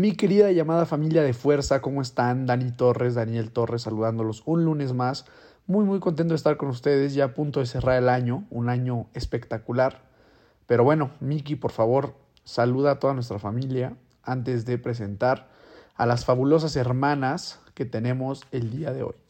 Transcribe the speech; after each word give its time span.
Mi 0.00 0.12
querida 0.12 0.50
llamada 0.50 0.86
familia 0.86 1.22
de 1.22 1.34
fuerza, 1.34 1.82
¿cómo 1.82 2.00
están? 2.00 2.46
Dani 2.46 2.70
Torres, 2.70 3.16
Daniel 3.16 3.50
Torres, 3.50 3.82
saludándolos 3.82 4.42
un 4.46 4.64
lunes 4.64 4.94
más. 4.94 5.26
Muy, 5.66 5.84
muy 5.84 6.00
contento 6.00 6.32
de 6.32 6.36
estar 6.36 6.56
con 6.56 6.70
ustedes, 6.70 7.12
ya 7.12 7.24
a 7.24 7.34
punto 7.34 7.60
de 7.60 7.66
cerrar 7.66 7.98
el 7.98 8.08
año, 8.08 8.46
un 8.48 8.70
año 8.70 9.08
espectacular. 9.12 10.00
Pero 10.66 10.84
bueno, 10.84 11.10
Miki, 11.20 11.54
por 11.54 11.70
favor, 11.70 12.14
saluda 12.44 12.92
a 12.92 12.98
toda 12.98 13.12
nuestra 13.12 13.38
familia 13.38 13.94
antes 14.22 14.64
de 14.64 14.78
presentar 14.78 15.50
a 15.96 16.06
las 16.06 16.24
fabulosas 16.24 16.76
hermanas 16.76 17.60
que 17.74 17.84
tenemos 17.84 18.46
el 18.52 18.70
día 18.70 18.94
de 18.94 19.02
hoy. 19.02 19.29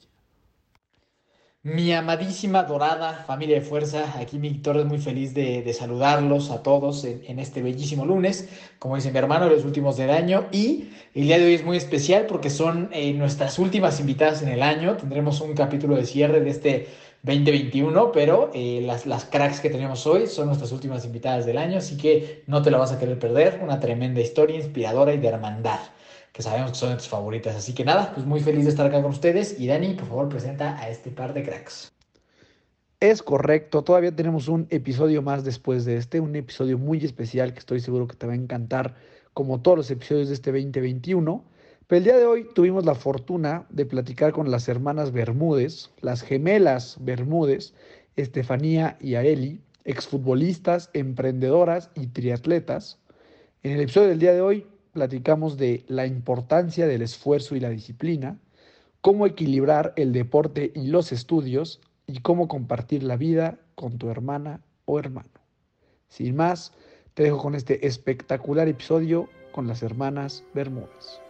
Mi 1.63 1.93
amadísima, 1.93 2.63
dorada 2.63 3.23
familia 3.27 3.57
de 3.57 3.61
fuerza, 3.61 4.19
aquí 4.19 4.39
Miki 4.39 4.61
Torres 4.61 4.87
muy 4.87 4.97
feliz 4.99 5.35
de, 5.35 5.71
saludarlos 5.75 6.51
a 6.51 6.63
todos 6.63 7.05
en, 7.05 7.23
en, 7.27 7.39
este 7.39 7.61
bellísimo 7.61 8.07
lunes, 8.07 8.49
como 8.79 8.97
dice 8.97 9.13
mi 9.13 9.19
hermano, 9.19 9.47
los 9.47 9.67
últimos 9.67 9.99
del 9.99 10.09
año 10.09 10.47
y 10.53 10.89
el 11.15 11.25
día 11.25 11.39
de 11.39 11.45
hoy 11.45 11.55
es 11.55 11.63
muy 11.63 11.77
especial 11.77 12.25
porque 12.25 12.49
son 12.49 12.89
eh, 12.93 13.13
nuestras 13.13 13.59
últimas 13.59 14.01
invitadas 14.01 14.41
en 14.41 14.49
el 14.49 14.63
año, 14.63 14.97
tendremos 14.97 15.43
un 15.43 15.53
capítulo 15.53 15.97
de 15.97 16.07
cierre 16.07 16.41
de 16.41 16.49
este 16.49 16.89
2021, 17.25 18.11
pero 18.11 18.51
eh, 18.55 18.81
las, 18.83 19.05
las 19.05 19.27
cracks 19.27 19.61
que 19.61 19.69
tenemos 19.69 20.07
hoy 20.07 20.29
son 20.29 20.47
nuestras 20.47 20.73
últimas 20.73 21.05
invitadas 21.05 21.45
del 21.45 21.59
año, 21.59 21.77
así 21.77 21.99
que 21.99 22.43
no 22.47 22.63
te 22.63 22.71
la 22.71 22.79
vas 22.79 22.93
a 22.93 22.99
querer 22.99 23.19
perder, 23.19 23.61
una 23.63 23.81
tremenda 23.81 24.23
historia 24.23 24.57
inspiradora 24.57 25.13
y 25.13 25.19
de 25.19 25.29
hermandad 25.29 25.81
que 26.41 26.45
sabemos 26.45 26.73
que 26.73 26.79
son 26.79 26.89
de 26.89 26.97
tus 26.97 27.09
favoritas. 27.09 27.55
Así 27.55 27.75
que 27.75 27.85
nada, 27.85 28.13
pues 28.15 28.25
muy 28.25 28.41
feliz 28.41 28.65
de 28.65 28.71
estar 28.71 28.87
acá 28.87 29.03
con 29.03 29.11
ustedes. 29.11 29.61
Y 29.61 29.67
Dani, 29.67 29.93
por 29.93 30.09
favor, 30.09 30.29
presenta 30.31 30.79
a 30.79 30.89
este 30.89 31.11
par 31.11 31.35
de 31.35 31.43
cracks. 31.43 31.93
Es 32.99 33.23
correcto, 33.23 33.83
todavía 33.83 34.15
tenemos 34.15 34.49
un 34.49 34.67
episodio 34.71 35.21
más 35.21 35.45
después 35.45 35.85
de 35.85 35.97
este, 35.97 36.19
un 36.19 36.35
episodio 36.37 36.79
muy 36.79 37.05
especial 37.05 37.53
que 37.53 37.59
estoy 37.59 37.81
seguro 37.81 38.07
que 38.07 38.17
te 38.17 38.27
va 38.27 38.33
a 38.33 38.37
encantar, 38.37 38.95
como 39.35 39.61
todos 39.61 39.77
los 39.77 39.91
episodios 39.91 40.29
de 40.29 40.35
este 40.35 40.51
2021. 40.51 41.45
Pero 41.87 41.99
el 41.99 42.05
día 42.05 42.17
de 42.17 42.27
hoy 42.27 42.49
tuvimos 42.55 42.87
la 42.87 42.95
fortuna 42.95 43.67
de 43.69 43.85
platicar 43.85 44.33
con 44.33 44.51
las 44.51 44.67
hermanas 44.69 45.13
Bermúdez, 45.13 45.91
las 46.01 46.23
gemelas 46.23 46.97
Bermúdez, 47.01 47.75
Estefanía 48.17 48.97
y 48.99 49.17
Aeli, 49.17 49.61
exfutbolistas, 49.85 50.89
emprendedoras 50.95 51.91
y 51.95 52.07
triatletas. 52.07 52.99
En 53.63 53.73
el 53.73 53.83
episodio 53.83 54.09
del 54.09 54.19
día 54.19 54.33
de 54.33 54.41
hoy 54.41 54.67
platicamos 54.93 55.57
de 55.57 55.85
la 55.89 56.07
importancia 56.07 56.87
del 56.87 57.03
esfuerzo 57.03 57.57
y 57.57 57.61
la 57.61 57.71
disciplina, 57.71 58.39
cómo 59.01 59.27
equilibrar 59.27 59.93
el 59.97 60.13
deporte 60.13 60.73
y 60.75 60.89
los 60.89 61.13
estudios 61.13 61.81
y 62.07 62.21
cómo 62.21 62.49
compartir 62.49 63.03
la 63.03 63.17
vida 63.17 63.59
con 63.75 63.99
tu 63.99 64.11
hermana 64.11 64.61
o 64.85 64.99
hermano. 64.99 65.31
Sin 66.09 66.37
más, 66.37 66.73
te 67.15 67.23
dejo 67.23 67.39
con 67.39 67.55
este 67.55 67.87
espectacular 67.87 68.69
episodio 68.69 69.29
con 69.53 69.67
las 69.67 69.83
hermanas 69.83 70.45
Bermúdez. 70.55 71.21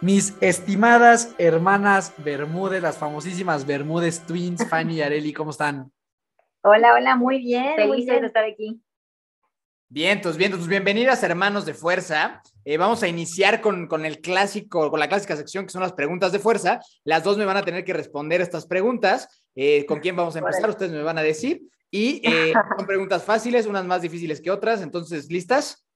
Mis 0.00 0.36
estimadas 0.42 1.34
hermanas 1.38 2.12
Bermúdez, 2.18 2.82
las 2.82 2.98
famosísimas 2.98 3.66
Bermúdez 3.66 4.20
Twins, 4.26 4.68
Fanny 4.68 4.96
y 4.96 5.02
Areli, 5.02 5.32
¿cómo 5.32 5.50
están? 5.50 5.90
Hola, 6.62 6.94
hola, 6.94 7.16
muy 7.16 7.38
bien. 7.38 7.88
Muy 7.88 8.04
bien. 8.04 8.20
de 8.20 8.26
estar 8.26 8.44
aquí. 8.44 8.83
Vientos, 9.94 10.36
vientos, 10.36 10.66
bienvenidas 10.66 11.22
hermanos 11.22 11.64
de 11.66 11.72
fuerza. 11.72 12.42
Eh, 12.64 12.78
vamos 12.78 13.04
a 13.04 13.06
iniciar 13.06 13.60
con, 13.60 13.86
con, 13.86 14.04
el 14.04 14.20
clásico, 14.20 14.90
con 14.90 14.98
la 14.98 15.08
clásica 15.08 15.36
sección 15.36 15.66
que 15.66 15.70
son 15.70 15.82
las 15.82 15.92
preguntas 15.92 16.32
de 16.32 16.40
fuerza. 16.40 16.80
Las 17.04 17.22
dos 17.22 17.38
me 17.38 17.44
van 17.44 17.58
a 17.58 17.62
tener 17.62 17.84
que 17.84 17.92
responder 17.92 18.40
estas 18.40 18.66
preguntas. 18.66 19.46
Eh, 19.54 19.86
¿Con 19.86 20.00
quién 20.00 20.16
vamos 20.16 20.34
a 20.34 20.40
empezar? 20.40 20.68
Ustedes 20.68 20.90
me 20.90 21.04
van 21.04 21.18
a 21.18 21.22
decir. 21.22 21.62
Y 21.92 22.20
eh, 22.28 22.52
son 22.76 22.88
preguntas 22.88 23.22
fáciles, 23.22 23.66
unas 23.66 23.84
más 23.84 24.02
difíciles 24.02 24.40
que 24.40 24.50
otras. 24.50 24.82
Entonces, 24.82 25.30
¿listas? 25.30 25.86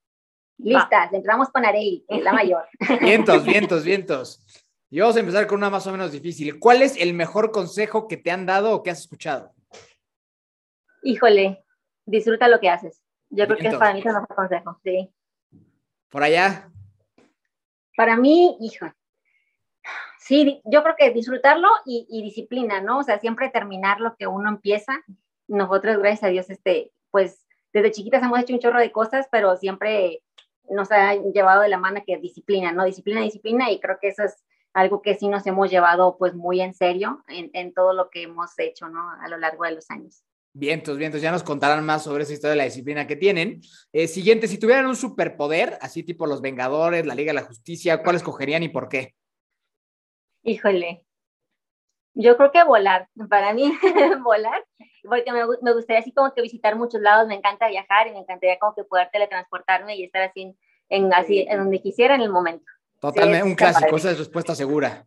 Listas, 0.58 1.12
entramos 1.12 1.48
con 1.48 1.64
Areli, 1.64 2.04
la 2.08 2.32
mayor. 2.32 2.68
Vientos, 3.00 3.44
vientos, 3.44 3.82
vientos. 3.82 4.46
Y 4.90 5.00
vamos 5.00 5.16
a 5.16 5.20
empezar 5.20 5.48
con 5.48 5.58
una 5.58 5.70
más 5.70 5.88
o 5.88 5.90
menos 5.90 6.12
difícil. 6.12 6.60
¿Cuál 6.60 6.82
es 6.82 6.96
el 6.98 7.14
mejor 7.14 7.50
consejo 7.50 8.06
que 8.06 8.16
te 8.16 8.30
han 8.30 8.46
dado 8.46 8.70
o 8.70 8.84
que 8.84 8.90
has 8.90 9.00
escuchado? 9.00 9.52
Híjole, 11.02 11.64
disfruta 12.06 12.46
lo 12.46 12.60
que 12.60 12.68
haces. 12.68 13.02
Yo 13.30 13.46
creo 13.46 13.58
que 13.58 13.68
es 13.68 13.76
para 13.76 13.94
mí 13.94 14.00
el 14.00 14.06
mejor 14.06 14.34
consejo, 14.34 14.80
sí. 14.82 15.10
Por 16.10 16.22
allá. 16.22 16.70
Para 17.96 18.16
mí, 18.16 18.56
hijo. 18.60 18.86
Sí, 20.18 20.60
yo 20.64 20.82
creo 20.82 20.94
que 20.96 21.10
disfrutarlo 21.10 21.68
y, 21.86 22.06
y, 22.10 22.22
disciplina, 22.22 22.80
¿no? 22.80 22.98
O 22.98 23.02
sea, 23.02 23.18
siempre 23.18 23.50
terminar 23.50 24.00
lo 24.00 24.14
que 24.16 24.26
uno 24.26 24.48
empieza. 24.48 25.04
Nosotros, 25.46 25.98
gracias 25.98 26.24
a 26.24 26.28
Dios, 26.28 26.50
este, 26.50 26.92
pues 27.10 27.46
desde 27.72 27.92
chiquitas 27.92 28.22
hemos 28.22 28.38
hecho 28.40 28.52
un 28.52 28.60
chorro 28.60 28.78
de 28.78 28.92
cosas, 28.92 29.26
pero 29.30 29.56
siempre 29.56 30.22
nos 30.70 30.90
ha 30.92 31.14
llevado 31.14 31.62
de 31.62 31.68
la 31.68 31.78
mano 31.78 32.02
que 32.06 32.18
disciplina, 32.18 32.72
¿no? 32.72 32.84
Disciplina, 32.84 33.22
disciplina, 33.22 33.70
y 33.70 33.80
creo 33.80 33.98
que 34.00 34.08
eso 34.08 34.24
es 34.24 34.44
algo 34.74 35.02
que 35.02 35.14
sí 35.14 35.28
nos 35.28 35.46
hemos 35.46 35.70
llevado 35.70 36.16
pues 36.18 36.34
muy 36.34 36.60
en 36.60 36.74
serio 36.74 37.24
en, 37.28 37.50
en 37.54 37.72
todo 37.72 37.92
lo 37.94 38.10
que 38.10 38.22
hemos 38.22 38.58
hecho, 38.58 38.88
¿no? 38.88 39.10
A 39.10 39.28
lo 39.28 39.38
largo 39.38 39.64
de 39.64 39.72
los 39.72 39.90
años. 39.90 40.22
Vientos, 40.52 40.96
vientos, 40.96 41.20
ya 41.20 41.30
nos 41.30 41.42
contarán 41.42 41.84
más 41.84 42.02
sobre 42.02 42.24
esa 42.24 42.32
historia 42.32 42.52
de 42.52 42.56
la 42.56 42.64
disciplina 42.64 43.06
que 43.06 43.16
tienen. 43.16 43.60
Eh, 43.92 44.08
siguiente, 44.08 44.48
si 44.48 44.58
tuvieran 44.58 44.86
un 44.86 44.96
superpoder, 44.96 45.78
así 45.80 46.02
tipo 46.02 46.26
los 46.26 46.40
Vengadores, 46.40 47.06
la 47.06 47.14
Liga 47.14 47.30
de 47.30 47.40
la 47.40 47.46
Justicia, 47.46 48.02
¿cuál 48.02 48.16
escogerían 48.16 48.62
y 48.62 48.68
por 48.68 48.88
qué? 48.88 49.14
Híjole, 50.42 51.04
yo 52.14 52.36
creo 52.36 52.50
que 52.50 52.64
volar, 52.64 53.08
para 53.28 53.52
mí 53.52 53.72
volar, 54.24 54.64
porque 55.04 55.32
me, 55.32 55.40
me, 55.62 55.72
gustaría 55.72 56.00
así 56.00 56.12
como 56.12 56.34
que 56.34 56.42
visitar 56.42 56.74
muchos 56.74 57.00
lados, 57.00 57.28
me 57.28 57.36
encanta 57.36 57.68
viajar 57.68 58.08
y 58.08 58.12
me 58.12 58.18
encantaría 58.18 58.58
como 58.58 58.74
que 58.74 58.84
poder 58.84 59.08
teletransportarme 59.12 59.96
y 59.96 60.04
estar 60.04 60.22
así 60.22 60.56
en, 60.88 61.12
así 61.12 61.46
en 61.48 61.58
donde 61.58 61.80
quisiera 61.80 62.14
en 62.14 62.22
el 62.22 62.30
momento. 62.30 62.64
Totalmente, 63.00 63.44
sí, 63.44 63.50
un 63.50 63.54
clásico, 63.54 63.96
esa 63.96 64.10
es 64.10 64.18
respuesta 64.18 64.54
segura. 64.54 65.06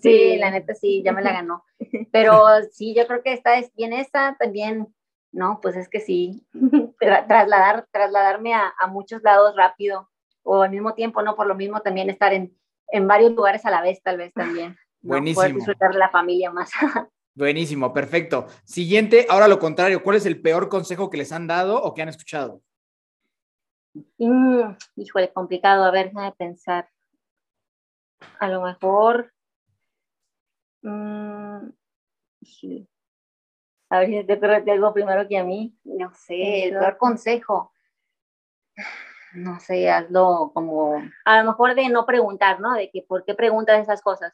Sí, 0.00 0.36
la 0.36 0.50
neta 0.50 0.74
sí, 0.74 1.02
ya 1.04 1.12
me 1.12 1.22
la 1.22 1.32
ganó. 1.32 1.64
Pero 2.12 2.44
sí, 2.72 2.94
yo 2.94 3.06
creo 3.06 3.22
que 3.22 3.32
esta 3.32 3.58
es 3.58 3.74
bien 3.74 3.92
esta 3.92 4.36
también, 4.38 4.88
no, 5.32 5.60
pues 5.60 5.76
es 5.76 5.88
que 5.88 6.00
sí, 6.00 6.46
trasladar, 7.00 7.86
trasladarme 7.90 8.54
a, 8.54 8.72
a, 8.78 8.86
muchos 8.86 9.22
lados 9.22 9.54
rápido 9.56 10.08
o 10.42 10.62
al 10.62 10.70
mismo 10.70 10.94
tiempo, 10.94 11.22
no, 11.22 11.34
por 11.34 11.46
lo 11.46 11.54
mismo 11.54 11.80
también 11.80 12.10
estar 12.10 12.32
en, 12.32 12.56
en 12.88 13.08
varios 13.08 13.32
lugares 13.32 13.64
a 13.64 13.70
la 13.70 13.82
vez, 13.82 14.02
tal 14.02 14.16
vez 14.16 14.32
también. 14.32 14.76
¿no? 15.02 15.10
Buenísimo. 15.10 15.40
Poder 15.40 15.54
disfrutar 15.54 15.92
de 15.92 15.98
la 15.98 16.10
familia 16.10 16.50
más. 16.50 16.70
Buenísimo, 17.34 17.92
perfecto. 17.92 18.46
Siguiente, 18.64 19.26
ahora 19.28 19.46
lo 19.46 19.58
contrario, 19.58 20.02
¿cuál 20.02 20.16
es 20.16 20.24
el 20.24 20.40
peor 20.40 20.70
consejo 20.70 21.10
que 21.10 21.18
les 21.18 21.32
han 21.32 21.46
dado 21.46 21.82
o 21.82 21.92
que 21.92 22.00
han 22.00 22.08
escuchado? 22.08 22.62
Mm, 24.18 24.74
híjole, 24.96 25.32
complicado, 25.32 25.84
a 25.84 25.90
ver, 25.90 26.06
déjame 26.06 26.32
pensar. 26.32 26.88
A 28.38 28.48
lo 28.48 28.62
mejor 28.62 29.34
Mm, 30.86 31.72
sí. 32.42 32.88
A 33.90 34.00
ver 34.00 34.08
si 34.08 34.24
te 34.24 34.34
ocurre 34.34 34.64
algo 34.70 34.92
primero 34.92 35.26
que 35.28 35.38
a 35.38 35.44
mí. 35.44 35.76
No 35.84 36.12
sé, 36.14 36.64
el 36.64 36.78
peor 36.78 36.96
consejo. 36.96 37.72
No 39.34 39.58
sé, 39.60 39.90
hazlo 39.90 40.50
como. 40.54 41.02
A 41.24 41.38
lo 41.42 41.50
mejor 41.50 41.74
de 41.74 41.88
no 41.88 42.06
preguntar, 42.06 42.60
¿no? 42.60 42.74
De 42.74 42.90
que 42.90 43.02
por 43.02 43.24
qué 43.24 43.34
preguntas 43.34 43.80
esas 43.80 44.00
cosas. 44.00 44.32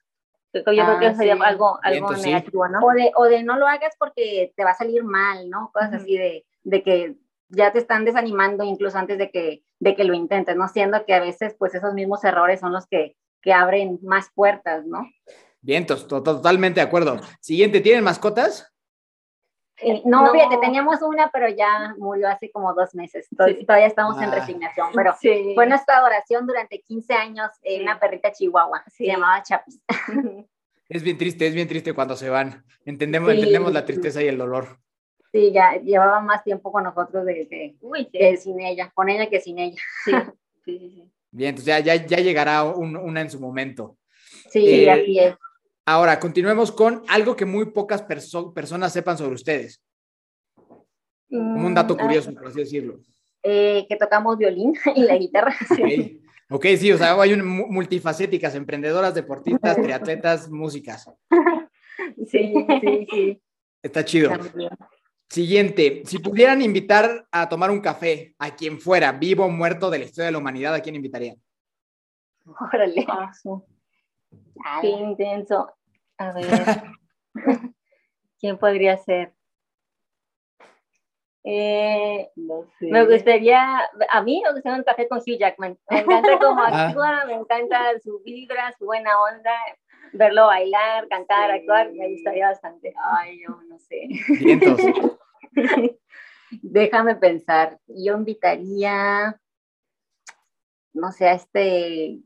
Yo 0.52 0.60
ah, 0.60 0.64
creo 0.64 0.99
que 0.99 1.14
sería 1.14 1.34
sí. 1.37 1.40
algo, 1.43 1.78
algo 1.82 2.08
Viento, 2.08 2.26
negativo, 2.26 2.66
sí. 2.66 2.72
¿no? 2.72 2.81
O 2.87 2.90
de, 2.93 3.12
o 3.16 3.25
de 3.25 3.43
no 3.43 3.56
lo 3.56 3.66
hagas 3.66 3.94
porque 3.98 4.52
te 4.55 4.64
va 4.64 4.72
a 4.72 4.75
salir 4.75 5.02
mal, 5.02 5.48
¿no? 5.48 5.70
Cosas 5.72 5.90
uh 5.90 5.94
-huh. 5.94 6.00
así 6.02 6.19
de, 6.19 6.44
de 6.62 6.82
que 6.82 7.16
ya 7.48 7.72
te 7.72 7.78
están 7.78 8.05
desanimando 8.05 8.62
incluso 8.62 8.98
antes 8.98 9.16
de 9.16 9.31
que, 9.31 9.64
de 9.78 9.96
que 9.96 10.05
lo 10.05 10.12
intentes, 10.12 10.55
¿no? 10.56 10.69
Siendo 10.69 11.05
que 11.06 11.14
a 11.14 11.20
veces, 11.20 11.55
pues, 11.58 11.75
esos 11.75 11.94
mismos 11.94 12.22
errores 12.25 12.60
son 12.60 12.72
los 12.72 12.87
que, 12.87 13.16
que 13.40 13.55
abren 13.55 13.98
más 14.02 14.31
puertas, 14.34 14.84
¿no? 14.84 15.06
Vientos, 15.62 16.06
to 16.08 16.22
totalmente 16.22 16.80
de 16.80 16.86
acuerdo. 16.86 17.20
Siguiente, 17.40 17.80
¿tienen 17.80 18.04
mascotas? 18.04 18.68
Eh, 19.78 20.02
no, 20.04 20.24
no, 20.24 20.32
fíjate, 20.32 20.58
teníamos 20.58 21.00
una, 21.02 21.30
pero 21.30 21.48
ya 21.48 21.94
murió 21.98 22.28
hace 22.28 22.50
como 22.50 22.74
dos 22.74 22.94
meses. 22.94 23.28
Todavía, 23.36 23.58
sí. 23.58 23.64
todavía 23.64 23.86
estamos 23.86 24.16
ah. 24.18 24.24
en 24.24 24.32
resignación, 24.32 24.88
pero 24.94 25.14
sí. 25.20 25.52
fue 25.54 25.66
nuestra 25.66 25.98
adoración 25.98 26.46
durante 26.46 26.80
15 26.80 27.14
años, 27.14 27.50
sí. 27.62 27.80
una 27.80 27.98
perrita 27.98 28.32
chihuahua, 28.32 28.84
se 28.88 29.06
llamaba 29.06 29.42
Chapis. 29.42 29.80
Es 30.88 31.02
bien 31.02 31.16
triste, 31.16 31.46
es 31.46 31.54
bien 31.54 31.68
triste 31.68 31.94
cuando 31.94 32.16
se 32.16 32.28
van. 32.28 32.66
Entendemos, 32.84 33.32
entendemos 33.32 33.72
la 33.72 33.86
tristeza 33.86 34.22
y 34.22 34.26
el 34.26 34.36
dolor. 34.36 34.78
Sí, 35.32 35.50
ya 35.50 35.76
llevaba 35.76 36.20
más 36.20 36.44
tiempo 36.44 36.70
con 36.70 36.84
nosotros 36.84 37.24
de, 37.24 37.48
que 38.12 38.36
sin 38.36 38.60
ella, 38.60 38.92
con 38.94 39.08
ella 39.08 39.30
que 39.30 39.40
sin 39.40 39.58
ella. 39.58 39.80
Sí, 40.04 40.12
sí, 40.66 40.78
sí. 40.94 41.12
Bien, 41.30 41.48
entonces 41.50 41.64
ya, 41.64 41.78
ya, 41.78 41.94
ya 41.94 42.18
llegará 42.18 42.64
una 42.64 43.22
en 43.22 43.30
su 43.30 43.40
momento. 43.40 43.96
Sí, 44.50 44.84
eh, 44.84 44.90
así 44.90 45.18
es. 45.18 45.34
Ahora, 45.84 46.20
continuemos 46.20 46.70
con 46.70 47.02
algo 47.08 47.34
que 47.34 47.44
muy 47.44 47.67
pocas 47.67 48.02
personas 48.02 48.93
sepan 48.93 49.19
sobre 49.19 49.34
ustedes. 49.34 49.82
Como 51.29 51.67
un 51.67 51.75
dato 51.75 51.94
mm, 51.94 51.99
curioso, 51.99 52.34
por 52.34 52.46
así 52.46 52.61
decirlo. 52.61 53.00
Eh, 53.43 53.87
que 53.88 53.96
tocamos 53.96 54.38
violín 54.38 54.75
y 54.94 55.02
la 55.02 55.17
guitarra. 55.17 55.55
Sí. 55.75 56.23
Ok, 56.50 56.67
sí, 56.76 56.93
o 56.93 56.99
sea, 56.99 57.20
hay 57.20 57.32
un, 57.32 57.44
multifacéticas, 57.46 58.55
emprendedoras, 58.55 59.14
deportistas, 59.14 59.76
triatletas, 59.82 60.50
músicas. 60.50 61.11
Sí, 62.26 62.52
sí, 62.81 63.06
sí. 63.11 63.43
Está 63.82 64.05
chido. 64.05 64.32
Siguiente, 65.29 66.02
si 66.05 66.19
pudieran 66.19 66.61
invitar 66.62 67.26
a 67.31 67.49
tomar 67.49 67.70
un 67.70 67.81
café 67.81 68.34
a 68.38 68.56
quien 68.56 68.81
fuera, 68.81 69.12
vivo 69.12 69.44
o 69.44 69.50
muerto 69.50 69.88
de 69.88 69.99
la 69.99 70.05
historia 70.06 70.26
de 70.26 70.32
la 70.32 70.38
humanidad, 70.38 70.75
¿a 70.75 70.81
quién 70.81 70.96
invitarían? 70.96 71.37
Órale. 72.44 73.06
Qué 74.81 74.88
intenso. 74.88 75.72
A 76.19 76.32
ver. 76.32 76.46
¿Quién 78.38 78.58
podría 78.58 78.96
ser? 78.99 79.32
Eh, 81.44 82.31
no 82.37 82.64
sé. 82.78 82.87
Me 82.87 83.04
gustaría, 83.04 83.81
a 84.10 84.22
mí 84.22 84.43
me 84.44 84.52
gustaría 84.52 84.78
un 84.78 84.84
café 84.84 85.08
con 85.08 85.19
Hugh 85.19 85.38
Jackman. 85.38 85.76
Me 85.90 86.00
encanta 86.00 86.38
cómo 86.38 86.62
ah. 86.62 86.87
actúa, 86.88 87.25
me 87.26 87.34
encanta 87.34 87.99
su 88.00 88.20
vibra, 88.25 88.72
su 88.78 88.84
buena 88.84 89.10
onda. 89.20 89.52
Verlo 90.12 90.46
bailar, 90.46 91.08
cantar, 91.08 91.50
actuar, 91.50 91.90
me 91.93 92.10
gustaría 92.10 92.48
bastante. 92.48 92.94
Ay, 93.02 93.40
yo 93.40 93.56
no 93.69 93.78
sé. 93.78 94.08
Déjame 96.62 97.16
pensar. 97.16 97.78
Yo 97.87 98.16
invitaría, 98.16 99.40
no 100.93 101.12
sé, 101.12 101.28
a 101.28 101.32
este, 101.32 102.20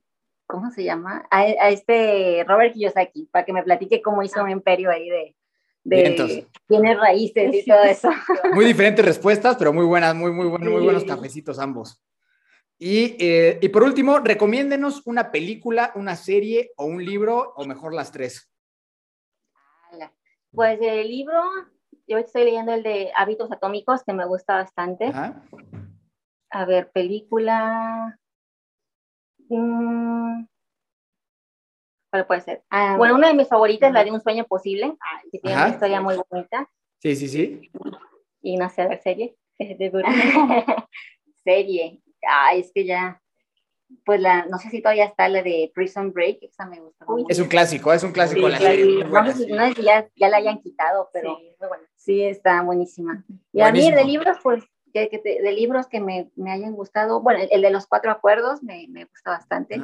¿cómo 0.47 0.71
se 0.71 0.85
llama? 0.85 1.27
A, 1.31 1.47
este 1.69 2.45
Robert 2.47 2.75
Kiyosaki, 2.75 3.29
para 3.31 3.45
que 3.45 3.53
me 3.53 3.63
platique 3.63 4.03
cómo 4.03 4.23
hizo 4.23 4.43
un 4.43 4.51
imperio 4.51 4.91
ahí 4.91 5.09
de, 5.09 5.37
de 5.85 6.47
tiene 6.67 6.95
raíces 6.95 7.55
y 7.55 7.65
todo 7.65 7.83
eso. 7.85 8.11
Muy 8.55 8.65
diferentes 8.65 9.05
respuestas, 9.05 9.57
pero 9.57 9.73
muy 9.73 9.85
buenas, 9.85 10.15
muy, 10.15 10.33
muy, 10.33 10.49
buenos, 10.49 10.69
muy 10.69 10.83
buenos 10.83 11.05
cafecitos 11.05 11.59
ambos. 11.59 12.03
Y, 12.79 13.17
eh, 13.19 13.59
y, 13.63 13.69
por 13.71 13.85
último, 13.85 14.19
recomiéndenos 14.19 15.03
una 15.07 15.31
película, 15.31 15.93
una 15.95 16.15
serie 16.15 16.73
o 16.77 16.85
un 16.85 17.03
libro, 17.03 17.55
o 17.57 17.65
mejor 17.65 17.95
las 17.95 18.13
tres. 18.13 18.51
Pues 20.53 20.79
el 20.81 21.09
libro, 21.09 21.41
yo 22.07 22.19
estoy 22.19 22.45
leyendo 22.45 22.73
el 22.73 22.83
de 22.83 23.11
Hábitos 23.17 23.51
Atómicos, 23.53 24.03
que 24.05 24.13
me 24.13 24.27
gusta 24.27 24.57
bastante. 24.57 25.13
A 26.51 26.65
ver, 26.65 26.91
película. 26.93 28.19
Mm, 29.49 30.47
¿Cuál 32.11 32.27
puede 32.27 32.41
ser? 32.41 32.63
Ah, 32.71 32.97
bueno, 32.97 33.15
una 33.15 33.29
de 33.29 33.35
mis 33.35 33.49
favoritas 33.49 33.89
es 33.89 33.95
la 33.95 34.05
de 34.05 34.11
Un 34.11 34.21
sueño 34.21 34.47
posible, 34.47 34.97
ah, 35.01 35.21
que 35.31 35.39
tiene 35.39 35.57
una 35.57 35.69
historia 35.69 36.01
muy 36.01 36.17
bonita. 36.29 36.71
Sí, 36.99 37.17
sí, 37.17 37.29
sí. 37.29 37.71
Y 38.43 38.57
no 38.57 38.69
sé, 38.71 38.83
a 38.83 38.89
ver, 38.89 39.03
serie. 39.03 39.37
serie. 41.45 42.03
Ay, 42.29 42.61
es 42.61 42.73
que 42.73 42.85
ya. 42.85 43.21
Pues 44.05 44.21
la, 44.21 44.47
no 44.47 44.59
sé 44.59 44.69
si 44.71 44.83
todavía 44.83 45.05
está 45.05 45.29
la 45.29 45.45
de 45.45 45.71
Prison 45.73 46.13
Break, 46.13 46.39
esa 46.43 46.67
me 46.67 46.81
gusta. 46.81 47.07
es 47.29 47.39
un 47.39 47.47
clásico, 47.47 47.93
es 47.93 48.03
un 48.03 48.11
clásico 48.11 48.49
la 48.49 48.59
serie. 48.59 49.05
No 49.05 49.25
sé, 49.27 49.45
si, 49.45 49.83
ya, 49.83 50.09
ya, 50.17 50.29
la 50.29 50.39
hayan 50.39 50.61
quitado, 50.61 51.09
pero 51.13 51.37
sí, 51.39 51.55
sí 51.95 52.23
está 52.25 52.63
buenísima. 52.63 53.25
Y 53.53 53.61
a 53.61 53.71
mí 53.71 53.89
de 53.93 54.05
libros, 54.05 54.39
pues 54.43 54.65
que, 55.09 55.19
de 55.19 55.53
libros 55.53 55.87
que 55.87 56.01
me, 56.01 56.31
me, 56.37 56.51
hayan 56.51 56.73
gustado, 56.73 57.21
bueno, 57.21 57.45
el, 57.51 57.63
de 57.63 57.71
los 57.71 57.87
cuatro 57.87 58.11
acuerdos 58.11 58.63
me, 58.63 58.87
me 58.89 59.05
gusta 59.05 59.31
bastante. 59.31 59.81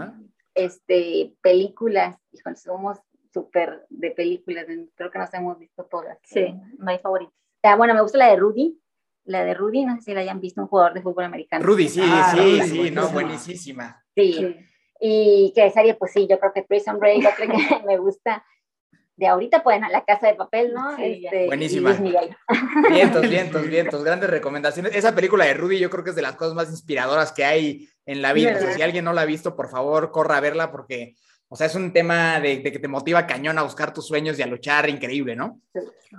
Este, 0.55 1.35
películas, 1.41 2.17
híjole, 2.32 2.56
somos 2.56 2.99
súper 3.32 3.87
de 3.88 4.11
películas, 4.11 4.67
creo 4.94 5.11
que 5.11 5.19
nos 5.19 5.32
hemos 5.35 5.59
visto 5.59 5.85
todas. 5.85 6.19
Sí, 6.25 6.55
no 6.79 6.91
hay 6.91 6.99
favoritos. 6.99 7.35
Ah, 7.62 7.76
bueno, 7.76 7.94
me 7.94 8.03
gusta 8.03 8.19
la 8.19 8.29
de 8.29 8.37
Rudy, 8.37 8.79
la 9.25 9.44
de 9.44 9.55
Rudy, 9.55 9.85
no 9.85 9.97
sé 9.97 10.03
si 10.03 10.14
la 10.14 10.20
hayan 10.20 10.41
visto, 10.41 10.61
un 10.61 10.69
jugador 10.69 10.94
de 10.94 11.03
fútbol 11.03 11.25
americano. 11.25 11.64
Rudy, 11.64 11.88
sí, 11.88 12.00
ah, 12.03 12.35
sí, 12.37 12.62
sí, 12.62 12.91
no, 12.91 13.09
buenísima. 13.09 14.05
Sí. 14.14 14.56
Y 15.00 15.53
que 15.55 15.70
serie, 15.70 15.94
pues 15.94 16.12
sí, 16.12 16.26
yo 16.29 16.38
creo 16.38 16.53
que 16.53 16.62
Prison 16.62 16.99
Break, 16.99 17.26
otra 17.26 17.47
que 17.47 17.85
me 17.87 17.99
gusta, 17.99 18.44
de 19.23 19.29
ahorita 19.29 19.63
pueden 19.63 19.85
a 19.85 19.89
la 19.89 20.05
casa 20.05 20.27
de 20.27 20.35
papel, 20.35 20.75
¿no? 20.75 20.97
Este, 20.99 21.47
Buenísima. 21.47 21.93
Vientos, 22.91 23.29
vientos, 23.29 23.69
vientos, 23.69 24.03
grandes 24.03 24.29
recomendaciones. 24.29 24.97
Esa 24.97 25.15
película 25.15 25.45
de 25.45 25.55
Rudy 25.55 25.79
yo 25.79 25.91
creo 25.91 26.03
que 26.03 26.11
es 26.11 26.17
de 26.17 26.23
las 26.23 26.35
cosas 26.35 26.55
más 26.55 26.71
inspiradoras 26.71 27.31
que 27.31 27.45
hay 27.45 27.89
en 28.05 28.21
la 28.21 28.33
vida. 28.33 28.59
si 28.75 28.83
alguien 28.83 29.05
no 29.05 29.13
la 29.13 29.21
ha 29.21 29.25
visto, 29.25 29.55
por 29.55 29.71
favor, 29.71 30.11
corra 30.11 30.39
a 30.39 30.41
verla 30.41 30.73
porque, 30.73 31.15
o 31.49 31.55
sea, 31.55 31.69
es 31.69 31.77
un 31.77 31.93
tema 31.93 32.41
de, 32.41 32.65
que 32.65 32.81
te 32.81 32.89
motiva 32.89 33.25
cañón 33.25 33.59
a 33.59 33.63
buscar 33.63 33.95
tus 33.95 34.09
sueños 34.09 34.37
y 34.41 34.43
a 34.43 34.49
luchar 34.49 34.89
increíble, 34.91 35.37
¿no? 35.37 35.61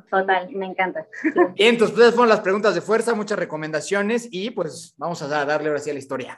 Total, 0.10 0.50
me 0.52 0.66
encanta. 0.66 1.06
Bien, 1.56 1.74
entonces, 1.74 1.98
pues 1.98 2.12
fueron 2.12 2.30
las 2.30 2.40
preguntas 2.40 2.74
de 2.74 2.80
fuerza, 2.80 3.14
muchas 3.14 3.38
recomendaciones 3.38 4.30
y 4.32 4.52
pues 4.52 4.94
vamos 4.96 5.22
a 5.22 5.28
darle 5.28 5.68
ahora 5.68 5.82
sí 5.82 5.90
a 5.90 5.94
la 5.94 6.00
historia. 6.00 6.38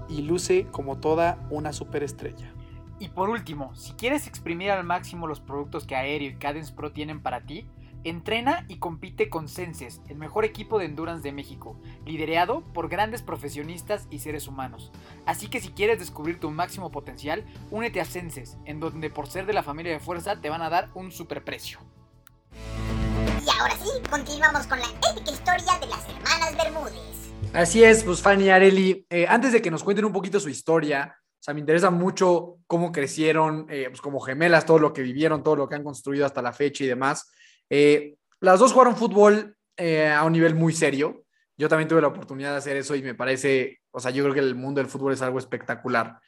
y 0.09 0.23
luce 0.23 0.67
como 0.71 0.99
toda 0.99 1.39
una 1.51 1.73
superestrella. 1.73 2.53
Y 2.99 3.09
por 3.09 3.31
último, 3.31 3.75
si 3.77 3.93
quieres 3.93 4.27
exprimir 4.27 4.71
al 4.71 4.85
máximo 4.85 5.27
los 5.27 5.41
productos 5.41 5.87
que 5.87 5.97
Aéreo 5.97 6.31
y 6.31 6.35
Cadence 6.35 6.73
Pro 6.73 6.93
tienen 6.93 7.23
para 7.23 7.41
ti, 7.41 7.67
Entrena 8.05 8.65
y 8.69 8.79
compite 8.79 9.29
con 9.29 9.49
Senses, 9.49 10.01
el 10.09 10.17
mejor 10.17 10.45
equipo 10.45 10.79
de 10.79 10.87
endurance 10.87 11.23
de 11.23 11.33
México, 11.33 11.81
liderado 12.07 12.63
por 12.73 12.89
grandes 12.89 13.23
profesionistas 13.23 14.07
y 14.11 14.21
seres 14.21 14.49
humanos. 14.49 14.91
Así 15.27 15.49
que 15.49 15.61
si 15.61 15.71
quieres 15.71 15.99
descubrir 15.99 16.41
tu 16.41 16.51
máximo 16.51 16.91
potencial, 16.91 17.45
únete 17.71 18.01
a 18.01 18.05
Senses, 18.05 18.57
en 18.65 18.81
donde 18.81 19.11
por 19.11 19.29
ser 19.29 19.47
de 19.47 19.53
la 19.53 19.63
familia 19.63 19.93
de 19.93 20.01
fuerza 20.01 20.41
te 20.41 20.51
van 20.51 20.63
a 20.63 20.71
dar 20.71 20.91
un 20.95 21.13
superprecio. 21.13 21.79
Y 23.45 23.61
ahora 23.61 23.75
sí, 23.83 23.91
continuamos 24.11 24.67
con 24.67 24.79
la 24.79 24.87
épica 24.87 25.31
historia 25.31 25.79
de 25.81 25.87
las 25.87 26.09
hermanas 26.09 26.57
Bermúdez. 26.57 27.31
Así 27.53 27.83
es, 27.83 28.05
pues 28.05 28.23
Fanny 28.23 28.45
y 28.45 28.51
Areli, 28.51 29.07
eh, 29.11 29.27
antes 29.29 29.53
de 29.53 29.61
que 29.61 29.71
nos 29.71 29.83
cuenten 29.83 30.05
un 30.05 30.13
poquito 30.13 30.39
su 30.39 30.49
historia, 30.49 31.17
o 31.41 31.43
sea, 31.43 31.55
me 31.55 31.61
interesa 31.61 31.91
mucho 31.91 32.59
cómo 32.67 32.93
crecieron, 32.93 33.67
eh, 33.71 33.87
pues 33.89 34.03
como 34.03 34.21
gemelas, 34.21 34.67
todo 34.67 34.79
lo 34.79 34.93
que 34.93 35.01
vivieron, 35.01 35.43
todo 35.43 35.57
lo 35.57 35.69
que 35.69 35.75
han 35.75 35.83
construido 35.83 36.27
hasta 36.27 36.43
la 36.43 36.53
fecha 36.53 36.85
y 36.85 36.87
demás. 36.87 37.33
Eh, 37.71 38.17
las 38.41 38.59
dos 38.59 38.73
jugaron 38.73 38.97
fútbol 38.97 39.57
eh, 39.77 40.09
a 40.09 40.25
un 40.25 40.33
nivel 40.33 40.55
muy 40.55 40.73
serio. 40.73 41.25
Yo 41.57 41.69
también 41.69 41.89
tuve 41.89 42.03
la 42.03 42.09
oportunidad 42.09 42.53
de 42.53 42.59
hacer 42.59 42.77
eso 42.77 42.95
y 42.95 43.03
me 43.03 43.15
parece, 43.15 43.81
o 43.91 44.01
sea, 44.01 44.11
yo 44.11 44.23
creo 44.25 44.35
que 44.35 44.41
el 44.41 44.55
mundo 44.55 44.81
del 44.81 44.91
fútbol 44.91 45.13
es 45.13 45.23
algo 45.23 45.39
espectacular. 45.39 46.19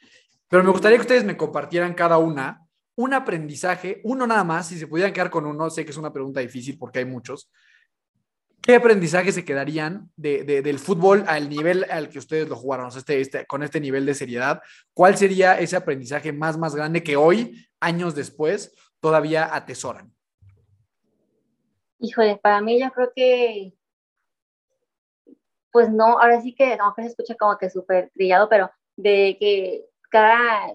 Pero 0.47 0.63
me 0.63 0.71
gustaría 0.71 0.97
que 0.97 1.03
ustedes 1.03 1.23
me 1.23 1.37
compartieran 1.37 1.93
cada 1.93 2.17
una 2.17 2.63
un 2.95 3.13
aprendizaje, 3.13 4.01
uno 4.03 4.27
nada 4.27 4.43
más, 4.43 4.67
si 4.67 4.77
se 4.77 4.87
pudieran 4.87 5.13
quedar 5.13 5.29
con 5.29 5.45
uno, 5.45 5.69
sé 5.69 5.83
que 5.83 5.91
es 5.91 5.97
una 5.97 6.13
pregunta 6.13 6.39
difícil 6.39 6.77
porque 6.77 6.99
hay 6.99 7.05
muchos. 7.05 7.49
¿Qué 8.61 8.75
aprendizaje 8.75 9.33
se 9.33 9.43
quedarían 9.43 10.09
del 10.15 10.79
fútbol 10.79 11.25
al 11.27 11.49
nivel 11.49 11.85
al 11.89 12.07
que 12.07 12.19
ustedes 12.19 12.47
lo 12.47 12.55
jugaron, 12.55 12.89
este, 12.95 13.19
este, 13.19 13.45
con 13.45 13.61
este 13.61 13.81
nivel 13.81 14.05
de 14.05 14.13
seriedad? 14.13 14.61
¿Cuál 14.93 15.17
sería 15.17 15.59
ese 15.59 15.75
aprendizaje 15.75 16.31
más, 16.31 16.57
más 16.57 16.73
grande 16.73 17.03
que 17.03 17.17
hoy, 17.17 17.67
años 17.81 18.15
después, 18.15 18.73
todavía 19.01 19.53
atesoran? 19.53 20.13
Híjole, 21.99 22.37
para 22.37 22.61
mí 22.61 22.79
yo 22.79 22.91
creo 22.91 23.11
que, 23.15 23.73
pues 25.71 25.89
no, 25.89 26.19
ahora 26.19 26.41
sí 26.41 26.53
que, 26.55 26.77
aunque 26.79 27.01
se 27.03 27.09
escucha 27.09 27.35
como 27.35 27.57
que 27.57 27.69
súper 27.69 28.11
trillado, 28.13 28.49
pero 28.49 28.71
de 28.95 29.37
que 29.39 29.85
cada, 30.09 30.73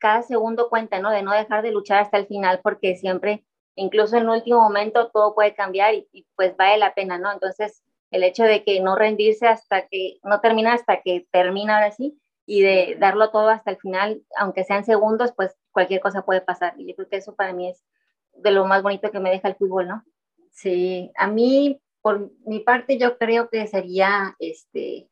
cada 0.00 0.22
segundo 0.22 0.68
cuenta, 0.68 0.98
¿no? 1.00 1.10
De 1.10 1.22
no 1.22 1.32
dejar 1.32 1.62
de 1.62 1.72
luchar 1.72 2.00
hasta 2.00 2.18
el 2.18 2.26
final, 2.26 2.60
porque 2.62 2.96
siempre, 2.96 3.44
incluso 3.76 4.16
en 4.16 4.24
el 4.24 4.30
último 4.30 4.60
momento, 4.60 5.10
todo 5.12 5.34
puede 5.34 5.54
cambiar 5.54 5.94
y, 5.94 6.26
pues 6.36 6.56
vale 6.56 6.78
la 6.78 6.94
pena, 6.94 7.18
¿no? 7.18 7.32
Entonces, 7.32 7.82
el 8.10 8.24
hecho 8.24 8.44
de 8.44 8.64
que 8.64 8.80
no 8.80 8.96
rendirse 8.96 9.46
hasta 9.48 9.88
que, 9.88 10.18
no 10.24 10.40
termina 10.40 10.74
hasta 10.74 11.02
que 11.02 11.26
termina 11.32 11.76
ahora 11.76 11.92
sí, 11.92 12.20
y 12.46 12.62
de 12.62 12.96
darlo 13.00 13.30
todo 13.30 13.48
hasta 13.48 13.70
el 13.70 13.78
final, 13.78 14.22
aunque 14.38 14.64
sean 14.64 14.84
segundos, 14.84 15.32
pues 15.36 15.56
cualquier 15.72 16.00
cosa 16.00 16.24
puede 16.24 16.40
pasar. 16.42 16.74
Y 16.78 16.88
yo 16.88 16.94
creo 16.96 17.08
que 17.08 17.16
eso 17.16 17.34
para 17.36 17.52
mí 17.54 17.70
es 17.70 17.84
de 18.34 18.50
lo 18.50 18.66
más 18.66 18.82
bonito 18.82 19.10
que 19.10 19.20
me 19.20 19.30
deja 19.30 19.48
el 19.48 19.56
fútbol, 19.56 19.88
¿no? 19.88 20.04
Sí, 20.54 21.10
a 21.16 21.26
mí, 21.26 21.82
por 22.00 22.30
mi 22.46 22.60
parte, 22.60 22.96
yo 22.96 23.18
creo 23.18 23.50
que 23.50 23.66
sería, 23.66 24.36
este, 24.38 25.10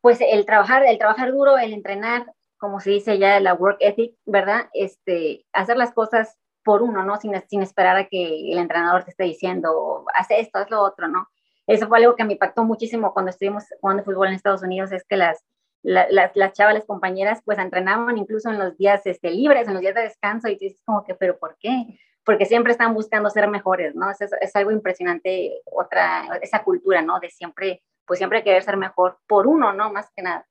pues 0.00 0.18
el 0.20 0.44
trabajar, 0.46 0.84
el 0.84 0.98
trabajar 0.98 1.30
duro, 1.30 1.58
el 1.58 1.72
entrenar, 1.72 2.34
como 2.58 2.80
se 2.80 2.90
dice 2.90 3.18
ya, 3.18 3.38
la 3.38 3.54
work 3.54 3.78
ethic, 3.80 4.16
¿verdad? 4.26 4.68
Este, 4.74 5.46
hacer 5.52 5.76
las 5.76 5.92
cosas 5.92 6.36
por 6.64 6.82
uno, 6.82 7.04
¿no? 7.04 7.18
Sin, 7.18 7.32
sin 7.48 7.62
esperar 7.62 7.96
a 7.96 8.08
que 8.08 8.52
el 8.52 8.58
entrenador 8.58 9.04
te 9.04 9.10
esté 9.12 9.24
diciendo, 9.24 10.04
haz 10.12 10.26
esto, 10.30 10.58
haz 10.58 10.70
lo 10.70 10.82
otro, 10.82 11.06
¿no? 11.06 11.28
Eso 11.68 11.86
fue 11.86 11.98
algo 11.98 12.16
que 12.16 12.24
me 12.24 12.32
impactó 12.32 12.64
muchísimo 12.64 13.12
cuando 13.12 13.30
estuvimos 13.30 13.64
jugando 13.80 14.02
fútbol 14.02 14.28
en 14.28 14.34
Estados 14.34 14.62
Unidos, 14.62 14.90
es 14.90 15.04
que 15.08 15.16
las, 15.16 15.44
las, 15.82 16.32
las 16.34 16.52
chavas, 16.52 16.84
compañeras, 16.84 17.42
pues 17.44 17.58
entrenaban 17.58 18.18
incluso 18.18 18.50
en 18.50 18.58
los 18.58 18.76
días 18.76 19.02
este, 19.04 19.30
libres, 19.30 19.68
en 19.68 19.74
los 19.74 19.82
días 19.82 19.94
de 19.94 20.02
descanso, 20.02 20.48
y 20.48 20.56
tú 20.56 20.64
dices 20.64 20.82
como 20.84 21.04
que, 21.04 21.14
pero 21.14 21.38
¿por 21.38 21.56
qué? 21.60 22.00
Porque 22.28 22.44
siempre 22.44 22.72
están 22.72 22.92
buscando 22.92 23.30
ser 23.30 23.48
mejores, 23.48 23.94
¿no? 23.94 24.10
Es, 24.10 24.18
es 24.20 24.54
algo 24.54 24.70
impresionante, 24.70 25.62
otra, 25.64 26.26
esa 26.42 26.62
cultura, 26.62 27.00
¿no? 27.00 27.18
De 27.20 27.30
siempre, 27.30 27.82
pues 28.04 28.18
siempre 28.18 28.44
querer 28.44 28.62
ser 28.62 28.76
mejor 28.76 29.18
por 29.26 29.46
uno, 29.46 29.72
¿no? 29.72 29.90
Más 29.90 30.10
que 30.14 30.20
nada. 30.20 30.46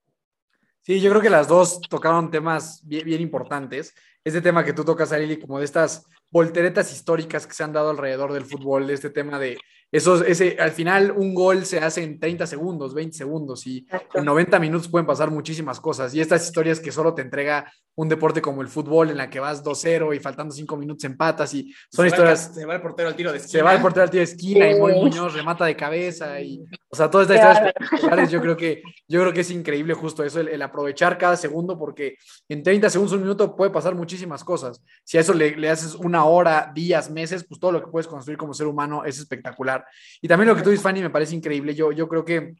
Sí, 0.81 0.99
yo 0.99 1.11
creo 1.11 1.21
que 1.21 1.29
las 1.29 1.47
dos 1.47 1.79
tocaron 1.81 2.31
temas 2.31 2.81
bien, 2.83 3.05
bien 3.05 3.21
importantes. 3.21 3.93
Este 4.23 4.41
tema 4.41 4.63
que 4.63 4.73
tú 4.73 4.83
tocas, 4.83 5.11
Arili, 5.11 5.39
como 5.39 5.59
de 5.59 5.65
estas 5.65 6.07
volteretas 6.31 6.91
históricas 6.91 7.45
que 7.45 7.53
se 7.53 7.63
han 7.63 7.73
dado 7.73 7.91
alrededor 7.91 8.33
del 8.33 8.45
fútbol, 8.45 8.87
de 8.87 8.95
este 8.95 9.11
tema 9.11 9.37
de 9.37 9.59
eso, 9.91 10.23
ese, 10.25 10.57
al 10.59 10.71
final 10.71 11.11
un 11.11 11.33
gol 11.33 11.65
se 11.65 11.79
hace 11.79 12.03
en 12.03 12.19
30 12.19 12.45
segundos, 12.45 12.93
20 12.93 13.17
segundos 13.17 13.65
y 13.67 13.87
en 14.13 14.25
90 14.25 14.59
minutos 14.59 14.89
pueden 14.89 15.05
pasar 15.05 15.31
muchísimas 15.31 15.79
cosas. 15.79 16.13
Y 16.13 16.19
estas 16.19 16.45
historias 16.45 16.79
que 16.79 16.91
solo 16.91 17.13
te 17.13 17.21
entrega 17.21 17.71
un 17.95 18.09
deporte 18.09 18.41
como 18.41 18.61
el 18.61 18.67
fútbol 18.67 19.09
en 19.09 19.17
la 19.17 19.29
que 19.29 19.39
vas 19.39 19.63
2-0 19.63 20.15
y 20.15 20.19
faltando 20.19 20.53
5 20.53 20.77
minutos 20.77 21.03
empatas 21.05 21.53
y 21.53 21.73
son 21.91 22.05
historias... 22.05 22.51
se 22.53 22.65
va 22.65 22.75
el 22.75 22.81
portero 22.81 23.09
al 23.09 23.15
tiro 23.15 23.31
de 23.31 23.37
esquina. 23.37 23.51
Se 23.51 23.61
va 23.63 23.73
el 23.73 23.81
portero 23.81 24.03
al 24.03 24.09
tiro 24.09 24.19
de 24.19 24.31
esquina 24.31 24.69
y 24.69 24.79
Moy 24.79 24.93
Muñoz 24.93 25.33
remata 25.33 25.65
de 25.65 25.75
cabeza 25.75 26.39
y... 26.41 26.63
O 26.89 26.95
sea, 26.95 27.09
todas 27.09 27.29
estas 27.29 27.55
historias 27.55 27.73
espectaculares 27.75 28.29
yo 28.29 28.41
creo 28.41 28.55
que, 28.55 28.83
yo 29.07 29.21
creo 29.21 29.33
que 29.33 29.41
es 29.41 29.51
increíble 29.51 29.93
justo 29.93 30.23
eso, 30.23 30.41
el, 30.41 30.61
aprovechar 30.61 31.17
cada 31.17 31.35
segundo 31.35 31.77
porque 31.77 32.17
en 32.47 32.61
30 32.61 32.89
segundos, 32.89 33.13
un 33.13 33.21
minuto 33.21 33.55
puede 33.55 33.71
pasar 33.71 33.95
muchísimas 33.95 34.43
cosas. 34.43 34.81
Si 35.03 35.17
a 35.17 35.21
eso 35.21 35.33
le, 35.33 35.55
le 35.55 35.69
haces 35.69 35.95
una 35.95 36.25
hora, 36.25 36.71
días, 36.75 37.09
meses, 37.09 37.45
pues 37.47 37.59
todo 37.59 37.71
lo 37.71 37.81
que 37.81 37.89
puedes 37.89 38.07
construir 38.07 38.37
como 38.37 38.53
ser 38.53 38.67
humano 38.67 39.05
es 39.05 39.17
espectacular. 39.17 39.76
Y 40.21 40.27
también 40.27 40.49
lo 40.49 40.55
que 40.55 40.61
tú 40.61 40.69
dices, 40.69 40.83
Fanny, 40.83 41.01
me 41.01 41.09
parece 41.09 41.35
increíble. 41.35 41.73
Yo, 41.75 41.91
yo 41.91 42.07
creo 42.07 42.23
que 42.23 42.55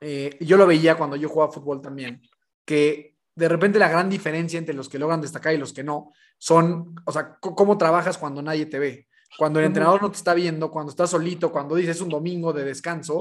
eh, 0.00 0.36
yo 0.40 0.56
lo 0.56 0.66
veía 0.66 0.96
cuando 0.96 1.16
yo 1.16 1.28
jugaba 1.28 1.52
fútbol 1.52 1.80
también, 1.80 2.20
que 2.64 3.14
de 3.34 3.48
repente 3.48 3.78
la 3.78 3.88
gran 3.88 4.08
diferencia 4.08 4.58
entre 4.58 4.74
los 4.74 4.88
que 4.88 4.98
logran 4.98 5.20
destacar 5.20 5.54
y 5.54 5.58
los 5.58 5.72
que 5.72 5.84
no 5.84 6.12
son, 6.38 6.94
o 7.04 7.12
sea, 7.12 7.36
cómo 7.40 7.78
trabajas 7.78 8.18
cuando 8.18 8.42
nadie 8.42 8.66
te 8.66 8.78
ve. 8.78 9.06
Cuando 9.38 9.58
el 9.58 9.66
entrenador 9.66 10.00
no 10.00 10.10
te 10.10 10.16
está 10.16 10.32
viendo, 10.32 10.70
cuando 10.70 10.90
estás 10.90 11.10
solito, 11.10 11.52
cuando 11.52 11.74
dices 11.74 12.00
un 12.00 12.08
domingo 12.08 12.52
de 12.54 12.64
descanso, 12.64 13.18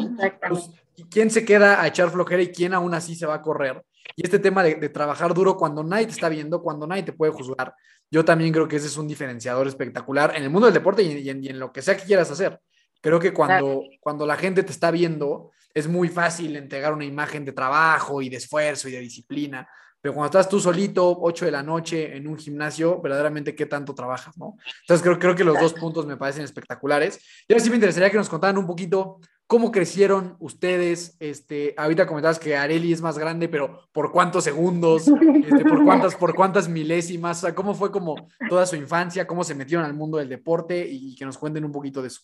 pues, 0.47 0.69
¿quién 1.09 1.29
se 1.29 1.43
queda 1.43 1.81
a 1.81 1.87
echar 1.87 2.09
flojera 2.09 2.41
y 2.41 2.51
quién 2.51 2.73
aún 2.73 2.93
así 2.93 3.15
se 3.15 3.25
va 3.25 3.35
a 3.35 3.41
correr? 3.41 3.83
Y 4.15 4.23
este 4.23 4.39
tema 4.39 4.63
de, 4.63 4.89
trabajar 4.89 5.33
duro 5.33 5.57
cuando 5.57 5.83
nadie 5.83 6.05
te 6.05 6.13
está 6.13 6.29
viendo, 6.29 6.61
cuando 6.61 6.87
nadie 6.87 7.03
te 7.03 7.11
puede 7.11 7.33
juzgar, 7.33 7.73
yo 8.09 8.23
también 8.23 8.53
creo 8.53 8.67
que 8.67 8.77
ese 8.77 8.87
es 8.87 8.95
un 8.95 9.07
diferenciador 9.07 9.67
espectacular 9.67 10.33
en 10.37 10.43
el 10.43 10.49
mundo 10.49 10.67
del 10.67 10.73
deporte 10.73 11.03
y 11.03 11.27
en 11.29 11.59
lo 11.59 11.73
que 11.73 11.81
sea 11.81 11.97
que 11.97 12.05
quieras 12.05 12.31
hacer. 12.31 12.61
Creo 13.05 13.19
que 13.19 13.33
cuando, 13.33 13.83
cuando 13.99 14.25
la 14.25 14.35
gente 14.35 14.63
te 14.63 14.71
está 14.71 14.89
viendo, 14.89 15.51
es 15.75 15.87
muy 15.87 16.09
fácil 16.09 16.55
entregar 16.55 16.91
una 16.91 17.05
imagen 17.05 17.45
de 17.45 17.51
trabajo 17.51 18.19
y 18.19 18.29
de 18.29 18.37
esfuerzo 18.37 18.89
y 18.89 18.93
de 18.93 18.99
disciplina. 18.99 19.69
Pero 20.01 20.15
cuando 20.15 20.25
estás 20.25 20.49
tú 20.49 20.59
solito, 20.59 21.15
8 21.21 21.45
de 21.45 21.51
la 21.51 21.61
noche, 21.61 22.17
en 22.17 22.27
un 22.27 22.35
gimnasio, 22.35 22.99
verdaderamente 22.99 23.53
qué 23.53 23.67
tanto 23.67 23.93
trabajas, 23.93 24.35
¿no? 24.39 24.57
Entonces 24.81 25.03
creo, 25.03 25.19
creo 25.19 25.35
que 25.35 25.43
los 25.43 25.59
dos 25.59 25.75
puntos 25.75 26.07
me 26.07 26.17
parecen 26.17 26.45
espectaculares. 26.45 27.19
Y 27.47 27.53
ahora 27.53 27.63
sí 27.63 27.69
me 27.69 27.75
interesaría 27.75 28.09
que 28.09 28.17
nos 28.17 28.27
contaran 28.27 28.57
un 28.57 28.65
poquito 28.65 29.19
cómo 29.45 29.71
crecieron 29.71 30.35
ustedes. 30.39 31.15
Este, 31.19 31.75
ahorita 31.77 32.07
comentabas 32.07 32.39
que 32.39 32.57
Areli 32.57 32.91
es 32.91 33.01
más 33.01 33.19
grande, 33.19 33.47
pero 33.49 33.87
¿por 33.91 34.11
cuántos 34.11 34.43
segundos? 34.43 35.07
Este, 35.07 35.63
¿por, 35.63 35.83
cuántas, 35.83 36.15
¿Por 36.15 36.33
cuántas 36.33 36.67
milésimas? 36.67 37.45
¿Cómo 37.53 37.75
fue 37.75 37.91
como 37.91 38.15
toda 38.49 38.65
su 38.65 38.75
infancia? 38.75 39.27
¿Cómo 39.27 39.43
se 39.43 39.53
metieron 39.53 39.85
al 39.85 39.93
mundo 39.93 40.17
del 40.17 40.29
deporte? 40.29 40.87
Y 40.89 41.15
que 41.15 41.25
nos 41.25 41.37
cuenten 41.37 41.65
un 41.65 41.71
poquito 41.71 42.01
de 42.01 42.07
eso. 42.07 42.21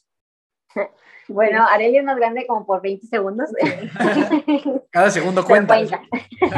Bueno, 1.28 1.66
Arely 1.66 1.98
es 1.98 2.04
más 2.04 2.18
grande 2.18 2.46
como 2.46 2.66
por 2.66 2.82
20 2.82 3.08
segundos. 3.08 3.50
Cada 4.92 5.10
segundo 5.10 5.46
cuenta. 5.46 5.78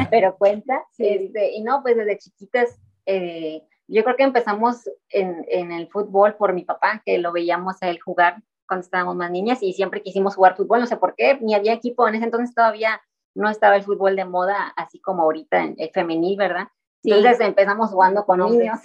Pero 0.10 0.36
cuenta. 0.38 0.84
Este, 0.98 1.52
y 1.52 1.62
no, 1.62 1.82
pues 1.84 1.96
desde 1.96 2.18
chiquitas, 2.18 2.80
eh, 3.06 3.62
yo 3.88 4.04
creo 4.04 4.16
que 4.16 4.24
empezamos 4.24 4.90
en, 5.10 5.46
en, 5.50 5.72
el 5.72 5.90
fútbol 5.90 6.36
por 6.36 6.54
mi 6.54 6.64
papá, 6.64 7.02
que 7.06 7.18
lo 7.18 7.32
veíamos 7.32 7.76
a 7.82 7.90
él 7.90 8.00
jugar 8.00 8.42
cuando 8.68 8.86
estábamos 8.86 9.16
más 9.16 9.30
niñas 9.30 9.62
y 9.62 9.74
siempre 9.74 10.02
quisimos 10.02 10.36
jugar 10.36 10.56
fútbol, 10.56 10.80
no 10.80 10.88
sé 10.88 10.98
por 10.98 11.14
qué, 11.16 11.38
ni 11.42 11.54
había 11.54 11.74
equipo, 11.74 12.08
en 12.08 12.16
ese 12.16 12.26
entonces 12.26 12.56
todavía 12.56 13.02
no 13.36 13.50
estaba 13.50 13.76
el 13.76 13.84
fútbol 13.84 14.16
de 14.16 14.26
moda, 14.26 14.74
así 14.78 15.00
como 15.02 15.24
ahorita 15.24 15.74
el 15.78 15.90
femenil, 15.92 16.38
¿verdad? 16.38 16.68
Entonces 17.04 17.42
empezamos 17.42 17.90
jugando 17.90 18.26
con 18.26 18.40
niños 18.40 18.80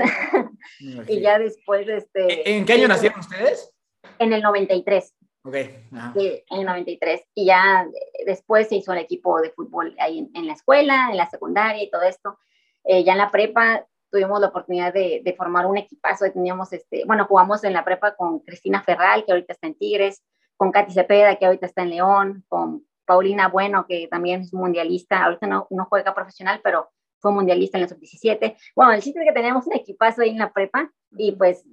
y 1.07 1.21
ya 1.21 1.39
después, 1.39 1.87
este... 1.89 2.57
¿En 2.57 2.65
qué 2.65 2.73
año 2.73 2.89
nacieron 2.89 3.21
ustedes? 3.21 3.73
En 4.19 4.33
el 4.33 4.43
93. 4.43 5.15
Ok. 5.49 6.17
en 6.17 6.59
el 6.61 6.65
93. 6.65 7.23
Y 7.35 7.47
ya 7.47 7.87
después 8.27 8.69
se 8.69 8.77
hizo 8.77 8.93
el 8.93 8.99
equipo 8.99 9.41
de 9.41 9.51
fútbol 9.51 9.95
ahí 9.99 10.31
en, 10.35 10.47
la 10.47 10.53
escuela, 10.53 11.09
en 11.11 11.17
la 11.17 11.29
secundaria 11.29 11.83
y 11.83 11.91
todo 11.91 12.03
esto. 12.03 12.39
Eh, 12.85 13.05
ya 13.05 13.13
en 13.13 13.19
la 13.19 13.31
prepa 13.31 13.87
tuvimos 14.11 14.41
la 14.41 14.49
oportunidad 14.49 14.93
de, 14.93 15.21
de, 15.25 15.33
formar 15.35 15.67
un 15.67 15.77
equipazo. 15.77 16.31
Teníamos, 16.33 16.73
este, 16.73 17.05
bueno, 17.07 17.27
jugamos 17.27 17.63
en 17.65 17.73
la 17.73 17.85
prepa 17.85 18.15
con 18.15 18.41
Cristina 18.41 18.83
Ferral, 18.83 19.25
que 19.25 19.33
ahorita 19.33 19.53
está 19.53 19.67
en 19.67 19.75
Tigres, 19.75 20.23
con 20.57 20.73
Katy 20.73 20.93
Cepeda, 20.93 21.37
que 21.37 21.47
ahorita 21.47 21.67
está 21.67 21.83
en 21.83 21.91
León, 21.91 22.45
con 22.49 22.87
Paulina 23.05 23.49
Bueno, 23.49 23.87
que 23.87 24.09
también 24.09 24.43
es 24.43 24.53
mundialista. 24.53 25.25
Ahorita 25.25 25.47
no, 25.47 25.67
no 25.71 25.87
juega 25.87 26.15
profesional, 26.15 26.61
pero 26.63 26.91
fue 27.21 27.33
mundialista 27.33 27.79
en 27.79 27.83
la 27.83 27.89
sub-17. 27.89 28.57
Bueno, 28.75 28.93
el 28.93 29.03
chiste 29.03 29.21
es 29.21 29.27
que 29.27 29.33
teníamos 29.33 29.67
un 29.67 29.75
equipazo 29.75 30.23
ahí 30.23 30.31
en 30.31 30.39
la 30.39 30.53
prepa 30.53 30.91
y 31.11 31.33
pues 31.33 31.65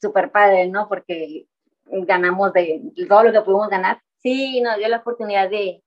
súper 0.00 0.30
padre, 0.30 0.68
¿no? 0.68 0.88
Porque 0.88 1.46
ganamos 1.90 2.52
de 2.52 2.82
todo 3.08 3.24
lo 3.24 3.32
que 3.32 3.40
pudimos 3.42 3.68
ganar. 3.68 4.00
Sí, 4.18 4.60
nos 4.60 4.76
dio 4.78 4.88
la 4.88 4.98
oportunidad 4.98 5.48
de, 5.48 5.82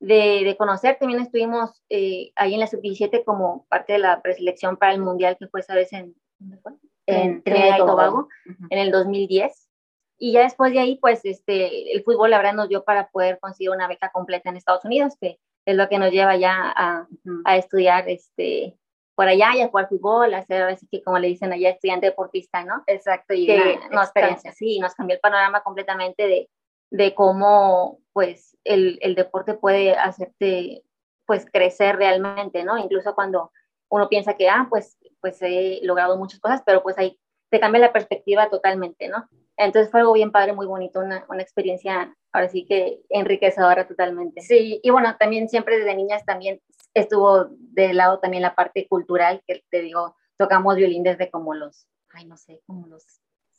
de, 0.00 0.42
de 0.44 0.56
conocer. 0.56 0.96
También 0.98 1.20
estuvimos 1.20 1.82
eh, 1.88 2.32
ahí 2.36 2.54
en 2.54 2.60
la 2.60 2.66
sub-17 2.66 3.24
como 3.24 3.66
parte 3.68 3.94
de 3.94 3.98
la 4.00 4.22
preselección 4.22 4.76
para 4.76 4.92
el 4.92 5.00
Mundial 5.00 5.36
que 5.38 5.48
fue 5.48 5.60
esa 5.60 5.74
vez 5.74 5.92
en, 5.92 6.14
en 7.06 7.42
Trinidad 7.42 7.76
y 7.76 7.78
Tobago, 7.78 8.28
en 8.70 8.78
el 8.78 8.90
2010. 8.90 9.68
Y 10.18 10.32
ya 10.32 10.42
después 10.42 10.72
de 10.72 10.78
ahí, 10.78 10.96
pues 10.96 11.20
este, 11.24 11.92
el 11.94 12.02
fútbol 12.02 12.30
la 12.30 12.38
verdad 12.38 12.54
nos 12.54 12.68
dio 12.68 12.84
para 12.84 13.10
poder 13.10 13.38
conseguir 13.38 13.70
una 13.70 13.86
beca 13.86 14.10
completa 14.12 14.48
en 14.48 14.56
Estados 14.56 14.84
Unidos, 14.84 15.14
que 15.20 15.38
es 15.66 15.76
lo 15.76 15.88
que 15.88 15.98
nos 15.98 16.10
lleva 16.10 16.36
ya 16.36 16.72
a, 16.74 17.06
a 17.44 17.56
estudiar 17.56 18.08
este, 18.08 18.78
por 19.16 19.26
allá 19.26 19.56
y 19.56 19.62
a 19.62 19.68
jugar 19.68 19.88
fútbol, 19.88 20.34
a 20.34 20.38
hacer 20.38 20.62
así 20.62 20.86
que 20.88 21.02
como 21.02 21.18
le 21.18 21.28
dicen 21.28 21.52
allá, 21.52 21.70
estudiante 21.70 22.06
deportista, 22.06 22.62
¿no? 22.64 22.84
Exacto, 22.86 23.32
y 23.32 23.46
que 23.46 23.78
nos, 23.90 24.04
experiencia. 24.04 24.52
Sí, 24.52 24.78
nos 24.78 24.94
cambió 24.94 25.14
el 25.14 25.20
panorama 25.20 25.62
completamente 25.62 26.28
de, 26.28 26.50
de 26.90 27.14
cómo 27.14 27.98
pues 28.12 28.56
el, 28.62 28.98
el, 29.00 29.14
deporte 29.14 29.54
puede 29.54 29.94
hacerte 29.94 30.82
pues 31.24 31.46
crecer 31.50 31.96
realmente, 31.96 32.62
¿no? 32.62 32.76
Incluso 32.76 33.14
cuando 33.14 33.50
uno 33.88 34.08
piensa 34.10 34.34
que, 34.34 34.50
ah, 34.50 34.66
pues, 34.68 34.98
pues 35.20 35.40
he 35.40 35.80
logrado 35.82 36.18
muchas 36.18 36.38
cosas, 36.38 36.62
pero 36.66 36.82
pues 36.82 36.98
ahí 36.98 37.18
te 37.50 37.58
cambia 37.58 37.80
la 37.80 37.92
perspectiva 37.92 38.50
totalmente, 38.50 39.08
¿no? 39.08 39.28
Entonces 39.56 39.90
fue 39.90 40.00
algo 40.00 40.12
bien 40.12 40.30
padre, 40.30 40.52
muy 40.52 40.66
bonito, 40.66 41.00
una, 41.00 41.24
una 41.30 41.42
experiencia 41.42 42.14
ahora 42.32 42.48
sí 42.48 42.66
que 42.66 43.00
enriquecedora 43.08 43.88
totalmente. 43.88 44.42
Sí, 44.42 44.78
y 44.82 44.90
bueno, 44.90 45.16
también 45.18 45.48
siempre 45.48 45.78
desde 45.78 45.94
niñas 45.94 46.24
también 46.26 46.60
estuvo 46.96 47.48
de 47.50 47.92
lado 47.92 48.18
también 48.20 48.42
la 48.42 48.54
parte 48.54 48.88
cultural, 48.88 49.42
que 49.46 49.64
te 49.70 49.82
digo, 49.82 50.16
tocamos 50.38 50.76
violín 50.76 51.02
desde 51.02 51.30
como 51.30 51.54
los, 51.54 51.86
ay, 52.10 52.24
no 52.26 52.36
sé, 52.36 52.62
como 52.66 52.86
los 52.86 53.04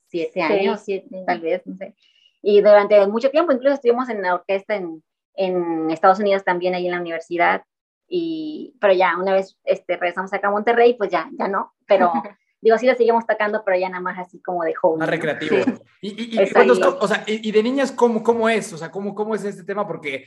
siete 0.08 0.42
años, 0.42 0.82
siete, 0.84 1.24
tal 1.26 1.40
vez, 1.40 1.62
no 1.66 1.76
sé. 1.76 1.96
Y 2.42 2.62
durante 2.62 3.06
mucho 3.08 3.30
tiempo, 3.30 3.52
incluso 3.52 3.76
estuvimos 3.76 4.10
en 4.10 4.22
la 4.22 4.34
orquesta 4.34 4.76
en, 4.76 5.04
en 5.36 5.92
Estados 5.92 6.20
Unidos 6.20 6.44
también, 6.44 6.74
ahí 6.74 6.86
en 6.86 6.94
la 6.94 7.02
universidad, 7.02 7.64
y, 8.08 8.76
pero 8.82 8.94
ya 8.94 9.18
una 9.18 9.34
vez 9.34 9.60
este, 9.66 9.98
regresamos 9.98 10.34
acá 10.34 10.48
a 10.48 10.52
Monterrey, 10.52 10.96
pues 10.96 11.12
ya, 11.12 11.30
ya 11.38 11.48
no, 11.48 11.74
pero 11.86 12.12
Digo, 12.60 12.78
sí 12.78 12.88
lo 12.88 12.96
seguimos 12.96 13.26
tocando, 13.28 13.64
pero 13.64 13.78
ya 13.78 13.90
nada 13.90 14.02
más 14.02 14.18
así 14.18 14.42
como 14.42 14.64
de 14.64 14.74
home. 14.82 15.00
Más 15.00 15.10
recreativo. 15.10 15.58
Y, 16.02 16.36
y, 16.36 16.40
o 16.40 17.08
sea, 17.08 17.24
y, 17.26 17.52
de 17.52 17.64
niñas, 17.64 17.92
¿cómo, 17.92 18.24
¿cómo 18.24 18.48
es? 18.50 18.72
O 18.72 18.78
sea, 18.78 18.92
¿cómo, 18.92 19.16
¿cómo 19.16 19.34
es 19.34 19.44
este 19.44 19.64
tema? 19.64 19.88
Porque 19.88 20.26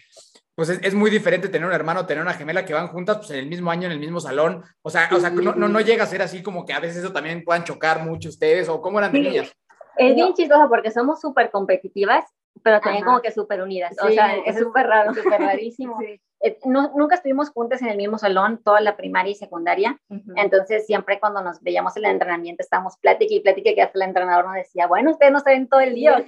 pues 0.54 0.68
es, 0.68 0.94
muy 0.94 1.10
diferente 1.10 1.48
tener 1.48 1.66
un 1.66 1.72
hermano, 1.72 2.06
tener 2.06 2.22
una 2.22 2.34
gemela 2.34 2.64
que 2.64 2.74
van 2.74 2.88
juntas 2.88 3.18
pues, 3.18 3.30
en 3.30 3.38
el 3.38 3.46
mismo 3.46 3.70
año, 3.70 3.86
en 3.86 3.92
el 3.92 4.00
mismo 4.00 4.20
salón. 4.20 4.62
O 4.82 4.90
sea, 4.90 5.08
o 5.12 5.18
sea 5.20 5.30
no, 5.30 5.54
no, 5.54 5.68
no 5.68 5.80
llega 5.80 6.04
a 6.04 6.08
ser 6.08 6.22
así 6.22 6.42
como 6.42 6.66
que 6.66 6.72
a 6.72 6.80
veces 6.80 6.98
eso 6.98 7.12
también 7.12 7.44
puedan 7.44 7.64
chocar 7.64 8.04
mucho 8.04 8.28
ustedes, 8.28 8.68
o 8.68 8.80
cómo 8.80 8.98
eran 8.98 9.12
de 9.12 9.20
niñas. 9.20 9.52
Es 9.96 10.14
bien 10.14 10.34
chistoso 10.34 10.68
porque 10.68 10.90
somos 10.90 11.20
súper 11.20 11.50
competitivas, 11.50 12.24
pero 12.62 12.80
también 12.80 13.04
como 13.04 13.20
que 13.20 13.30
súper 13.30 13.62
unidas. 13.62 13.96
o 14.02 14.08
sea, 14.08 14.36
es 14.36 14.58
súper 14.58 14.86
raro. 14.86 15.14
Súper 15.14 15.40
rarísimo. 15.40 15.98
Eh, 16.42 16.58
nunca 16.64 17.16
estuvimos 17.16 17.50
juntas 17.50 17.82
en 17.82 17.88
el 17.88 17.98
mismo 17.98 18.16
salón, 18.16 18.62
toda 18.64 18.80
la 18.80 18.96
primaria 18.96 19.32
y 19.32 19.34
secundaria. 19.34 20.00
Entonces, 20.36 20.86
siempre 20.86 21.20
cuando 21.20 21.42
nos 21.42 21.60
veíamos 21.60 21.96
en 21.96 22.06
el 22.06 22.12
entrenamiento, 22.12 22.62
estábamos 22.62 22.96
plática 22.96 23.34
y 23.34 23.40
plática 23.40 23.74
que 23.74 23.82
hasta 23.82 23.98
el 23.98 24.08
entrenador 24.08 24.46
nos 24.46 24.54
decía, 24.54 24.86
bueno, 24.86 25.10
ustedes 25.10 25.32
no 25.32 25.38
están 25.38 25.68
todo 25.68 25.80
el 25.80 25.94
día. 25.94 26.24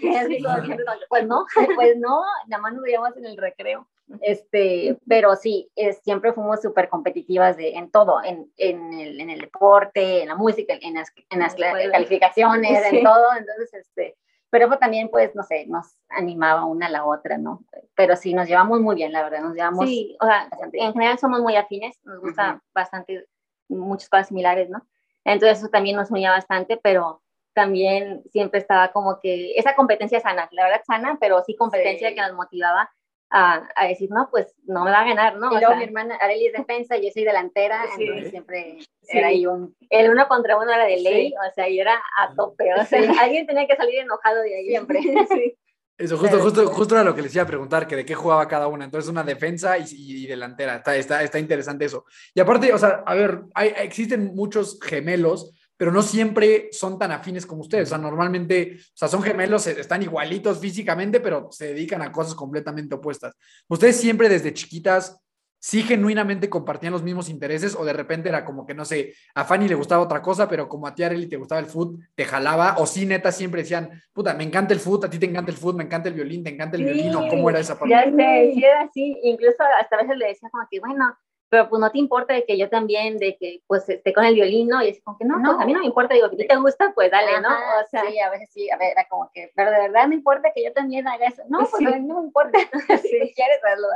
pues 1.08 1.26
no, 1.26 1.46
pues 1.76 1.96
no, 1.96 2.22
nada 2.46 2.62
más 2.62 2.74
nos 2.74 2.82
veíamos 2.82 3.16
en 3.16 3.24
el 3.24 3.36
recreo. 3.38 3.88
Este, 4.20 4.98
pero 5.08 5.34
sí, 5.36 5.70
siempre 6.02 6.34
fuimos 6.34 6.60
súper 6.60 6.90
competitivas 6.90 7.56
de, 7.56 7.76
en 7.76 7.90
todo, 7.90 8.22
en, 8.22 8.52
en, 8.58 8.92
el, 8.92 9.20
en, 9.20 9.30
el, 9.30 9.40
deporte, 9.40 10.22
en 10.22 10.28
la 10.28 10.34
música, 10.34 10.74
en 10.78 10.94
las, 10.94 11.10
en 11.30 11.38
las 11.38 11.54
calificaciones, 11.54 12.92
en 12.92 13.02
todo. 13.02 13.32
Entonces, 13.38 13.72
este, 13.72 14.16
pero 14.52 14.68
también, 14.78 15.08
pues, 15.08 15.34
no 15.34 15.42
sé, 15.44 15.64
nos 15.66 15.96
animaba 16.10 16.66
una 16.66 16.88
a 16.88 16.90
la 16.90 17.06
otra, 17.06 17.38
¿no? 17.38 17.64
Pero 17.94 18.16
sí, 18.16 18.34
nos 18.34 18.46
llevamos 18.46 18.82
muy 18.82 18.94
bien, 18.94 19.10
la 19.10 19.22
verdad, 19.22 19.40
nos 19.40 19.54
llevamos. 19.54 19.86
Sí, 19.86 20.14
o 20.20 20.26
sea, 20.26 20.46
en 20.74 20.92
general 20.92 21.18
somos 21.18 21.40
muy 21.40 21.56
afines, 21.56 21.98
nos 22.04 22.20
gusta 22.20 22.62
bastante, 22.74 23.24
muchas 23.68 24.10
cosas 24.10 24.28
similares, 24.28 24.68
¿no? 24.68 24.86
Entonces 25.24 25.56
eso 25.56 25.70
también 25.70 25.96
nos 25.96 26.10
unía 26.10 26.32
bastante, 26.32 26.76
pero 26.76 27.22
también 27.54 28.24
siempre 28.30 28.60
estaba 28.60 28.92
como 28.92 29.20
que 29.20 29.54
esa 29.56 29.74
competencia 29.74 30.20
sana, 30.20 30.50
la 30.52 30.64
verdad 30.64 30.82
sana, 30.86 31.16
pero 31.18 31.42
sí 31.44 31.56
competencia 31.56 32.14
que 32.14 32.20
nos 32.20 32.34
motivaba 32.34 32.90
a, 33.32 33.66
a, 33.74 33.88
decir, 33.88 34.10
no, 34.10 34.28
pues 34.30 34.54
no 34.64 34.84
me 34.84 34.90
va 34.90 35.00
a 35.00 35.06
ganar, 35.06 35.38
¿no? 35.38 35.50
Y 35.52 35.58
luego 35.58 35.74
mi 35.76 35.84
hermana 35.84 36.16
Arely 36.16 36.48
es 36.48 36.52
defensa, 36.52 36.98
yo 36.98 37.08
soy 37.12 37.24
delantera, 37.24 37.84
entonces 37.98 38.30
siempre 38.30 38.78
era 39.08 39.28
ahí 39.28 39.46
un, 39.46 39.74
el 39.88 40.10
uno 40.10 40.28
contra 40.28 40.58
uno 40.58 40.70
era 40.70 40.84
de 40.84 40.98
ley, 40.98 41.32
o 41.32 41.54
sea, 41.54 41.66
y 41.68 41.80
era 41.80 41.94
a 42.18 42.34
tope, 42.34 42.74
o 42.74 42.84
sea, 42.84 43.00
alguien 43.22 43.46
tenía 43.46 43.66
que 43.66 43.76
salir 43.76 44.00
enojado 44.00 44.42
de 44.42 44.54
ahí 44.54 44.68
siempre. 44.68 45.00
Eso, 45.98 46.18
justo, 46.18 46.40
justo, 46.40 46.66
justo 46.68 46.94
era 46.94 47.04
lo 47.04 47.14
que 47.14 47.22
les 47.22 47.34
iba 47.34 47.44
a 47.44 47.46
preguntar, 47.46 47.86
que 47.86 47.96
de 47.96 48.04
qué 48.04 48.14
jugaba 48.14 48.48
cada 48.48 48.66
una. 48.66 48.84
Entonces, 48.84 49.08
una 49.08 49.22
defensa 49.22 49.78
y, 49.78 49.84
y 49.90 50.26
delantera. 50.26 50.76
Está, 50.76 50.96
está, 50.96 51.22
está 51.22 51.38
interesante 51.38 51.84
eso. 51.84 52.06
Y 52.34 52.40
aparte, 52.40 52.72
o 52.72 52.78
sea, 52.78 53.04
a 53.06 53.14
ver, 53.14 53.42
hay, 53.54 53.72
existen 53.76 54.34
muchos 54.34 54.80
gemelos 54.82 55.52
pero 55.82 55.90
no 55.90 56.02
siempre 56.02 56.68
son 56.70 56.96
tan 56.96 57.10
afines 57.10 57.44
como 57.44 57.62
ustedes. 57.62 57.88
O 57.88 57.96
sea, 57.96 57.98
normalmente, 57.98 58.76
o 58.78 58.94
sea, 58.94 59.08
son 59.08 59.20
gemelos, 59.20 59.66
están 59.66 60.00
igualitos 60.00 60.60
físicamente, 60.60 61.18
pero 61.18 61.48
se 61.50 61.74
dedican 61.74 62.02
a 62.02 62.12
cosas 62.12 62.36
completamente 62.36 62.94
opuestas. 62.94 63.34
¿Ustedes 63.68 63.96
siempre 63.96 64.28
desde 64.28 64.54
chiquitas 64.54 65.20
sí 65.58 65.82
genuinamente 65.82 66.48
compartían 66.48 66.92
los 66.92 67.02
mismos 67.02 67.28
intereses 67.28 67.74
o 67.74 67.84
de 67.84 67.94
repente 67.94 68.28
era 68.28 68.44
como 68.44 68.64
que, 68.64 68.74
no 68.74 68.84
sé, 68.84 69.14
a 69.34 69.44
Fanny 69.44 69.66
le 69.66 69.74
gustaba 69.74 70.04
otra 70.04 70.22
cosa, 70.22 70.48
pero 70.48 70.68
como 70.68 70.86
a 70.86 70.94
ti, 70.94 71.02
Arely, 71.02 71.26
te 71.28 71.36
gustaba 71.36 71.60
el 71.60 71.66
foot, 71.66 71.98
te 72.14 72.26
jalaba? 72.26 72.76
O 72.78 72.86
sí, 72.86 73.04
neta, 73.04 73.32
siempre 73.32 73.62
decían, 73.62 73.90
puta, 74.12 74.34
me 74.34 74.44
encanta 74.44 74.72
el 74.74 74.78
foot, 74.78 75.06
a 75.06 75.10
ti 75.10 75.18
te 75.18 75.26
encanta 75.26 75.50
el 75.50 75.56
foot, 75.56 75.74
me 75.74 75.82
encanta 75.82 76.08
el 76.08 76.14
violín, 76.14 76.44
te 76.44 76.50
encanta 76.50 76.76
el 76.76 76.84
violín, 76.84 77.12
¿o 77.16 77.26
cómo 77.26 77.50
era 77.50 77.58
esa 77.58 77.76
parte? 77.76 77.90
Ya 77.90 78.04
sé, 78.04 78.52
sí 78.54 78.64
era 78.64 78.82
así. 78.82 79.18
Incluso 79.24 79.64
hasta 79.80 79.96
a 79.96 80.02
veces 80.02 80.16
le 80.16 80.28
decía 80.28 80.48
como 80.48 80.64
que, 80.70 80.78
bueno, 80.78 81.12
pero 81.52 81.68
pues 81.68 81.80
no 81.80 81.90
te 81.90 81.98
importa 81.98 82.32
de 82.32 82.46
que 82.46 82.56
yo 82.56 82.70
también, 82.70 83.18
de 83.18 83.36
que 83.36 83.62
pues 83.66 83.86
esté 83.86 84.14
con 84.14 84.24
el 84.24 84.34
violín, 84.34 84.68
¿no? 84.68 84.82
Y 84.82 84.88
es 84.88 85.02
como 85.02 85.18
que 85.18 85.26
no, 85.26 85.38
no, 85.38 85.50
pues 85.50 85.62
a 85.62 85.66
mí 85.66 85.74
no 85.74 85.80
me 85.80 85.84
importa, 85.84 86.14
digo, 86.14 86.24
a 86.24 86.30
ti 86.30 86.46
te 86.46 86.56
gusta, 86.56 86.92
pues 86.94 87.10
dale, 87.10 87.42
¿no? 87.42 87.50
O 87.50 87.86
sea, 87.90 88.04
sí, 88.10 88.18
a 88.20 88.30
veces 88.30 88.48
sí, 88.50 88.70
a 88.70 88.78
ver, 88.78 88.92
era 88.92 89.06
como 89.06 89.30
que, 89.34 89.52
pero 89.54 89.70
de 89.70 89.80
verdad 89.80 90.08
me 90.08 90.14
importa 90.14 90.50
que 90.54 90.64
yo 90.64 90.72
también 90.72 91.06
haga 91.06 91.26
eso. 91.26 91.42
No, 91.50 91.58
pues 91.58 91.74
a 91.74 91.98
mí 91.98 92.06
no 92.06 92.20
me 92.20 92.26
importa, 92.28 92.58
si 93.02 93.34
quieres 93.34 93.62
hacerlo. 93.62 93.86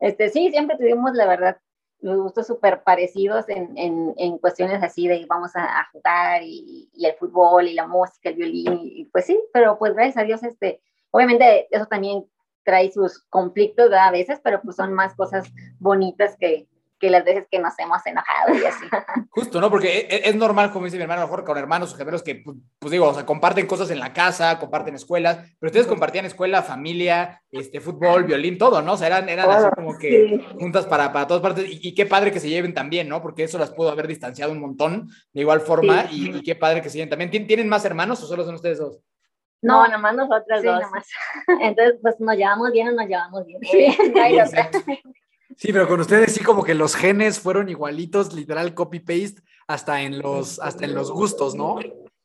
Este, 0.00 0.28
sí, 0.30 0.50
siempre 0.50 0.76
tuvimos, 0.76 1.12
la 1.14 1.28
verdad, 1.28 1.60
los 2.00 2.18
gustos 2.20 2.48
súper 2.48 2.82
parecidos 2.82 3.48
en, 3.48 3.78
en, 3.78 4.14
en, 4.16 4.38
cuestiones 4.38 4.82
así 4.82 5.06
de 5.06 5.24
vamos 5.26 5.52
a, 5.54 5.86
jugar 5.92 6.42
y, 6.42 6.90
y, 6.92 7.06
el 7.06 7.14
fútbol 7.14 7.68
y 7.68 7.74
la 7.74 7.86
música, 7.86 8.30
el 8.30 8.34
violín, 8.34 8.80
y, 8.82 9.04
pues 9.12 9.24
sí, 9.24 9.40
pero 9.52 9.78
pues 9.78 9.94
gracias 9.94 10.16
a 10.16 10.24
Dios, 10.24 10.42
este, 10.42 10.82
obviamente 11.12 11.68
eso 11.70 11.86
también 11.86 12.28
trae 12.64 12.90
sus 12.90 13.20
conflictos 13.30 13.92
a 13.92 14.10
veces, 14.10 14.40
pero 14.42 14.60
pues 14.62 14.74
son 14.74 14.92
más 14.94 15.14
cosas 15.14 15.46
bonitas 15.78 16.36
que, 16.36 16.66
que 16.98 17.10
las 17.10 17.24
veces 17.24 17.46
que 17.50 17.58
nos 17.58 17.78
hemos 17.78 18.04
enojado 18.06 18.54
y 18.54 18.64
así. 18.64 18.84
Justo, 19.30 19.60
¿no? 19.60 19.70
Porque 19.70 19.98
e, 19.98 20.16
e, 20.16 20.28
es, 20.28 20.34
normal, 20.34 20.72
como 20.72 20.84
dice 20.84 20.96
mi 20.96 21.02
hermano, 21.02 21.22
mejor 21.22 21.44
con 21.44 21.56
hermanos 21.56 21.92
o 21.92 21.96
gemelos 21.96 22.22
que, 22.22 22.36
pues, 22.36 22.56
pues 22.78 22.90
digo, 22.90 23.08
o 23.08 23.14
sea, 23.14 23.24
comparten 23.24 23.66
cosas 23.66 23.90
en 23.90 24.00
la 24.00 24.12
casa, 24.12 24.58
comparten 24.58 24.94
escuelas, 24.94 25.38
pero 25.58 25.68
ustedes 25.68 25.86
compartían 25.86 26.26
escuela, 26.26 26.62
familia, 26.62 27.42
este, 27.50 27.80
fútbol, 27.80 28.24
violín, 28.24 28.58
todo, 28.58 28.82
¿no? 28.82 28.94
O 28.94 28.96
sea, 28.96 29.06
eran, 29.06 29.28
eran 29.28 29.50
así 29.50 29.68
como 29.74 29.96
que 29.98 30.44
juntas 30.58 30.86
para, 30.86 31.12
para 31.12 31.26
todas 31.26 31.42
partes 31.42 31.66
y, 31.68 31.94
qué 31.94 32.06
padre 32.06 32.32
que 32.32 32.40
se 32.40 32.48
lleven 32.48 32.74
también, 32.74 33.08
¿no? 33.08 33.22
Porque 33.22 33.44
eso 33.44 33.58
las 33.58 33.70
pudo 33.70 33.90
haber 33.90 34.06
distanciado 34.06 34.52
un 34.52 34.60
montón 34.60 35.08
de 35.32 35.40
igual 35.40 35.60
forma 35.60 36.06
y, 36.10 36.42
qué 36.42 36.54
padre 36.54 36.82
que 36.82 36.90
se 36.90 36.98
lleven 36.98 37.10
también. 37.10 37.30
¿Tienen 37.30 37.68
más 37.68 37.84
hermanos 37.84 38.22
o 38.22 38.26
solo 38.26 38.44
son 38.44 38.54
ustedes 38.54 38.78
dos? 38.78 39.00
No, 39.60 39.84
nada 39.84 39.98
más 39.98 40.14
nosotras 40.14 40.62
dos. 40.62 40.82
Entonces, 41.60 41.98
pues 42.00 42.20
nos 42.20 42.36
llevamos 42.36 42.70
bien 42.72 42.88
o 42.88 42.92
nos 42.92 43.06
llevamos 43.06 43.44
bien. 43.46 43.60
Sí, 43.62 43.96
no 44.14 44.22
hay. 44.22 44.38
Sí, 45.58 45.72
pero 45.72 45.88
con 45.88 45.98
ustedes 46.00 46.32
sí 46.32 46.44
como 46.44 46.62
que 46.62 46.74
los 46.74 46.94
genes 46.94 47.40
fueron 47.40 47.68
igualitos, 47.68 48.32
literal 48.32 48.74
copy-paste, 48.74 49.42
hasta 49.66 50.02
en 50.02 50.20
los, 50.20 50.60
hasta 50.60 50.84
en 50.84 50.94
los 50.94 51.10
gustos, 51.10 51.56
¿no? 51.56 51.80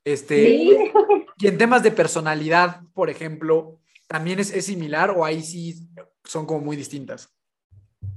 Este, 0.05 0.93
Y 1.37 1.47
en 1.47 1.57
temas 1.57 1.81
de 1.81 1.89
personalidad, 1.89 2.81
por 2.93 3.09
ejemplo, 3.09 3.79
¿también 4.07 4.39
es, 4.39 4.49
similar 4.63 5.09
o 5.09 5.25
ahí 5.25 5.41
sí 5.41 5.89
son 6.23 6.45
como 6.45 6.59
muy 6.59 6.75
distintas? 6.75 7.33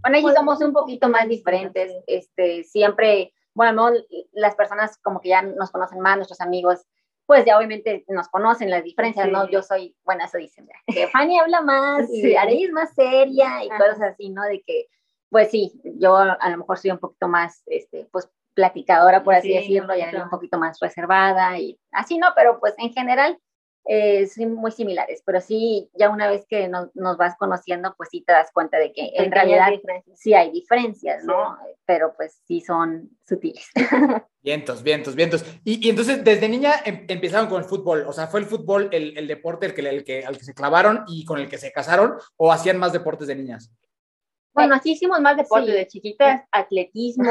Bueno, 0.02 0.18
ahí 0.18 0.22
pues 0.22 0.34
somos 0.34 0.60
un 0.60 0.74
poquito 0.74 1.08
más 1.08 1.26
diferentes. 1.26 1.92
Este, 2.06 2.62
siempre, 2.64 3.32
bueno, 3.54 3.90
las 4.32 4.54
personas 4.54 4.98
como 4.98 5.22
que 5.22 5.30
ya 5.30 5.40
nos 5.40 5.70
conocen 5.70 5.98
más, 6.00 6.16
nuestros 6.16 6.42
amigos, 6.42 6.84
pues 7.24 7.46
ya 7.46 7.56
obviamente 7.56 8.04
nos 8.08 8.28
conocen 8.28 8.68
las 8.68 8.84
diferencias, 8.84 9.28
¿no? 9.30 9.48
Yo 9.48 9.62
soy, 9.62 9.96
bueno, 10.04 10.26
eso 10.26 10.36
dicen, 10.36 10.68
que 10.86 11.08
Fanny 11.08 11.38
habla 11.38 11.62
más 11.62 12.12
y 12.12 12.36
Arely 12.36 12.64
es 12.64 12.72
más 12.72 12.94
seria 12.94 13.64
y 13.64 13.70
cosas 13.70 14.02
así, 14.02 14.28
¿no? 14.28 14.42
De 14.42 14.62
que 14.62 14.88
pues 15.36 15.50
sí, 15.50 15.78
yo 15.98 16.16
a 16.16 16.48
lo 16.48 16.56
mejor 16.56 16.78
soy 16.78 16.92
un 16.92 16.98
poquito 16.98 17.28
más, 17.28 17.62
este, 17.66 18.08
pues, 18.10 18.26
platicadora, 18.54 19.22
por 19.22 19.34
así 19.34 19.52
decirlo, 19.52 19.94
y 19.94 20.00
un 20.00 20.30
poquito 20.30 20.58
más 20.58 20.80
reservada 20.80 21.58
y 21.58 21.78
así, 21.92 22.16
¿no? 22.16 22.28
Pero 22.34 22.58
pues 22.58 22.72
en 22.78 22.90
general 22.94 23.38
eh, 23.84 24.26
son 24.28 24.54
muy 24.54 24.70
similares, 24.70 25.22
pero 25.26 25.42
sí, 25.42 25.90
ya 25.92 26.08
una 26.08 26.30
vez 26.30 26.46
que 26.48 26.68
nos, 26.68 26.88
vas 27.18 27.36
conociendo, 27.36 27.94
pues 27.98 28.08
sí 28.10 28.22
te 28.26 28.32
das 28.32 28.50
cuenta 28.50 28.78
de 28.78 28.94
que 28.94 29.10
en 29.12 29.30
realidad 29.30 29.68
sí 30.14 30.32
hay 30.32 30.50
diferencias, 30.52 31.22
¿no? 31.24 31.58
Pero 31.84 32.14
pues 32.16 32.40
sí 32.48 32.62
son 32.62 33.10
sutiles. 33.28 33.68
Vientos, 34.40 34.82
vientos, 34.82 35.16
vientos. 35.16 35.44
Y, 35.64 35.84
y 35.84 35.90
entonces, 35.90 36.24
desde 36.24 36.48
niña 36.48 36.76
em, 36.84 37.04
empezaron 37.08 37.48
con 37.48 37.60
el 37.60 37.68
fútbol, 37.68 38.04
o 38.06 38.12
sea, 38.12 38.28
¿fue 38.28 38.38
el 38.38 38.46
fútbol 38.46 38.88
el, 38.92 39.18
el 39.18 39.26
deporte 39.26 39.66
el 39.66 39.74
que, 39.74 39.80
el 39.82 40.04
que, 40.04 40.24
al 40.24 40.38
que 40.38 40.44
se 40.44 40.54
clavaron 40.54 41.04
y 41.08 41.26
con 41.26 41.40
el 41.40 41.48
que 41.48 41.58
se 41.58 41.72
casaron 41.72 42.14
o 42.36 42.52
hacían 42.52 42.78
más 42.78 42.92
deportes 42.92 43.26
de 43.26 43.34
niñas? 43.34 43.72
Bueno, 44.56 44.74
así 44.74 44.92
hicimos 44.92 45.20
más 45.20 45.36
deporte 45.36 45.70
de 45.70 45.86
chiquitas, 45.86 46.42
atletismo, 46.50 47.30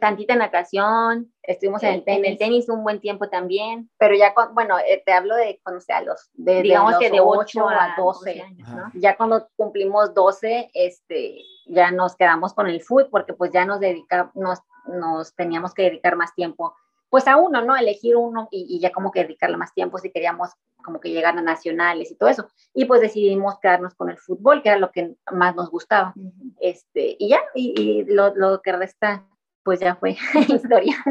tantita 0.00 0.34
natación, 0.34 1.32
estuvimos 1.42 1.82
en, 1.82 2.02
el 2.06 2.38
tenis, 2.38 2.68
un 2.68 2.82
buen 2.82 3.00
tiempo 3.00 3.28
también, 3.28 3.90
pero 3.98 4.14
ya, 4.14 4.34
bueno, 4.52 4.78
eh, 4.78 5.02
te 5.04 5.12
hablo 5.12 5.36
de 5.36 5.60
cuando 5.62 5.80
sea 5.80 6.00
los, 6.00 6.30
de, 6.32 6.62
digamos 6.62 6.96
que 6.98 7.10
de 7.10 7.20
8 7.20 7.68
a 7.68 7.94
12, 7.96 8.40
años, 8.40 8.68
¿no? 8.68 8.90
Ya 8.94 9.16
cuando 9.16 9.46
cumplimos 9.56 10.14
12, 10.14 10.70
este, 10.72 11.42
ya 11.66 11.90
nos 11.90 12.16
quedamos 12.16 12.54
con 12.54 12.66
el 12.66 12.80
fútbol 12.82 13.08
porque 13.10 13.34
pues 13.34 13.52
ya 13.52 13.64
nos 13.66 13.80
dedicamos, 13.80 14.34
nos, 14.34 14.60
nos 14.86 15.34
teníamos 15.34 15.74
que 15.74 15.82
dedicar 15.82 16.16
más 16.16 16.34
tiempo 16.34 16.74
pues 17.12 17.28
a 17.28 17.36
uno, 17.36 17.60
¿no? 17.60 17.76
Elegir 17.76 18.16
uno 18.16 18.48
y, 18.50 18.80
ya 18.80 18.90
como 18.90 19.12
que 19.12 19.20
dedicarle 19.20 19.58
más 19.58 19.74
tiempo 19.74 19.98
si 19.98 20.10
queríamos 20.10 20.48
como 20.82 20.98
que 20.98 21.10
llegar 21.10 21.36
a 21.36 21.42
nacionales 21.42 22.10
y 22.10 22.14
todo 22.14 22.30
eso. 22.30 22.48
Y 22.72 22.86
pues 22.86 23.02
decidimos 23.02 23.58
quedarnos 23.60 23.94
con 23.94 24.08
el 24.08 24.16
fútbol, 24.16 24.62
que 24.62 24.70
era 24.70 24.78
lo 24.78 24.90
que 24.90 25.14
más 25.30 25.54
nos 25.54 25.68
gustaba. 25.68 26.14
este, 26.58 27.14
y 27.18 27.28
ya, 27.28 27.40
y, 27.54 28.04
lo, 28.04 28.34
lo, 28.34 28.62
que 28.62 28.72
resta, 28.72 29.28
pues 29.62 29.80
ya 29.80 29.94
fue 29.96 30.16
historia. 30.48 31.04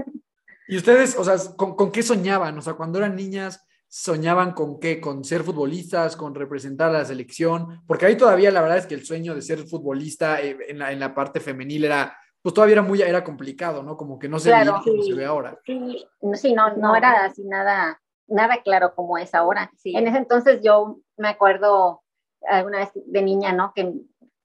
¿Y 0.68 0.78
ustedes, 0.78 1.16
o 1.16 1.24
sea, 1.24 1.36
¿con, 1.56 1.76
¿con, 1.76 1.92
qué 1.92 2.02
soñaban? 2.02 2.58
O 2.58 2.64
sea, 2.64 2.74
cuando 2.74 2.98
eran 2.98 3.16
niñas, 3.16 3.64
¿soñaban 3.88 4.54
con 4.54 4.80
qué? 4.80 5.00
¿Con 5.00 5.24
ser 5.24 5.44
futbolistas? 5.44 6.16
¿Con 6.16 6.34
representar 6.34 6.90
a 6.90 6.94
la 6.94 7.06
selección? 7.06 7.84
Porque 7.86 8.08
ahí 8.08 8.18
todavía 8.18 8.50
la 8.50 8.62
verdad 8.62 8.80
es 8.80 8.88
que 8.88 8.96
el 8.96 9.06
sueño 9.06 9.36
de 9.36 9.44
ser 9.44 9.68
futbolista 9.68 10.42
eh, 10.42 10.58
en, 10.68 10.80
la, 10.80 10.92
en 10.94 11.00
la 11.00 11.14
parte 11.14 11.40
femenil 11.40 11.86
era 11.86 12.18
pues 12.42 12.54
todavía 12.54 12.74
era 12.74 12.82
muy, 12.82 13.02
era 13.02 13.24
complicado, 13.24 13.84
¿no? 13.84 13.98
Como 13.98 14.18
que 14.18 14.28
no 14.28 14.40
se 14.40 14.52
veía 14.52 14.72
como 14.84 15.04
se 15.04 15.14
ve 15.14 15.26
ahora. 15.26 15.60
Sí, 15.66 16.06
sí 16.34 16.54
no, 16.54 16.76
no 16.76 16.96
era 16.96 17.26
así 17.26 17.44
nada, 17.44 18.02
nada 18.28 18.62
claro 18.64 18.96
como 18.96 19.18
es 19.18 19.36
ahora. 19.36 19.72
En 19.84 20.08
ese 20.08 20.18
entonces 20.18 20.62
yo 20.64 20.98
me 21.18 21.30
acuerdo 21.30 22.02
alguna 22.48 22.80
vez 22.80 22.90
de 22.94 23.22
niña, 23.22 23.54
¿no? 23.54 23.74
Que 23.74 23.94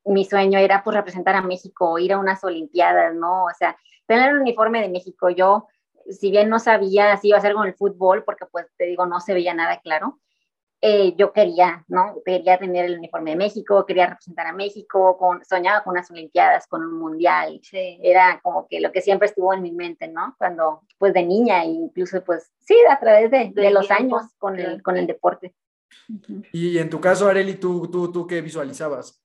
mi 0.05 0.25
sueño 0.25 0.59
era 0.59 0.85
pues 0.85 0.97
representar 0.97 1.35
a 1.35 1.43
México, 1.43 1.99
ir 1.99 2.13
a 2.13 2.19
unas 2.19 2.45
Olimpiadas, 2.45 3.15
¿no? 3.15 3.45
O 3.45 3.55
sea, 3.59 3.77
tener 4.07 4.31
el 4.31 4.41
uniforme 4.41 4.83
de 4.83 4.89
México. 4.89 5.31
Yo 5.31 5.67
si 6.09 6.31
bien 6.31 6.49
no 6.49 6.59
sabía 6.59 7.17
si 7.17 7.29
iba 7.29 7.39
a 7.39 7.41
ser 7.41 7.55
con 7.55 7.67
el 7.67 7.75
fútbol, 7.75 8.25
porque 8.25 8.47
pues 8.47 8.67
te 8.77 8.85
digo, 8.85 9.07
no 9.07 9.21
se 9.21 9.35
veía 9.35 9.55
nada 9.55 9.81
claro, 9.81 10.21
eh, 10.83 11.15
yo 11.17 11.33
quería, 11.33 11.85
¿no? 11.89 12.23
Quería 12.25 12.59
tener 12.59 12.85
el 12.85 12.99
uniforme 12.99 13.31
de 13.31 13.37
México, 13.37 13.87
quería 13.87 14.09
representar 14.09 14.47
a 14.47 14.53
México, 14.53 15.17
con, 15.17 15.45
soñaba 15.45 15.83
con 15.83 15.93
unas 15.93 16.11
Olimpiadas, 16.11 16.67
con 16.67 16.83
un 16.83 16.99
Mundial. 16.99 17.61
Era 17.73 18.41
como 18.43 18.67
que 18.69 18.81
lo 18.81 18.93
que 18.93 19.01
siempre 19.01 19.27
estuvo 19.27 19.55
en 19.55 19.63
mi 19.63 19.73
mente, 19.73 20.09
¿no? 20.09 20.35
Cuando, 20.39 20.83
pues 20.99 21.15
de 21.15 21.25
niña, 21.25 21.65
incluso 21.65 22.23
pues 22.23 22.53
sí, 22.61 22.77
a 22.91 22.99
través 22.99 23.31
de, 23.31 23.53
de, 23.55 23.71
los 23.71 23.91
años 23.91 24.23
con 24.39 24.59
el, 24.59 24.83
con 24.83 24.97
el 24.97 25.07
deporte. 25.07 25.55
Y 26.53 26.79
en 26.79 26.91
tu 26.91 27.01
caso, 27.01 27.27
Areli, 27.27 27.55
¿tú, 27.55 27.91
tú, 27.91 28.13
tú 28.13 28.27
qué 28.27 28.43
visualizabas? 28.43 29.23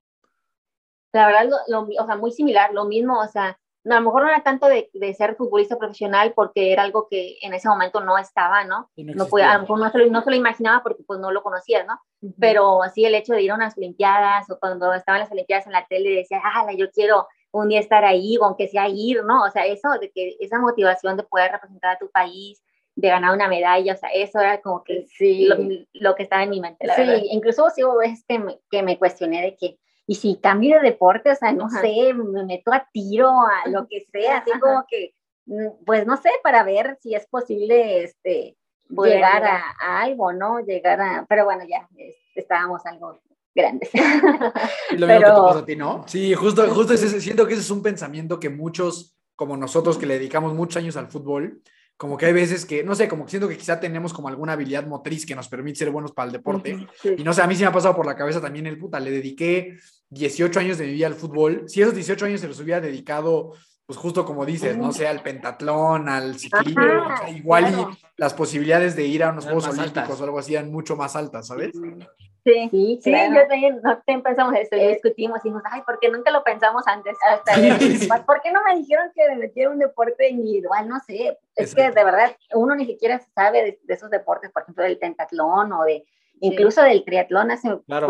La 1.12 1.28
verdad, 1.28 1.50
lo, 1.68 1.82
o 1.82 2.06
sea, 2.06 2.16
muy 2.16 2.32
similar, 2.32 2.74
lo 2.74 2.86
mismo, 2.86 3.20
o 3.20 3.28
sea, 3.28 3.60
a 3.84 3.96
lo 3.96 4.02
mejor 4.02 4.24
no 4.24 4.30
era 4.30 4.44
tanto 4.44 4.68
de, 4.68 4.90
de, 4.94 5.14
ser 5.14 5.36
futbolista 5.36 5.78
profesional 5.78 6.34
porque 6.36 6.72
era 6.72 6.84
algo 6.84 7.08
que 7.10 7.38
en 7.42 7.54
ese 7.54 7.68
momento 7.68 8.00
no 8.00 8.18
estaba, 8.18 8.64
¿no? 8.64 8.90
No, 8.96 9.28
podía, 9.28 9.52
a 9.52 9.56
lo 9.56 9.62
mejor 9.62 9.80
no 9.80 9.90
se, 9.90 9.98
lo, 9.98 10.06
no 10.12 10.22
se, 10.22 10.30
lo, 10.30 10.36
imaginaba 10.36 10.84
porque 10.84 11.04
pues 11.04 11.20
no 11.20 11.32
lo 11.32 11.42
conocía, 11.42 11.84
¿no? 11.84 12.00
Pero 12.40 12.84
así 12.84 13.06
el 13.06 13.16
hecho 13.16 13.34
de 13.34 13.42
ir 13.42 13.52
a 13.52 13.56
unas 13.56 13.78
Olimpiadas 13.78 14.50
o 14.52 14.60
cuando 14.60 14.94
estaban 14.94 15.22
las 15.22 15.32
Olimpiadas 15.32 15.66
en 15.66 15.74
la 15.74 15.88
tele 15.88 16.18
decía, 16.18 16.42
ah, 16.44 16.68
yo 16.78 16.92
quiero 16.92 17.28
un 17.52 17.70
día 17.70 17.80
estar 17.80 18.06
ahí 18.06 18.38
o 18.38 18.46
aunque 18.46 18.68
sea 18.68 18.88
ir, 18.88 19.24
¿no? 19.24 19.44
O 19.44 19.50
sea, 19.50 19.66
eso 19.66 19.90
de 20.00 20.12
que 20.12 20.36
esa 20.40 20.60
motivación 20.60 21.18
de 21.18 21.24
poder 21.24 21.52
representar 21.52 21.96
a 21.96 22.00
tu 22.00 22.10
país, 22.12 22.64
de 22.96 23.08
ganar 23.08 23.34
una 23.34 23.48
medalla, 23.48 23.94
o 23.94 23.98
sea, 23.98 24.10
eso 24.10 24.40
era 24.40 24.62
como 24.62 24.84
que 24.84 25.06
sí. 25.08 25.48
lo, 25.48 25.56
lo 25.94 26.16
que 26.16 26.24
estaba 26.24 26.44
en 26.44 26.50
mi 26.50 26.62
mente, 26.62 26.86
la 26.86 26.96
sí, 26.96 27.02
verdad. 27.02 27.24
incluso 27.24 27.70
sí 27.70 27.84
hubo 27.84 27.98
veces 27.98 28.24
que 28.28 28.40
me, 28.40 28.60
que 28.70 28.84
me 28.84 28.98
cuestioné 28.98 29.42
de 29.42 29.56
que, 29.56 29.80
y 30.12 30.16
si 30.16 30.36
cambio 30.36 30.82
de 30.82 30.90
deporte, 30.90 31.32
o 31.32 31.36
sea, 31.36 31.54
no 31.54 31.70
sé, 31.70 32.14
me 32.14 32.44
meto 32.44 32.74
a 32.74 32.86
tiro, 32.92 33.30
a 33.30 33.70
lo 33.70 33.88
que 33.88 34.02
sea, 34.12 34.40
así 34.40 34.52
como 34.60 34.86
que, 34.90 35.14
mm, 35.46 35.86
pues 35.86 36.06
no 36.06 36.18
sé, 36.18 36.30
para 36.44 36.64
ver 36.64 36.98
si 37.02 37.16
es 37.16 37.26
posible 37.28 38.04
este, 38.04 38.58
llegar 38.90 39.46
a, 39.46 39.64
a, 39.80 40.02
algo, 40.02 40.34
¿no? 40.34 40.60
Llegar 40.60 41.00
a, 41.00 41.26
pero 41.30 41.46
bueno, 41.46 41.64
ya 41.64 41.88
estábamos 42.36 42.86
algo 42.86 43.22
grandes. 43.56 43.90
Lo 44.98 45.08
mismo 45.08 45.22
que 45.22 45.26
te 45.26 45.32
pasa 45.32 45.60
a 45.60 45.66
ti, 45.66 45.76
¿no? 45.78 46.04
Sí, 46.08 46.34
justo, 46.34 46.70
justo 46.76 46.92
ese, 46.92 47.22
siento 47.22 47.48
que 47.48 47.54
ese 47.54 47.62
es 47.62 47.72
un 47.72 47.82
pensamiento 47.82 48.38
que 48.38 48.50
muchos, 48.50 49.18
como 49.38 49.56
nosotros 49.56 49.98
que 49.98 50.08
le 50.08 50.16
dedicamos 50.16 50.54
muchos 50.54 50.76
años 50.76 50.98
al 50.98 51.08
fútbol, 51.08 51.62
como 51.98 52.18
que 52.18 52.26
hay 52.26 52.34
veces 52.34 52.66
que, 52.66 52.84
no 52.84 52.96
sé, 52.96 53.08
como 53.08 53.26
que 53.26 53.32
siento 53.32 53.48
que 53.48 53.58
quizá 53.58 53.80
tenemos 53.80 54.12
como 54.12 54.28
alguna 54.28 54.54
habilidad 54.54 54.88
motriz 54.88 55.26
que 55.26 55.36
nos 55.36 55.48
permite 55.48 55.80
ser 55.80 55.92
buenos 55.92 56.12
para 56.12 56.28
el 56.28 56.32
deporte. 56.32 56.88
Sí. 57.02 57.16
Y 57.18 57.24
no 57.24 57.34
sé, 57.34 57.42
a 57.42 57.48
mí 57.48 57.56
sí 57.56 57.62
me 57.62 57.68
ha 57.68 57.72
pasado 57.72 57.96
por 57.96 58.06
la 58.06 58.16
cabeza 58.16 58.42
también 58.42 58.66
el 58.66 58.78
puta, 58.78 59.00
le 59.00 59.12
dediqué 59.12 59.78
18 60.10 60.60
años 60.60 60.78
de 60.78 60.88
mi 60.88 60.94
vida 60.94 61.08
al 61.08 61.16
fútbol. 61.16 61.64
Si 61.68 61.82
esos 61.82 61.94
18 61.94 62.26
años 62.26 62.42
se 62.42 62.48
los 62.48 62.60
hubiera 62.60 62.82
dedicado, 62.82 63.54
pues 63.92 64.00
justo 64.00 64.24
como 64.24 64.46
dices, 64.46 64.78
no 64.78 64.94
sé, 64.94 65.06
al 65.06 65.22
pentatlón, 65.22 66.08
al 66.08 66.40
ciclismo, 66.40 66.82
o 66.82 67.18
sea, 67.18 67.30
igual 67.30 67.66
claro. 67.66 67.90
y 67.92 67.98
las 68.16 68.34
posibilidades 68.34 68.96
de 68.96 69.04
ir 69.04 69.22
a 69.22 69.32
unos 69.32 69.44
Juegos 69.44 69.68
Olímpicos 69.68 69.98
altas. 69.98 70.22
o 70.22 70.24
algo 70.24 70.40
así 70.40 70.56
eran 70.56 70.72
mucho 70.72 70.96
más 70.96 71.18
altas, 71.18 71.48
¿sabes? 71.48 71.72
Sí, 71.74 72.70
sí, 72.72 73.00
sí 73.04 73.12
claro. 73.12 73.36
yo 73.36 73.48
también, 73.50 73.82
no 73.84 74.24
pensamos 74.24 74.56
esto, 74.56 74.78
y 74.78 74.88
discutimos 74.88 75.40
y 75.40 75.50
dijimos, 75.50 75.62
ay, 75.70 75.82
¿por 75.86 76.00
qué 76.00 76.10
nunca 76.10 76.32
lo 76.32 76.42
pensamos 76.42 76.84
antes? 76.88 77.18
Hasta 77.30 77.54
sí. 77.56 78.08
¿Por 78.26 78.42
qué 78.42 78.54
no 78.54 78.62
me 78.64 78.78
dijeron 78.78 79.12
que 79.14 79.28
me 79.28 79.36
metiera 79.36 79.70
un 79.70 79.80
deporte 79.80 80.30
individual? 80.30 80.88
No 80.88 81.02
sé, 81.06 81.38
es 81.58 81.74
Exacto. 81.74 81.76
que 81.76 82.00
de 82.00 82.06
verdad 82.06 82.36
uno 82.54 82.74
ni 82.76 82.86
siquiera 82.86 83.20
sabe 83.36 83.62
de, 83.62 83.80
de, 83.84 83.94
esos 83.94 84.10
deportes, 84.10 84.52
por 84.52 84.64
ejemplo, 84.64 84.86
del 84.86 85.00
pentatlón 85.00 85.74
o 85.74 85.84
de, 85.84 86.06
incluso 86.40 86.82
sí. 86.82 86.88
del 86.88 87.04
triatlón 87.04 87.52
hace, 87.52 87.78
claro. 87.86 88.08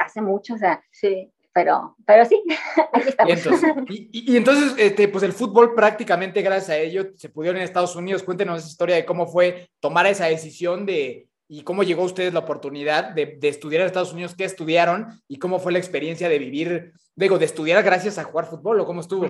hace 0.00 0.20
mucho, 0.20 0.54
o 0.54 0.58
sea, 0.58 0.80
sí. 0.92 1.32
Pero, 1.56 1.96
pero 2.04 2.22
sí, 2.26 2.42
aquí 2.92 3.08
estamos. 3.08 3.30
Y 3.30 3.32
entonces, 3.32 3.74
y, 3.88 4.32
y 4.32 4.36
entonces 4.36 4.74
este, 4.76 5.08
pues 5.08 5.24
el 5.24 5.32
fútbol 5.32 5.74
prácticamente 5.74 6.42
gracias 6.42 6.68
a 6.68 6.76
ello 6.76 7.06
se 7.14 7.30
pudieron 7.30 7.56
en 7.56 7.62
Estados 7.64 7.96
Unidos. 7.96 8.22
Cuéntenos 8.22 8.58
esa 8.58 8.68
historia 8.68 8.96
de 8.96 9.06
cómo 9.06 9.26
fue 9.26 9.70
tomar 9.80 10.04
esa 10.04 10.26
decisión 10.26 10.84
de, 10.84 11.30
y 11.48 11.62
cómo 11.62 11.82
llegó 11.82 12.02
a 12.02 12.06
ustedes 12.06 12.34
la 12.34 12.40
oportunidad 12.40 13.14
de, 13.14 13.38
de, 13.40 13.48
estudiar 13.48 13.80
en 13.80 13.86
Estados 13.86 14.12
Unidos, 14.12 14.34
qué 14.36 14.44
estudiaron 14.44 15.08
y 15.28 15.38
cómo 15.38 15.58
fue 15.58 15.72
la 15.72 15.78
experiencia 15.78 16.28
de 16.28 16.38
vivir, 16.38 16.92
digo, 17.14 17.38
de 17.38 17.46
estudiar 17.46 17.82
gracias 17.82 18.18
a 18.18 18.24
jugar 18.24 18.44
fútbol 18.44 18.78
o 18.80 18.84
cómo 18.84 19.00
estuvo. 19.00 19.26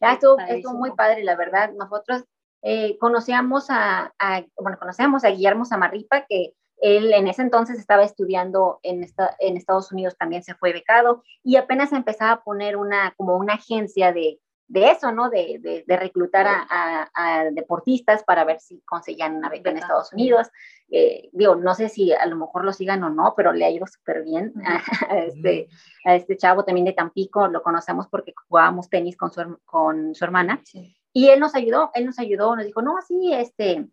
Ya 0.00 0.14
estuvo, 0.14 0.36
estuvo 0.40 0.74
muy 0.74 0.90
padre, 0.96 1.22
la 1.22 1.36
verdad. 1.36 1.70
Nosotros 1.78 2.24
eh, 2.62 2.98
conocíamos 2.98 3.70
a, 3.70 4.12
a, 4.18 4.44
bueno, 4.56 4.78
conocíamos 4.80 5.22
a 5.22 5.28
Guillermo 5.28 5.64
Samarripa, 5.64 6.26
que 6.28 6.54
él 6.80 7.12
en 7.12 7.28
ese 7.28 7.42
entonces 7.42 7.78
estaba 7.78 8.04
estudiando 8.04 8.80
en, 8.82 9.02
esta, 9.02 9.36
en 9.38 9.56
Estados 9.56 9.92
Unidos, 9.92 10.16
también 10.16 10.42
se 10.42 10.54
fue 10.54 10.72
becado 10.72 11.22
y 11.42 11.56
apenas 11.56 11.92
empezaba 11.92 12.32
a 12.32 12.42
poner 12.42 12.76
una, 12.76 13.14
como 13.16 13.36
una 13.36 13.54
agencia 13.54 14.12
de, 14.12 14.40
de 14.70 14.90
eso, 14.90 15.10
¿no? 15.10 15.30
De, 15.30 15.58
de, 15.60 15.84
de 15.84 15.96
reclutar 15.96 16.46
a, 16.46 16.64
a, 16.70 17.10
a, 17.12 17.50
deportistas 17.50 18.22
para 18.22 18.44
ver 18.44 18.60
si 18.60 18.80
conseguían 18.82 19.34
una 19.34 19.48
beca 19.48 19.70
en 19.70 19.78
Estados 19.78 20.12
Unidos. 20.12 20.48
Eh, 20.88 21.28
digo, 21.32 21.56
no 21.56 21.74
sé 21.74 21.88
si 21.88 22.12
a 22.12 22.24
lo 22.26 22.36
mejor 22.36 22.64
lo 22.64 22.72
sigan 22.72 23.02
o 23.02 23.10
no, 23.10 23.34
pero 23.36 23.52
le 23.52 23.64
ha 23.64 23.70
ido 23.70 23.86
súper 23.88 24.22
bien 24.22 24.52
a, 25.08 25.18
este, 25.18 25.68
a 26.04 26.14
este 26.14 26.36
chavo 26.36 26.64
también 26.64 26.84
de 26.84 26.92
Tampico, 26.92 27.48
lo 27.48 27.62
conocemos 27.62 28.06
porque 28.08 28.32
jugábamos 28.48 28.88
tenis 28.88 29.16
con 29.16 29.32
su, 29.32 29.58
con 29.64 30.14
su 30.14 30.24
hermana. 30.24 30.60
Sí. 30.64 30.96
Y 31.12 31.30
él 31.30 31.40
nos 31.40 31.56
ayudó, 31.56 31.90
él 31.94 32.06
nos 32.06 32.20
ayudó, 32.20 32.54
nos 32.54 32.64
dijo, 32.64 32.80
no, 32.80 32.94
sí, 33.02 33.32
este, 33.34 33.88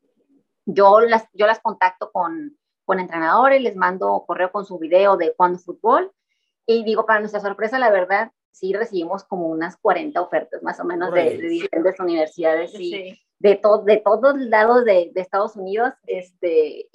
yo 0.65 0.99
las, 0.99 1.25
yo 1.33 1.47
las 1.47 1.59
contacto 1.59 2.11
con, 2.11 2.55
con 2.87 3.01
entrenadores, 3.01 3.61
les 3.61 3.75
mando 3.75 4.23
correo 4.25 4.49
con 4.49 4.65
su 4.65 4.79
video 4.79 5.17
de 5.17 5.33
cuando 5.35 5.59
fútbol. 5.59 6.13
Y 6.65 6.85
digo, 6.85 7.05
para 7.05 7.19
nuestra 7.19 7.41
sorpresa, 7.41 7.77
la 7.77 7.91
verdad, 7.91 8.31
sí 8.51 8.73
recibimos 8.73 9.25
como 9.25 9.47
unas 9.47 9.75
40 9.75 10.19
ofertas 10.21 10.63
más 10.63 10.79
o 10.79 10.85
menos 10.85 11.13
de, 11.13 11.37
de, 11.37 11.49
diferentes 11.49 11.99
universidades 11.99 12.73
y 12.75 12.91
sí. 12.91 13.19
de, 13.39 13.55
to 13.57 13.83
de 13.83 13.97
todos 13.97 14.37
lados 14.37 14.85
de, 14.85 15.11
de, 15.13 15.21
Estados 15.21 15.57
Unidos, 15.57 15.93
este, 16.05 16.87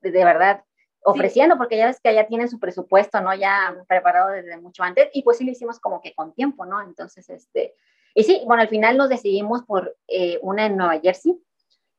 de, 0.00 0.10
de 0.10 0.24
verdad, 0.24 0.64
ofreciendo, 1.04 1.56
sí. 1.56 1.58
porque 1.58 1.76
ya 1.76 1.86
ves 1.86 2.00
que 2.00 2.08
allá 2.08 2.26
tienen 2.26 2.48
su 2.48 2.58
presupuesto, 2.58 3.20
¿no? 3.20 3.34
Ya 3.34 3.76
preparado 3.86 4.30
desde 4.30 4.56
mucho 4.56 4.82
antes, 4.82 5.10
y 5.12 5.22
pues 5.22 5.36
sí 5.36 5.44
lo 5.44 5.52
hicimos 5.52 5.78
como 5.78 6.00
que 6.00 6.14
con 6.14 6.32
tiempo, 6.32 6.64
¿no? 6.64 6.80
Entonces, 6.80 7.28
este, 7.28 7.74
y 8.14 8.24
sí, 8.24 8.42
bueno, 8.46 8.62
al 8.62 8.68
final 8.68 8.96
nos 8.96 9.10
decidimos 9.10 9.62
por 9.64 9.94
eh, 10.08 10.38
una 10.40 10.64
en 10.64 10.78
Nueva 10.78 10.98
Jersey, 11.00 11.38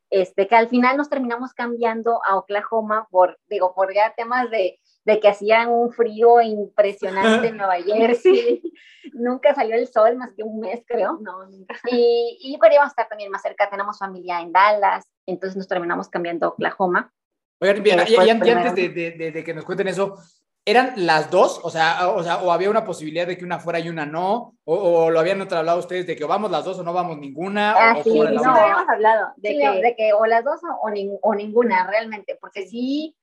este, 0.09 0.47
que 0.47 0.55
al 0.55 0.69
final 0.69 0.97
nos 0.97 1.09
terminamos 1.09 1.53
cambiando 1.53 2.21
a 2.25 2.37
Oklahoma 2.37 3.07
por, 3.11 3.39
digo, 3.47 3.73
por 3.73 3.93
ya 3.93 4.13
temas 4.15 4.49
de, 4.49 4.79
de 5.05 5.19
que 5.19 5.27
hacían 5.29 5.69
un 5.69 5.91
frío 5.91 6.41
impresionante 6.41 7.47
en 7.47 7.57
Nueva 7.57 7.75
Jersey. 7.85 8.61
nunca 9.13 9.53
salió 9.53 9.75
el 9.75 9.87
sol 9.87 10.17
más 10.17 10.33
que 10.33 10.43
un 10.43 10.59
mes, 10.59 10.83
creo. 10.85 11.19
No, 11.21 11.45
nunca. 11.45 11.75
Y, 11.91 12.37
y 12.41 12.59
queríamos 12.59 12.89
estar 12.89 13.07
también 13.07 13.31
más 13.31 13.41
cerca, 13.41 13.69
tenemos 13.69 13.97
familia 13.97 14.41
en 14.41 14.51
Dallas, 14.51 15.03
entonces 15.25 15.57
nos 15.57 15.67
terminamos 15.67 16.09
cambiando 16.09 16.47
a 16.47 16.49
Oklahoma. 16.49 17.11
Oigan, 17.61 17.83
bien, 17.83 17.99
y, 18.07 18.11
y, 18.11 18.15
y, 18.15 18.29
antes 18.29 18.75
de, 18.75 18.89
de, 18.89 19.31
de, 19.31 19.43
que 19.43 19.53
nos 19.53 19.65
cuenten 19.65 19.89
eso, 19.89 20.15
¿eran 20.69 20.93
las 20.95 21.31
dos? 21.31 21.59
O 21.63 21.69
sea, 21.69 22.09
o 22.09 22.23
sea, 22.23 22.37
o 22.37 22.51
había 22.51 22.69
una 22.69 22.85
posibilidad 22.85 23.25
de 23.25 23.37
que 23.37 23.45
una 23.45 23.59
fuera 23.59 23.79
y 23.79 23.89
una 23.89 24.05
no, 24.05 24.55
o, 24.65 24.75
o 24.75 25.09
lo 25.09 25.19
habían 25.19 25.41
hablado 25.41 25.79
ustedes 25.79 26.05
de 26.05 26.15
que 26.15 26.25
vamos 26.25 26.51
las 26.51 26.63
dos 26.63 26.77
o 26.79 26.83
no 26.83 26.93
vamos 26.93 27.17
ninguna. 27.17 27.71
Ah, 27.71 27.97
o, 27.97 28.03
sí, 28.03 28.19
no, 28.19 28.25
habíamos 28.25 28.87
hablado 28.87 29.29
de, 29.37 29.49
sí, 29.49 29.57
que, 29.57 29.81
de 29.81 29.95
que 29.95 30.13
o 30.13 30.25
las 30.25 30.43
dos 30.43 30.59
o, 30.63 30.87
o, 30.87 30.89
ni, 30.91 31.09
o 31.21 31.35
ninguna 31.35 31.87
realmente, 31.87 32.37
porque 32.39 32.67
sí 32.67 33.15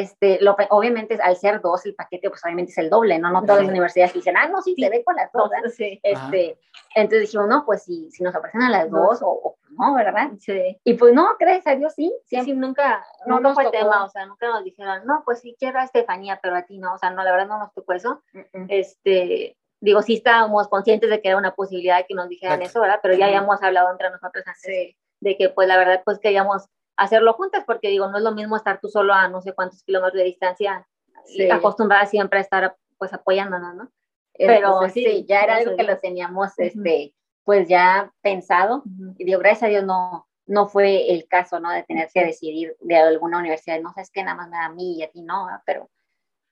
este, 0.00 0.38
lo, 0.40 0.56
obviamente 0.70 1.18
al 1.22 1.36
ser 1.36 1.60
dos 1.60 1.84
el 1.86 1.94
paquete, 1.94 2.28
pues 2.28 2.44
obviamente 2.44 2.72
es 2.72 2.78
el 2.78 2.90
doble, 2.90 3.18
¿no? 3.18 3.30
No 3.30 3.42
todas 3.42 3.62
las 3.62 3.70
universidades 3.70 4.12
dicen, 4.12 4.36
ah, 4.36 4.48
no, 4.48 4.60
sí, 4.62 4.74
se 4.78 4.90
ve 4.90 5.04
con 5.04 5.14
las 5.16 5.30
dos, 5.32 5.50
sí. 5.76 6.00
este, 6.02 6.58
entonces 6.94 7.22
dijimos, 7.22 7.48
no, 7.48 7.64
pues 7.64 7.84
si, 7.84 8.10
si 8.10 8.22
nos 8.22 8.34
ofrecen 8.34 8.62
a 8.62 8.70
las 8.70 8.90
dos, 8.90 9.22
o, 9.22 9.28
o 9.28 9.56
no, 9.70 9.94
¿verdad? 9.94 10.30
Sí. 10.40 10.78
Y 10.84 10.94
pues 10.94 11.14
no, 11.14 11.36
gracias 11.38 11.66
a 11.66 11.76
Dios 11.76 11.94
sí, 11.94 12.12
sí, 12.26 12.40
sí 12.42 12.52
nunca, 12.52 13.04
no, 13.26 13.40
no 13.40 13.54
fue 13.54 13.64
tocó. 13.64 13.78
tema, 13.78 14.04
o 14.04 14.08
sea, 14.08 14.26
nunca 14.26 14.48
nos 14.48 14.64
dijeron, 14.64 15.04
no, 15.06 15.22
pues 15.24 15.40
sí 15.40 15.56
quiero 15.58 15.78
a 15.78 15.84
Estefanía, 15.84 16.40
pero 16.42 16.56
a 16.56 16.62
ti 16.62 16.78
no, 16.78 16.94
o 16.94 16.98
sea, 16.98 17.10
no, 17.10 17.22
la 17.22 17.30
verdad 17.30 17.48
no 17.48 17.58
nos 17.58 17.72
tocó 17.72 17.92
eso, 17.92 18.22
uh 18.34 18.38
-uh. 18.38 18.66
este, 18.68 19.56
digo, 19.80 20.02
sí 20.02 20.14
estábamos 20.14 20.68
conscientes 20.68 21.10
de 21.10 21.20
que 21.20 21.28
era 21.28 21.36
una 21.36 21.54
posibilidad 21.54 22.04
que 22.08 22.14
nos 22.14 22.28
dijeran 22.28 22.60
Exacto. 22.60 22.78
eso, 22.78 22.80
¿verdad? 22.80 23.00
Pero 23.02 23.14
ya 23.14 23.26
habíamos 23.26 23.62
hablado 23.62 23.90
entre 23.90 24.10
nosotros 24.10 24.44
antes 24.46 24.96
de 25.20 25.36
que, 25.36 25.50
pues 25.50 25.68
la 25.68 25.76
verdad, 25.76 26.02
pues 26.04 26.18
queríamos 26.18 26.68
hacerlo 26.96 27.32
juntas, 27.34 27.64
porque 27.66 27.88
digo, 27.88 28.08
no 28.08 28.18
es 28.18 28.24
lo 28.24 28.32
mismo 28.32 28.56
estar 28.56 28.80
tú 28.80 28.88
solo 28.88 29.12
a 29.12 29.28
no 29.28 29.40
sé 29.40 29.52
cuántos 29.52 29.82
kilómetros 29.82 30.18
de 30.18 30.24
distancia, 30.24 30.86
sí. 31.24 31.50
acostumbrada 31.50 32.06
siempre 32.06 32.38
a 32.38 32.42
estar 32.42 32.76
pues 32.98 33.12
apoyándonos, 33.12 33.74
¿no? 33.74 33.92
Pero 34.36 34.78
pues, 34.78 34.92
sí, 34.92 35.04
sí, 35.04 35.26
ya 35.28 35.42
era 35.42 35.56
algo 35.56 35.76
que 35.76 35.84
lo 35.84 35.98
teníamos, 35.98 36.48
uh 36.48 36.62
-huh. 36.62 36.66
este, 36.66 37.14
pues 37.44 37.68
ya 37.68 38.12
pensado, 38.20 38.78
uh 38.78 38.82
-huh. 38.84 39.14
y 39.18 39.24
digo, 39.24 39.38
gracias 39.38 39.64
a 39.64 39.66
Dios 39.68 39.84
no, 39.84 40.26
no 40.46 40.66
fue 40.66 41.12
el 41.12 41.26
caso, 41.28 41.60
¿no? 41.60 41.70
De 41.70 41.84
tener 41.84 42.08
que 42.12 42.24
decidir 42.24 42.76
de 42.80 42.96
alguna 42.96 43.38
universidad, 43.38 43.80
no 43.80 43.92
sabes 43.92 44.10
que 44.10 44.22
nada 44.22 44.36
más 44.36 44.48
me 44.48 44.56
da 44.56 44.66
a 44.66 44.72
mí 44.72 44.98
y 44.98 45.02
a 45.02 45.10
ti 45.10 45.22
no, 45.22 45.46
pero 45.64 45.88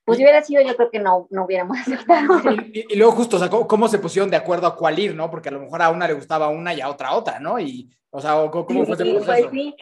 pues 0.04 0.18
si 0.18 0.24
hubiera 0.24 0.42
sido, 0.42 0.62
yo 0.62 0.74
creo 0.74 0.90
que 0.90 0.98
no, 0.98 1.28
no 1.30 1.44
hubiéramos 1.44 1.76
aceptado. 1.80 2.40
Y, 2.50 2.80
y, 2.80 2.86
y, 2.94 2.96
luego 2.96 3.12
justo, 3.12 3.36
o 3.36 3.38
sea, 3.38 3.48
¿cómo, 3.48 3.68
¿cómo, 3.68 3.88
se 3.88 3.98
pusieron 3.98 4.30
de 4.30 4.36
acuerdo 4.36 4.66
a 4.66 4.76
cuál 4.76 4.98
ir, 4.98 5.14
no? 5.14 5.30
Porque 5.30 5.48
a 5.48 5.52
lo 5.52 5.60
mejor 5.60 5.80
a 5.82 5.90
una 5.90 6.06
le 6.06 6.14
gustaba 6.14 6.48
una 6.48 6.74
y 6.74 6.80
a 6.80 6.88
otra 6.88 7.12
otra, 7.12 7.38
¿no? 7.38 7.58
Y, 7.58 7.90
o 8.10 8.20
sea, 8.20 8.50
¿cómo 8.50 8.66
sí, 8.68 8.84
fue 8.84 8.94
ese 8.94 9.04
sí, 9.04 9.10
proceso? 9.12 9.48
Pues, 9.48 9.52
sí, 9.52 9.76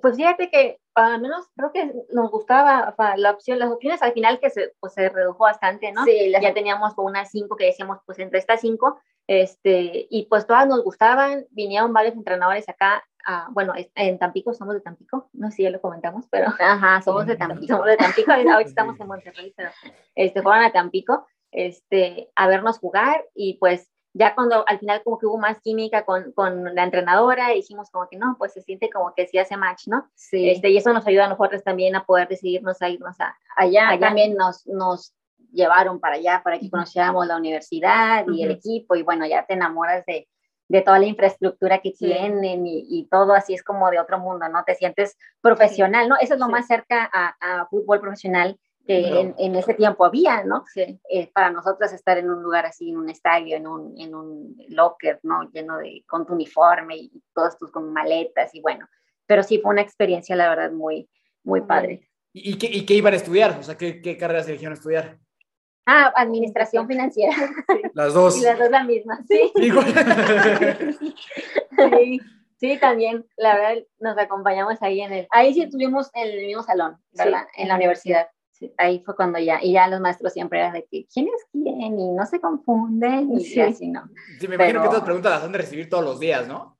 pues 0.00 0.16
fíjate 0.16 0.50
que 0.50 0.80
al 0.94 1.20
menos 1.20 1.46
creo 1.56 1.72
que 1.72 1.92
nos 2.12 2.30
gustaba 2.30 2.94
la 3.16 3.30
opción, 3.30 3.58
las 3.58 3.70
opciones 3.70 4.02
al 4.02 4.12
final 4.12 4.40
que 4.40 4.50
se, 4.50 4.74
pues, 4.80 4.94
se 4.94 5.08
redujo 5.08 5.44
bastante, 5.44 5.92
¿no? 5.92 6.04
Sí, 6.04 6.28
las... 6.30 6.42
ya 6.42 6.54
teníamos 6.54 6.94
como 6.94 7.08
unas 7.08 7.30
cinco 7.30 7.56
que 7.56 7.66
decíamos, 7.66 7.98
pues 8.06 8.18
entre 8.18 8.38
estas 8.38 8.60
cinco, 8.60 9.00
este, 9.26 10.06
y 10.10 10.26
pues 10.26 10.46
todas 10.46 10.66
nos 10.66 10.82
gustaban, 10.82 11.46
vinieron 11.50 11.92
varios 11.92 12.14
entrenadores 12.14 12.68
acá 12.68 13.04
bueno, 13.50 13.74
en 13.94 14.18
Tampico, 14.18 14.54
somos 14.54 14.74
de 14.74 14.80
Tampico, 14.80 15.28
no 15.34 15.50
sé 15.50 15.56
si 15.56 15.62
ya 15.64 15.70
lo 15.70 15.80
comentamos, 15.80 16.26
pero... 16.30 16.48
Ajá, 16.58 17.02
somos 17.02 17.26
de 17.26 17.36
Tampico. 17.36 17.74
Somos 17.74 17.86
de 17.86 17.96
Tampico, 17.96 18.32
ahorita 18.32 18.60
estamos 18.64 18.98
en 18.98 19.06
Monterrey, 19.06 19.52
pero 19.56 19.70
este, 20.14 20.42
fueron 20.42 20.64
a 20.64 20.72
Tampico 20.72 21.26
este, 21.50 22.30
a 22.34 22.46
vernos 22.46 22.78
jugar 22.78 23.24
y 23.34 23.58
pues 23.58 23.90
ya 24.14 24.34
cuando 24.34 24.64
al 24.66 24.78
final 24.78 25.02
como 25.02 25.18
que 25.18 25.26
hubo 25.26 25.38
más 25.38 25.60
química 25.60 26.04
con, 26.04 26.32
con 26.32 26.74
la 26.74 26.84
entrenadora, 26.84 27.50
dijimos 27.50 27.90
como 27.90 28.08
que 28.08 28.16
no, 28.16 28.36
pues 28.38 28.52
se 28.52 28.62
siente 28.62 28.90
como 28.90 29.14
que 29.14 29.26
sí 29.26 29.38
hace 29.38 29.56
match, 29.56 29.86
¿no? 29.86 30.08
Sí. 30.14 30.50
Este, 30.50 30.70
y 30.70 30.76
eso 30.76 30.92
nos 30.92 31.06
ayuda 31.06 31.26
a 31.26 31.28
nosotros 31.28 31.62
también 31.62 31.94
a 31.94 32.04
poder 32.04 32.28
decidirnos 32.28 32.80
a 32.82 32.88
irnos 32.88 33.20
a, 33.20 33.36
allá. 33.56 33.90
allá. 33.90 34.00
También 34.00 34.34
nos, 34.34 34.66
nos 34.66 35.14
llevaron 35.52 36.00
para 36.00 36.16
allá 36.16 36.42
para 36.42 36.58
que 36.58 36.70
conociéramos 36.70 37.26
la 37.26 37.36
universidad 37.36 38.26
y 38.28 38.42
el 38.42 38.50
equipo 38.50 38.96
y 38.96 39.02
bueno, 39.02 39.26
ya 39.26 39.46
te 39.46 39.54
enamoras 39.54 40.04
de, 40.06 40.28
de 40.68 40.82
toda 40.82 40.98
la 40.98 41.06
infraestructura 41.06 41.78
que 41.78 41.92
tienen 41.92 42.66
y, 42.66 42.86
y, 42.88 43.08
todo 43.08 43.32
así 43.32 43.54
es 43.54 43.62
como 43.62 43.90
de 43.90 43.98
otro 43.98 44.18
mundo, 44.18 44.48
¿no? 44.48 44.64
Te 44.64 44.74
sientes 44.74 45.16
profesional, 45.40 46.08
¿no? 46.08 46.16
Eso 46.20 46.34
es 46.34 46.40
lo 46.40 46.48
más 46.48 46.66
cerca 46.66 47.08
a, 47.12 47.36
a, 47.40 47.66
fútbol 47.66 48.00
profesional 48.00 48.58
que 48.88 49.20
en, 49.20 49.34
en, 49.36 49.54
ese 49.54 49.74
tiempo 49.74 50.06
había, 50.06 50.44
¿no? 50.44 50.64
Eh, 50.74 51.30
para 51.34 51.50
nosotros 51.50 51.92
estar 51.92 52.16
en 52.16 52.30
un 52.30 52.42
lugar 52.42 52.64
así, 52.64 52.88
en 52.88 52.96
un 52.96 53.10
estadio, 53.10 53.54
en 53.54 53.66
un, 53.66 53.94
en 54.00 54.14
un 54.14 54.56
locker, 54.70 55.20
¿no? 55.24 55.42
Lleno 55.50 55.76
de, 55.76 56.04
con 56.08 56.24
tu 56.24 56.32
uniforme 56.32 56.96
y 56.96 57.22
todos 57.34 57.58
tus 57.58 57.70
con 57.70 57.92
maletas 57.92 58.54
y 58.54 58.62
bueno, 58.62 58.88
pero 59.26 59.42
sí 59.42 59.58
fue 59.58 59.72
una 59.72 59.82
experiencia, 59.82 60.34
la 60.36 60.48
verdad, 60.48 60.72
muy, 60.72 61.06
muy 61.44 61.60
padre. 61.60 62.08
¿Y, 62.32 62.52
y, 62.52 62.58
qué, 62.58 62.66
y 62.66 62.86
qué 62.86 62.94
iban 62.94 63.12
a 63.12 63.16
estudiar? 63.16 63.58
O 63.60 63.62
sea, 63.62 63.76
¿qué, 63.76 64.00
qué 64.00 64.16
carreras 64.16 64.48
eligieron 64.48 64.72
estudiar? 64.72 65.18
Ah, 65.84 66.10
administración 66.16 66.88
financiera. 66.88 67.36
Las 67.92 68.14
dos. 68.14 68.38
Y 68.38 68.40
las 68.40 68.58
dos 68.58 68.70
la 68.70 68.84
misma, 68.84 69.22
sí. 69.28 69.52
sí. 71.92 72.20
sí. 72.56 72.78
también, 72.78 73.26
la 73.36 73.54
verdad, 73.54 73.84
nos 73.98 74.16
acompañamos 74.16 74.80
ahí 74.80 75.02
en 75.02 75.12
el, 75.12 75.28
ahí 75.30 75.52
sí 75.52 75.68
tuvimos 75.68 76.08
en 76.14 76.26
el 76.28 76.46
mismo 76.46 76.62
salón, 76.62 76.96
¿verdad? 77.12 77.44
Sí. 77.54 77.60
En 77.62 77.68
la 77.68 77.74
universidad. 77.76 78.28
Sí, 78.58 78.74
ahí 78.76 79.00
fue 79.04 79.14
cuando 79.14 79.38
ya, 79.38 79.60
y 79.62 79.74
ya 79.74 79.86
los 79.86 80.00
maestros 80.00 80.32
siempre 80.32 80.58
eran 80.58 80.72
de 80.72 80.84
que, 80.90 81.06
¿quién 81.12 81.28
es 81.28 81.46
quién? 81.52 81.98
Y 81.98 82.10
no 82.10 82.26
se 82.26 82.40
confunden, 82.40 83.32
y 83.32 83.44
sí. 83.44 83.60
así, 83.60 83.86
¿no? 83.86 84.08
Sí, 84.40 84.48
me 84.48 84.56
imagino 84.56 84.80
que 84.80 84.88
estas 84.88 85.04
preguntas 85.04 85.30
las 85.30 85.44
han 85.44 85.52
de 85.52 85.58
recibir 85.58 85.88
todos 85.88 86.04
los 86.04 86.18
días, 86.18 86.48
¿no? 86.48 86.76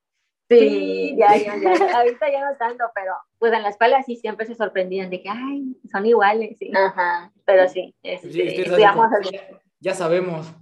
Sí, 0.48 1.14
ya, 1.16 1.36
ya, 1.36 1.56
ya, 1.56 1.98
ahorita 1.98 2.32
ya 2.32 2.50
no 2.50 2.56
tanto, 2.56 2.84
pero 2.94 3.12
pues 3.38 3.52
en 3.52 3.62
la 3.62 3.68
escuela 3.68 4.02
sí 4.02 4.16
siempre 4.16 4.46
se 4.46 4.56
sorprendían 4.56 5.08
de 5.08 5.22
que, 5.22 5.28
ay, 5.28 5.76
son 5.92 6.04
iguales, 6.04 6.56
sí. 6.58 6.72
Ajá, 6.74 7.30
pero 7.44 7.68
sí, 7.68 7.94
este, 8.02 8.32
sí 8.32 8.40
estudiamos 8.42 9.08
ya, 9.30 9.40
ya 9.78 9.94
sabemos. 9.94 10.52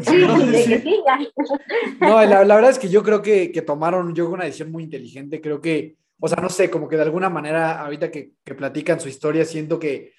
Sí, 0.00 0.16
de 0.50 0.64
que 0.64 0.80
sí, 0.80 1.02
ya. 1.06 1.18
No, 2.00 2.24
la, 2.24 2.44
la, 2.44 2.54
verdad 2.56 2.70
es 2.70 2.78
que 2.80 2.88
yo 2.88 3.04
creo 3.04 3.22
que, 3.22 3.52
que 3.52 3.62
tomaron, 3.62 4.14
yo 4.14 4.28
una 4.28 4.46
decisión 4.46 4.72
muy 4.72 4.82
inteligente, 4.82 5.40
creo 5.40 5.60
que, 5.60 5.96
o 6.18 6.26
sea, 6.26 6.42
no 6.42 6.48
sé, 6.48 6.70
como 6.70 6.88
que 6.88 6.96
de 6.96 7.02
alguna 7.02 7.28
manera, 7.28 7.80
ahorita 7.82 8.10
que, 8.10 8.32
que 8.42 8.54
platican 8.54 8.98
su 8.98 9.08
historia, 9.08 9.44
siento 9.44 9.78
que 9.78 10.14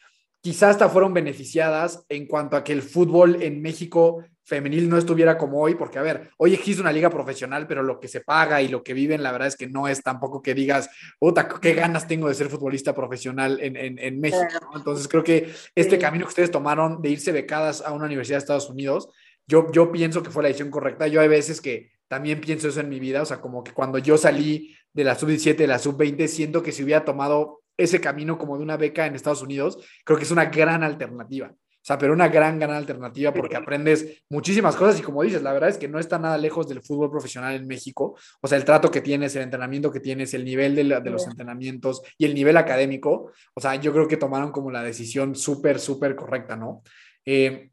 quizás 0.46 0.74
hasta 0.76 0.90
fueron 0.90 1.12
beneficiadas 1.12 2.06
en 2.08 2.28
cuanto 2.28 2.56
a 2.56 2.64
que 2.64 2.72
el 2.72 2.84
fútbol 2.84 3.42
en 3.42 3.64
México 3.64 4.24
femenil 4.44 4.88
no 4.88 5.00
estuviera 5.00 5.40
como 5.40 5.60
hoy, 5.60 5.74
porque 5.74 5.98
a 5.98 6.04
ver, 6.04 6.30
hoy 6.38 6.54
existe 6.54 6.84
una 6.84 6.92
liga 6.92 7.10
profesional, 7.10 7.66
pero 7.66 7.82
lo 7.82 8.00
que 8.00 8.08
se 8.08 8.22
paga 8.22 8.62
y 8.62 8.68
lo 8.68 8.84
que 8.84 8.94
viven, 8.94 9.24
la 9.24 9.32
verdad 9.32 9.48
es 9.48 9.56
que 9.56 9.66
no 9.66 9.88
es 9.88 10.04
tampoco 10.04 10.44
que 10.44 10.54
digas, 10.54 10.88
puta, 11.18 11.48
qué 11.48 11.74
ganas 11.74 12.08
tengo 12.08 12.28
de 12.28 12.36
ser 12.36 12.50
futbolista 12.50 12.94
profesional 12.94 13.58
en, 13.60 13.76
en, 13.76 13.98
en 13.98 14.20
México. 14.20 14.46
¿no? 14.62 14.78
Entonces 14.78 15.08
creo 15.08 15.24
que 15.24 15.52
este 15.74 15.96
sí. 15.96 15.98
camino 16.00 16.26
que 16.26 16.30
ustedes 16.30 16.52
tomaron 16.52 17.02
de 17.02 17.10
irse 17.10 17.32
becadas 17.32 17.82
a 17.82 17.92
una 17.92 18.06
universidad 18.06 18.38
de 18.38 18.42
Estados 18.42 18.70
Unidos, 18.70 19.10
yo, 19.48 19.72
yo 19.72 19.92
pienso 19.92 20.22
que 20.22 20.30
fue 20.30 20.44
la 20.44 20.50
decisión 20.50 20.70
correcta. 20.70 21.08
Yo 21.08 21.22
hay 21.22 21.28
veces 21.28 21.60
que 21.60 21.90
también 22.08 22.40
pienso 22.40 22.68
eso 22.68 22.82
en 22.82 22.90
mi 22.90 23.00
vida, 23.00 23.24
o 23.24 23.26
sea, 23.26 23.42
como 23.42 23.64
que 23.64 23.72
cuando 23.72 23.98
yo 23.98 24.16
salí 24.16 24.76
de 24.94 25.06
la 25.06 25.16
sub-17, 25.16 25.56
de 25.56 25.68
la 25.68 25.80
sub-20, 25.80 26.28
siento 26.28 26.62
que 26.62 26.72
si 26.72 26.84
hubiera 26.84 27.04
tomado 27.04 27.64
ese 27.78 28.00
camino 28.00 28.38
como 28.38 28.58
de 28.58 28.64
una 28.64 28.78
beca 28.78 29.06
en 29.06 29.16
Estados 29.16 29.42
Unidos, 29.42 29.78
creo 30.04 30.18
que 30.18 30.26
es 30.26 30.32
una 30.32 30.46
gran 30.46 30.84
alternativa. 30.84 31.54
O 31.86 31.88
sea, 31.88 32.00
pero 32.00 32.14
una 32.14 32.30
gran, 32.30 32.58
gran 32.58 32.72
alternativa 32.72 33.32
porque 33.32 33.56
aprendes 33.56 34.24
muchísimas 34.28 34.76
cosas 34.76 35.00
y 35.00 35.04
como 35.04 35.22
dices, 35.22 35.44
la 35.44 35.54
verdad 35.54 35.70
es 35.70 35.78
que 35.78 35.88
no 35.88 36.00
está 36.00 36.18
nada 36.18 36.36
lejos 36.36 36.68
del 36.68 36.82
fútbol 36.82 37.12
profesional 37.12 37.54
en 37.54 37.68
México. 37.68 38.18
O 38.42 38.48
sea, 38.48 38.58
el 38.58 38.66
trato 38.66 38.90
que 38.90 39.02
tienes, 39.02 39.36
el 39.36 39.44
entrenamiento 39.44 39.92
que 39.92 40.00
tienes, 40.00 40.34
el 40.34 40.46
nivel 40.46 40.74
de, 40.74 40.84
la, 40.84 41.00
de 41.00 41.12
los 41.12 41.28
entrenamientos 41.28 42.02
y 42.18 42.26
el 42.26 42.34
nivel 42.34 42.58
académico. 42.58 43.32
O 43.54 43.62
sea, 43.62 43.76
yo 43.76 43.94
creo 43.94 44.08
que 44.08 44.18
tomaron 44.18 44.52
como 44.52 44.72
la 44.72 44.82
decisión 44.82 45.36
súper, 45.36 45.80
súper 45.80 46.16
correcta, 46.16 46.56
¿no? 46.56 46.82
Eh, 47.24 47.70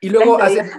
y 0.00 0.10
luego 0.10 0.40
hacen, 0.40 0.70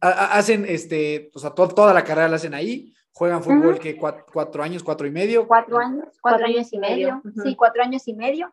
hacen, 0.00 0.66
este, 0.68 1.30
o 1.32 1.38
sea, 1.38 1.50
to 1.50 1.68
toda 1.68 1.94
la 1.94 2.02
carrera 2.02 2.28
la 2.28 2.36
hacen 2.36 2.54
ahí 2.54 2.92
juegan 3.14 3.42
fútbol 3.42 3.74
uh 3.74 3.76
-huh. 3.76 3.80
que 3.80 3.96
cuatro, 3.96 4.26
cuatro, 4.32 4.62
años, 4.62 4.82
cuatro 4.82 5.06
y 5.06 5.10
medio. 5.10 5.46
Cuatro 5.46 5.78
años, 5.78 6.04
cuatro, 6.20 6.20
cuatro 6.20 6.46
años 6.46 6.72
y 6.72 6.78
medio. 6.78 7.20
Uh 7.24 7.28
-huh. 7.28 7.42
Sí, 7.42 7.56
cuatro 7.56 7.82
años 7.82 8.06
y 8.08 8.14
medio. 8.14 8.52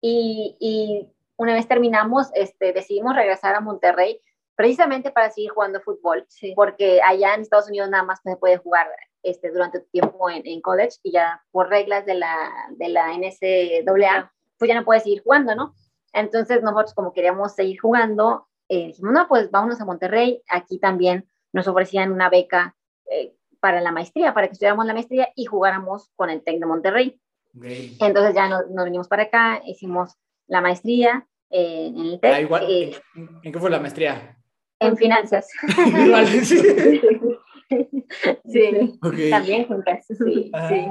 Y, 0.00 0.56
y, 0.60 1.08
una 1.36 1.54
vez 1.54 1.66
terminamos, 1.66 2.28
este, 2.34 2.72
decidimos 2.72 3.16
regresar 3.16 3.54
a 3.54 3.60
Monterrey 3.60 4.20
precisamente 4.54 5.10
para 5.10 5.30
seguir 5.30 5.50
jugando 5.50 5.80
fútbol, 5.80 6.24
sí. 6.28 6.52
porque 6.54 7.00
allá 7.02 7.34
en 7.34 7.40
Estados 7.40 7.68
Unidos 7.68 7.88
nada 7.90 8.04
más 8.04 8.20
se 8.22 8.36
puede 8.36 8.58
jugar 8.58 8.86
este, 9.22 9.50
durante 9.50 9.80
tu 9.80 9.88
tiempo 9.90 10.30
en, 10.30 10.46
en, 10.46 10.60
college 10.60 10.98
y 11.02 11.12
ya 11.12 11.42
por 11.50 11.68
reglas 11.68 12.04
de 12.06 12.14
la, 12.14 12.50
de 12.70 12.88
la 12.88 13.12
NCAA, 13.16 14.32
pues 14.58 14.68
ya 14.68 14.74
no 14.74 14.84
puedes 14.84 15.02
seguir 15.04 15.22
jugando, 15.22 15.54
¿no? 15.54 15.74
Entonces 16.12 16.62
nosotros 16.62 16.94
como 16.94 17.12
queríamos 17.12 17.54
seguir 17.54 17.80
jugando, 17.80 18.46
eh, 18.68 18.88
dijimos, 18.88 19.12
no, 19.12 19.26
pues 19.26 19.50
vámonos 19.50 19.80
a 19.80 19.84
Monterrey, 19.84 20.42
aquí 20.48 20.78
también 20.78 21.26
nos 21.52 21.66
ofrecían 21.66 22.12
una 22.12 22.28
beca 22.28 22.76
eh, 23.10 23.34
para 23.62 23.80
la 23.80 23.92
maestría, 23.92 24.34
para 24.34 24.48
que 24.48 24.54
estudiáramos 24.54 24.86
la 24.86 24.92
maestría 24.92 25.28
y 25.36 25.44
jugáramos 25.44 26.10
con 26.16 26.30
el 26.30 26.42
TEC 26.42 26.58
de 26.58 26.66
Monterrey. 26.66 27.20
Okay. 27.56 27.96
Entonces 28.00 28.34
ya 28.34 28.48
nos, 28.48 28.68
nos, 28.70 28.84
venimos 28.84 29.06
para 29.06 29.22
acá, 29.22 29.62
hicimos 29.64 30.18
la 30.48 30.60
maestría 30.60 31.28
eh, 31.48 31.86
en 31.86 32.06
el 32.06 32.18
TEC. 32.18 32.50
Ah, 32.50 32.60
eh, 32.68 32.96
¿En 33.14 33.52
qué 33.52 33.60
fue 33.60 33.70
la 33.70 33.78
maestría? 33.78 34.36
En 34.80 34.96
finanzas. 34.96 35.46
sí, 38.44 38.98
okay. 39.00 39.30
también 39.30 39.68
juntas, 39.68 40.06
sí, 40.08 40.50
ah. 40.52 40.68
sí. 40.68 40.84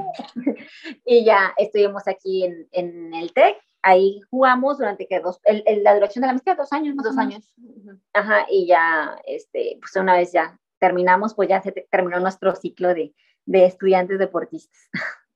Y 1.04 1.26
ya 1.26 1.52
estuvimos 1.58 2.08
aquí 2.08 2.44
en, 2.46 2.68
en 2.72 3.12
el 3.12 3.34
TEC, 3.34 3.58
ahí 3.82 4.22
jugamos 4.30 4.78
durante 4.78 5.06
que 5.06 5.20
dos, 5.20 5.40
el, 5.44 5.62
el, 5.66 5.82
la 5.82 5.92
duración 5.92 6.22
de 6.22 6.28
la 6.28 6.32
maestría, 6.32 6.54
dos 6.54 6.72
años, 6.72 6.94
más 6.94 7.04
dos 7.04 7.18
años. 7.18 7.54
Ajá, 8.14 8.46
y 8.50 8.66
ya, 8.66 9.14
este, 9.26 9.76
pues 9.78 9.94
una 9.96 10.16
vez 10.16 10.32
ya 10.32 10.58
terminamos, 10.86 11.34
pues 11.34 11.48
ya 11.48 11.62
se 11.62 11.70
terminó 11.90 12.18
nuestro 12.18 12.54
ciclo 12.56 12.88
de, 12.92 13.14
de 13.46 13.66
estudiantes 13.66 14.18
deportistas. 14.18 14.78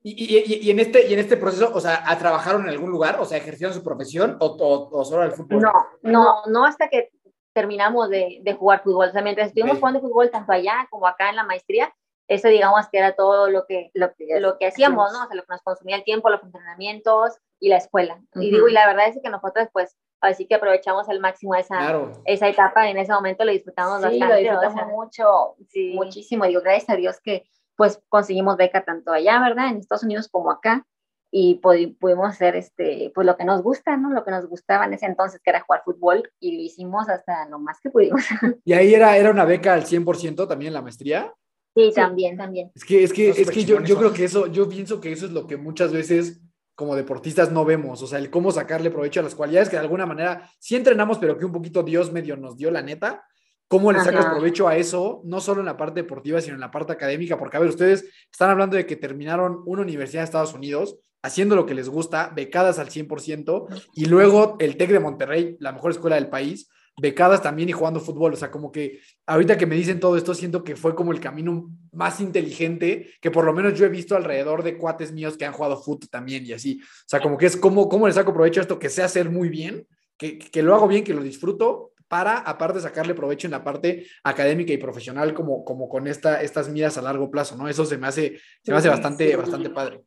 ¿Y, 0.02 0.12
y, 0.12 0.66
y, 0.66 0.70
en 0.70 0.78
este, 0.80 1.06
¿Y 1.08 1.14
en 1.14 1.20
este 1.20 1.36
proceso, 1.36 1.70
o 1.72 1.80
sea, 1.80 2.04
trabajaron 2.18 2.62
en 2.62 2.70
algún 2.70 2.90
lugar? 2.90 3.18
O 3.20 3.24
sea, 3.24 3.38
¿ejercieron 3.38 3.74
su 3.74 3.82
profesión 3.82 4.36
o, 4.40 4.46
o, 4.46 4.98
o 5.00 5.04
solo 5.04 5.22
el 5.24 5.32
fútbol? 5.32 5.62
No, 5.62 5.72
no, 6.02 6.42
no 6.46 6.64
hasta 6.64 6.88
que 6.88 7.10
terminamos 7.52 8.08
de, 8.10 8.40
de 8.42 8.54
jugar 8.54 8.82
fútbol. 8.82 9.08
O 9.08 9.12
sea, 9.12 9.22
mientras 9.22 9.48
estuvimos 9.48 9.78
jugando 9.78 10.00
fútbol 10.00 10.30
tanto 10.30 10.52
allá 10.52 10.86
como 10.90 11.06
acá 11.06 11.30
en 11.30 11.36
la 11.36 11.44
maestría, 11.44 11.92
eso 12.28 12.48
digamos 12.48 12.86
que 12.90 12.98
era 12.98 13.14
todo 13.14 13.48
lo 13.48 13.66
que, 13.66 13.90
lo, 13.94 14.10
lo 14.40 14.58
que 14.58 14.66
hacíamos, 14.66 15.12
¿no? 15.12 15.24
O 15.24 15.26
sea, 15.26 15.36
lo 15.36 15.42
que 15.42 15.54
nos 15.54 15.62
consumía 15.62 15.96
el 15.96 16.04
tiempo, 16.04 16.28
los 16.28 16.42
entrenamientos 16.42 17.38
y 17.60 17.68
la 17.68 17.78
escuela. 17.78 18.14
Uh 18.14 18.38
-huh. 18.38 18.44
Y 18.44 18.50
digo, 18.50 18.68
y 18.68 18.72
la 18.72 18.86
verdad 18.86 19.08
es 19.08 19.18
que 19.22 19.30
nosotros, 19.30 19.68
pues, 19.72 19.96
así 20.26 20.46
que 20.46 20.56
aprovechamos 20.56 21.08
al 21.08 21.20
máximo 21.20 21.54
esa, 21.54 21.78
claro. 21.78 22.12
esa 22.24 22.48
etapa, 22.48 22.88
en 22.88 22.98
ese 22.98 23.12
momento 23.12 23.44
lo 23.44 23.52
disfrutamos 23.52 23.98
sí, 23.98 24.02
bastante. 24.02 24.26
lo 24.26 24.36
disfrutamos 24.36 24.74
o 24.74 24.78
sea, 24.78 24.86
mucho, 24.86 25.56
sí. 25.68 25.92
muchísimo. 25.94 26.44
Digo, 26.46 26.60
gracias 26.60 26.90
a 26.90 26.96
Dios 26.96 27.20
que 27.22 27.44
pues 27.76 28.02
conseguimos 28.08 28.56
beca 28.56 28.84
tanto 28.84 29.12
allá, 29.12 29.40
¿verdad? 29.40 29.68
En 29.68 29.76
Estados 29.76 30.04
Unidos 30.04 30.28
como 30.28 30.50
acá 30.50 30.86
y 31.30 31.56
pudimos 31.56 32.28
hacer 32.28 32.56
este, 32.56 33.12
pues 33.14 33.26
lo 33.26 33.36
que 33.36 33.44
nos 33.44 33.62
gusta, 33.62 33.96
¿no? 33.96 34.10
Lo 34.10 34.24
que 34.24 34.30
nos 34.30 34.46
gustaba 34.46 34.86
en 34.86 34.94
ese 34.94 35.06
entonces, 35.06 35.40
que 35.42 35.50
era 35.50 35.60
jugar 35.60 35.82
fútbol, 35.84 36.30
y 36.40 36.56
lo 36.56 36.62
hicimos 36.62 37.08
hasta 37.08 37.48
lo 37.48 37.58
más 37.58 37.78
que 37.82 37.90
pudimos. 37.90 38.22
¿Y 38.64 38.72
ahí 38.72 38.94
era, 38.94 39.16
era 39.16 39.30
una 39.30 39.44
beca 39.44 39.74
al 39.74 39.84
100% 39.84 40.48
también 40.48 40.72
la 40.72 40.82
maestría? 40.82 41.34
Sí, 41.74 41.88
sí, 41.90 41.94
también, 41.94 42.38
también. 42.38 42.72
Es 42.74 42.84
que, 42.84 43.04
es 43.04 43.12
que, 43.12 43.28
es 43.28 43.50
que 43.50 43.64
yo, 43.64 43.82
yo 43.82 43.98
creo 43.98 44.12
que 44.14 44.24
eso, 44.24 44.46
yo 44.46 44.66
pienso 44.68 44.98
que 44.98 45.12
eso 45.12 45.26
es 45.26 45.32
lo 45.32 45.46
que 45.46 45.58
muchas 45.58 45.92
veces 45.92 46.40
como 46.76 46.94
deportistas 46.94 47.50
no 47.50 47.64
vemos, 47.64 48.02
o 48.02 48.06
sea, 48.06 48.18
el 48.18 48.30
cómo 48.30 48.52
sacarle 48.52 48.90
provecho 48.90 49.20
a 49.20 49.22
las 49.22 49.34
cualidades 49.34 49.70
que 49.70 49.76
de 49.76 49.82
alguna 49.82 50.04
manera 50.04 50.48
sí 50.60 50.76
entrenamos, 50.76 51.18
pero 51.18 51.38
que 51.38 51.46
un 51.46 51.52
poquito 51.52 51.82
Dios 51.82 52.12
medio 52.12 52.36
nos 52.36 52.56
dio 52.58 52.70
la 52.70 52.82
neta, 52.82 53.24
cómo 53.66 53.90
le 53.90 53.98
sacas 54.00 54.26
Ajá. 54.26 54.34
provecho 54.34 54.68
a 54.68 54.76
eso, 54.76 55.22
no 55.24 55.40
solo 55.40 55.60
en 55.60 55.66
la 55.66 55.78
parte 55.78 56.02
deportiva, 56.02 56.40
sino 56.42 56.54
en 56.54 56.60
la 56.60 56.70
parte 56.70 56.92
académica, 56.92 57.38
porque 57.38 57.56
a 57.56 57.60
ver, 57.60 57.70
ustedes 57.70 58.04
están 58.30 58.50
hablando 58.50 58.76
de 58.76 58.84
que 58.84 58.94
terminaron 58.94 59.62
una 59.64 59.82
universidad 59.82 60.20
de 60.20 60.26
Estados 60.26 60.52
Unidos, 60.52 60.98
haciendo 61.22 61.56
lo 61.56 61.64
que 61.64 61.74
les 61.74 61.88
gusta, 61.88 62.30
becadas 62.36 62.78
al 62.78 62.90
100%, 62.90 63.66
y 63.94 64.04
luego 64.04 64.56
el 64.60 64.76
TEC 64.76 64.90
de 64.90 65.00
Monterrey, 65.00 65.56
la 65.58 65.72
mejor 65.72 65.92
escuela 65.92 66.16
del 66.16 66.28
país, 66.28 66.68
becadas 66.98 67.42
también 67.42 67.68
y 67.68 67.72
jugando 67.72 68.00
fútbol, 68.00 68.32
o 68.32 68.36
sea, 68.36 68.50
como 68.50 68.72
que 68.72 69.00
ahorita 69.26 69.58
que 69.58 69.66
me 69.66 69.74
dicen 69.74 70.00
todo 70.00 70.16
esto, 70.16 70.34
siento 70.34 70.64
que 70.64 70.76
fue 70.76 70.94
como 70.94 71.12
el 71.12 71.20
camino 71.20 71.70
más 71.92 72.20
inteligente 72.20 73.10
que 73.20 73.30
por 73.30 73.44
lo 73.44 73.52
menos 73.52 73.78
yo 73.78 73.84
he 73.84 73.90
visto 73.90 74.16
alrededor 74.16 74.62
de 74.62 74.78
cuates 74.78 75.12
míos 75.12 75.36
que 75.36 75.44
han 75.44 75.52
jugado 75.52 75.82
fútbol 75.82 76.08
también 76.08 76.46
y 76.46 76.52
así, 76.52 76.80
o 76.82 77.08
sea, 77.08 77.20
como 77.20 77.36
que 77.36 77.46
es 77.46 77.56
como, 77.56 77.88
cómo 77.88 78.06
le 78.06 78.14
saco 78.14 78.32
provecho 78.32 78.60
a 78.60 78.62
esto 78.62 78.78
que 78.78 78.88
sé 78.88 79.02
hacer 79.02 79.30
muy 79.30 79.48
bien, 79.48 79.86
que, 80.16 80.38
que 80.38 80.62
lo 80.62 80.74
hago 80.74 80.88
bien, 80.88 81.04
que 81.04 81.12
lo 81.12 81.22
disfruto, 81.22 81.92
para, 82.08 82.38
aparte, 82.38 82.80
sacarle 82.80 83.14
provecho 83.14 83.46
en 83.46 83.52
la 83.52 83.64
parte 83.64 84.06
académica 84.22 84.72
y 84.72 84.78
profesional, 84.78 85.34
como, 85.34 85.64
como 85.64 85.88
con 85.88 86.06
esta, 86.06 86.40
estas 86.40 86.68
miras 86.68 86.96
a 86.98 87.02
largo 87.02 87.30
plazo, 87.30 87.56
¿no? 87.56 87.68
Eso 87.68 87.84
se 87.84 87.98
me 87.98 88.06
hace, 88.06 88.38
se 88.62 88.70
me 88.70 88.78
hace 88.78 88.88
bastante, 88.88 89.34
bastante 89.34 89.70
padre. 89.70 90.02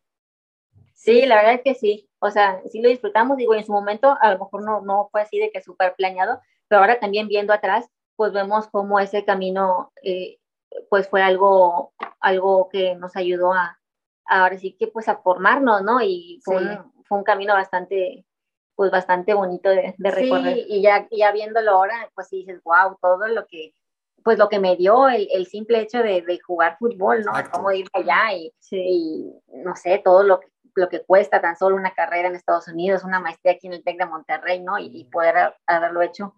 Sí, 0.94 1.26
la 1.26 1.38
verdad 1.38 1.56
es 1.56 1.62
que 1.64 1.76
sí. 1.76 2.10
O 2.20 2.30
sea, 2.32 2.62
sí 2.70 2.82
lo 2.82 2.90
disfrutamos. 2.90 3.38
Digo, 3.38 3.54
en 3.54 3.66
su 3.66 3.72
momento 3.72 4.18
a 4.22 4.34
lo 4.34 4.40
mejor 4.40 4.64
no, 4.64 4.82
no 4.82 5.10
fue 5.12 5.22
así 5.22 5.40
de 5.40 5.50
que 5.52 5.62
súper 5.62 5.96
planeado, 5.96 6.42
pero 6.70 6.82
ahora 6.82 7.00
también 7.00 7.28
viendo 7.28 7.52
atrás, 7.52 7.90
pues 8.16 8.32
vemos 8.32 8.68
cómo 8.68 9.00
ese 9.00 9.26
camino, 9.26 9.92
eh, 10.04 10.40
pues 10.90 11.10
fue 11.10 11.22
algo, 11.22 11.94
algo 12.20 12.70
que 12.70 12.96
nos 12.96 13.16
ayudó 13.16 13.54
a, 13.54 13.80
ahora 14.26 14.58
sí 14.58 14.76
que 14.78 14.88
pues 14.88 15.10
a 15.10 15.18
formarnos, 15.18 15.82
¿no? 15.82 16.02
Y 16.02 16.40
fue, 16.44 16.58
un, 16.58 16.94
fue 17.06 17.18
un 17.18 17.24
camino 17.24 17.54
bastante, 17.54 18.26
pues 18.76 18.92
bastante 18.92 19.34
bonito 19.34 19.70
de, 19.70 19.96
de 19.98 20.12
recorrer. 20.12 20.54
Sí, 20.54 20.66
y 20.70 20.82
ya, 20.82 21.08
ya 21.12 21.32
viéndolo 21.32 21.72
ahora, 21.72 22.10
pues 22.14 22.28
sí 22.28 22.38
dices, 22.38 22.62
wow, 22.64 22.98
todo 23.02 23.28
lo 23.28 23.48
que, 23.48 23.74
pues 24.24 24.38
lo 24.38 24.50
que 24.50 24.60
me 24.60 24.76
dio 24.76 25.10
el, 25.10 25.28
el 25.32 25.48
simple 25.48 25.80
hecho 25.80 26.00
de, 26.00 26.22
de, 26.22 26.40
jugar 26.40 26.78
fútbol, 26.78 27.24
¿no? 27.24 27.32
Exacto. 27.32 27.58
Cómo 27.58 27.72
ir 27.72 27.88
allá 27.94 28.34
y, 28.34 28.54
sí. 28.60 28.78
y, 28.78 29.34
no 29.64 29.76
sé, 29.76 30.02
todo 30.04 30.24
lo 30.24 30.40
que, 30.40 30.48
lo 30.76 30.88
que 30.88 31.04
cuesta 31.04 31.42
tan 31.42 31.58
solo 31.58 31.76
una 31.76 31.94
carrera 31.94 32.28
en 32.28 32.36
Estados 32.36 32.68
Unidos, 32.68 33.04
una 33.04 33.20
maestría 33.20 33.54
aquí 33.54 33.68
en 33.68 33.74
el 33.74 33.84
TEC 33.84 33.98
de 33.98 34.06
Monterrey, 34.06 34.60
¿no? 34.60 34.78
Y, 34.78 34.92
y 34.94 35.06
poder 35.06 35.56
haberlo 35.66 36.02
hecho, 36.02 36.36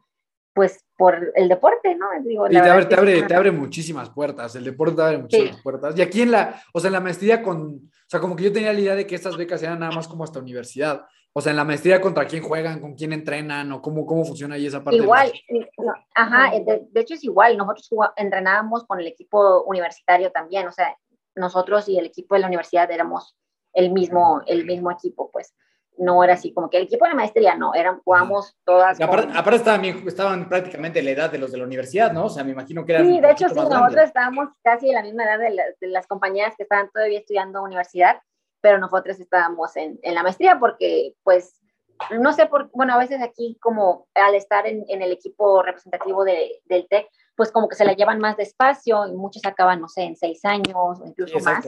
pues 0.54 0.86
por 0.98 1.32
el 1.36 1.48
deporte, 1.48 1.96
¿no? 1.96 2.08
Digo, 2.24 2.48
y 2.48 2.52
te 2.52 2.60
abre, 2.60 2.86
te, 2.86 2.96
abre, 2.96 3.24
te 3.24 3.34
abre 3.34 3.52
muchísimas 3.52 4.10
puertas, 4.10 4.56
el 4.56 4.64
deporte 4.64 4.96
te 4.96 5.02
abre 5.02 5.18
muchísimas 5.18 5.56
sí. 5.56 5.62
puertas. 5.64 5.98
Y 5.98 6.02
aquí 6.02 6.22
en 6.22 6.32
la, 6.32 6.62
o 6.74 6.80
sea, 6.80 6.90
en 6.90 6.94
la 6.94 7.00
maestría 7.00 7.42
con, 7.42 7.62
o 7.62 8.08
sea, 8.08 8.20
como 8.20 8.36
que 8.36 8.44
yo 8.44 8.54
tenía 8.54 8.74
la 8.74 8.80
idea 8.80 8.96
de 8.96 9.08
que 9.08 9.16
estas 9.16 9.38
becas 9.38 9.64
eran 9.64 9.80
nada 9.80 9.92
más 9.94 10.08
como 10.08 10.24
hasta 10.24 10.40
universidad. 10.40 11.06
O 11.34 11.40
sea, 11.40 11.52
en 11.52 11.56
la 11.56 11.64
maestría 11.64 12.02
contra 12.02 12.26
quién 12.26 12.44
juegan, 12.44 12.82
con 12.82 12.94
quién 12.94 13.14
entrenan 13.14 13.72
o 13.72 13.82
cómo, 13.82 14.06
cómo 14.06 14.26
funciona 14.26 14.56
ahí 14.56 14.66
esa 14.66 14.84
parte. 14.84 14.98
Igual, 14.98 15.32
no, 15.78 15.94
ajá, 16.14 16.52
de, 16.52 16.88
de, 16.92 17.02
hecho 17.02 17.14
es 17.14 17.24
igual, 17.24 17.56
nosotros 17.56 17.90
entrenábamos 18.18 18.86
con 18.86 19.00
el 19.00 19.08
equipo 19.08 19.64
universitario 19.64 20.30
también, 20.32 20.68
o 20.68 20.72
sea, 20.74 20.94
nosotros 21.36 21.88
y 21.88 21.98
el 21.98 22.06
equipo 22.06 22.36
de 22.36 22.42
la 22.42 22.48
universidad 22.48 22.92
éramos 22.92 23.38
el 23.74 23.92
mismo, 23.92 24.42
el 24.46 24.66
mismo 24.66 24.92
equipo, 24.92 25.32
pues 25.32 25.54
no 25.98 26.24
era 26.24 26.34
así 26.34 26.54
como 26.54 26.70
que 26.70 26.78
el 26.78 26.84
equipo 26.84 27.06
de 27.06 27.12
la 27.12 27.16
maestría, 27.16 27.56
no, 27.56 27.74
eran, 27.74 28.00
jugamos 28.02 28.58
todas. 28.66 29.00
Aparte, 29.00 29.28
con... 29.28 29.38
aparte 29.38 29.58
estaban, 29.58 29.86
estaban, 29.86 30.50
prácticamente 30.50 31.00
en 31.00 31.06
la 31.06 31.12
edad 31.12 31.32
de 31.32 31.38
los 31.38 31.52
de 31.52 31.58
la 31.58 31.66
universidad, 31.66 32.12
¿no? 32.12 32.26
O 32.26 32.30
sea, 32.30 32.44
me 32.44 32.52
imagino 32.52 32.86
que 32.86 32.94
eran. 32.94 33.08
Sí, 33.08 33.20
de 33.20 33.32
hecho, 33.32 33.50
sí, 33.50 33.56
nosotros 33.56 33.80
grande. 33.80 34.04
estábamos 34.04 34.50
casi 34.64 34.90
en 34.90 34.96
la 34.96 35.04
misma 35.04 35.24
edad 35.26 35.40
de, 35.40 35.50
la, 35.52 35.64
de, 35.80 35.88
las 35.88 36.08
compañeras 36.08 36.56
que 36.58 36.64
estaban 36.64 36.90
todavía 36.92 37.20
estudiando 37.20 37.62
universidad, 37.62 38.22
pero 38.62 38.80
nosotros 38.80 39.20
estábamos 39.20 39.76
en, 39.76 40.00
en 40.02 40.16
la 40.16 40.24
maestría 40.24 40.60
porque, 40.60 41.16
pues, 41.24 41.62
no 42.20 42.34
sé 42.34 42.48
por, 42.48 42.72
bueno, 42.72 42.94
a 42.94 42.98
veces 42.98 43.22
aquí 43.22 43.58
como 43.62 44.08
al 44.16 44.36
estar 44.36 44.66
en, 44.66 44.86
en 44.88 45.02
el 45.02 45.12
equipo 45.12 45.62
representativo 45.62 46.24
de, 46.24 46.62
del 46.66 46.88
TEC, 46.88 47.08
pues 47.36 47.52
como 47.52 47.68
que 47.68 47.76
se 47.76 47.86
la 47.86 47.94
llevan 47.94 48.20
más 48.20 48.38
despacio 48.38 49.08
y 49.08 49.14
muchos 49.14 49.46
acaban, 49.46 49.82
no 49.82 49.88
sé, 49.88 50.04
en 50.04 50.16
seis 50.16 50.44
años 50.46 50.74
o 50.76 50.96
incluso 51.06 51.40
sí, 51.40 51.46
más 51.46 51.66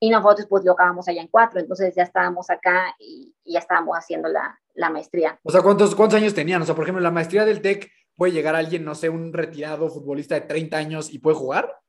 y 0.00 0.10
nosotros 0.10 0.46
pues 0.48 0.64
lo 0.64 0.72
acabamos 0.72 1.08
allá 1.08 1.22
en 1.22 1.28
cuatro, 1.28 1.60
entonces 1.60 1.94
ya 1.94 2.02
estábamos 2.02 2.50
acá 2.50 2.94
y, 2.98 3.34
y 3.44 3.52
ya 3.54 3.60
estábamos 3.60 3.96
haciendo 3.96 4.28
la, 4.28 4.58
la, 4.74 4.90
maestría. 4.90 5.38
O 5.42 5.50
sea, 5.50 5.62
¿cuántos, 5.62 5.94
¿cuántos 5.94 6.20
años 6.20 6.34
tenían? 6.34 6.62
O 6.62 6.64
sea, 6.64 6.74
por 6.74 6.84
ejemplo, 6.84 7.02
la 7.02 7.10
maestría 7.10 7.44
del 7.44 7.62
TEC 7.62 7.90
puede 8.16 8.32
llegar 8.32 8.54
alguien, 8.54 8.84
no 8.84 8.94
sé, 8.94 9.08
un 9.08 9.32
retirado 9.32 9.88
futbolista 9.88 10.34
de 10.34 10.42
30 10.42 10.76
años 10.76 11.12
y 11.12 11.18
puede 11.18 11.36
jugar? 11.36 11.80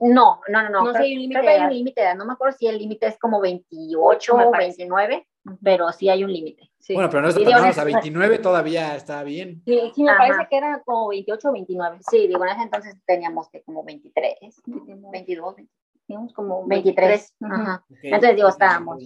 No, 0.00 0.40
no, 0.48 0.62
no, 0.62 0.70
no. 0.70 0.84
No 0.84 0.92
sé, 0.92 0.98
hay 0.98 1.14
un 1.14 1.22
límite 1.22 1.40
de 1.40 1.54
edad. 1.56 1.70
límite. 1.70 2.14
No 2.14 2.24
me 2.24 2.32
acuerdo 2.32 2.56
si 2.56 2.66
el 2.66 2.78
límite 2.78 3.06
es 3.06 3.18
como 3.18 3.40
28 3.40 4.34
o 4.34 4.50
29, 4.52 5.26
pero 5.62 5.90
sí 5.92 6.08
hay 6.08 6.24
un 6.24 6.32
límite. 6.32 6.70
Sí. 6.78 6.94
Bueno, 6.94 7.10
pero 7.10 7.22
no 7.22 7.28
está 7.28 7.42
tan 7.42 7.74
sea, 7.74 7.84
29 7.84 8.38
todavía 8.38 8.94
está 8.94 9.22
bien. 9.24 9.62
Sí, 9.64 9.92
sí 9.94 10.04
me 10.04 10.10
Ajá. 10.10 10.18
parece 10.18 10.48
que 10.48 10.56
era 10.56 10.82
como 10.84 11.08
28 11.08 11.48
o 11.48 11.52
29. 11.52 11.98
Sí, 12.08 12.28
digo, 12.28 12.44
en 12.44 12.50
ese 12.50 12.62
entonces 12.62 12.96
teníamos 13.04 13.48
que 13.50 13.62
como 13.62 13.84
23, 13.84 14.36
22, 14.66 15.56
23 15.56 15.68
teníamos 16.08 16.32
como 16.32 16.66
23. 16.66 17.36
Ajá. 17.42 17.84
Okay. 17.90 18.10
Entonces, 18.10 18.36
digo, 18.36 18.48
estábamos. 18.48 18.96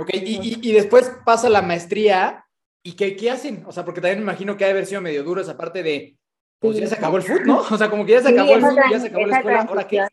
Ok, 0.00 0.10
y, 0.14 0.40
y, 0.42 0.58
y, 0.62 0.72
después 0.72 1.12
pasa 1.24 1.48
la 1.48 1.62
maestría. 1.62 2.44
¿Y 2.82 2.96
qué, 2.96 3.14
qué 3.14 3.30
hacen? 3.30 3.64
O 3.66 3.72
sea, 3.72 3.84
porque 3.84 4.00
también 4.00 4.18
me 4.18 4.24
imagino 4.24 4.56
que 4.56 4.64
ha 4.64 4.66
de 4.66 4.72
haber 4.72 4.86
sido 4.86 5.00
medio 5.00 5.22
duro 5.22 5.40
esa 5.40 5.56
parte 5.56 5.82
de, 5.82 6.18
pues 6.58 6.76
sí. 6.76 6.82
ya 6.82 6.88
se 6.88 6.96
acabó 6.96 7.16
el 7.18 7.22
fútbol, 7.22 7.46
¿no? 7.46 7.58
O 7.70 7.76
sea, 7.78 7.88
como 7.88 8.04
que 8.04 8.12
ya 8.12 8.22
se 8.22 8.28
acabó 8.30 8.48
sí, 8.48 8.54
el 8.54 8.60
fútbol, 8.60 8.82
ya 8.90 9.00
se 9.00 9.06
acabó 9.06 9.26
la 9.26 9.36
escuela, 9.36 9.66
¿ahora 9.68 9.86
qué? 9.86 10.06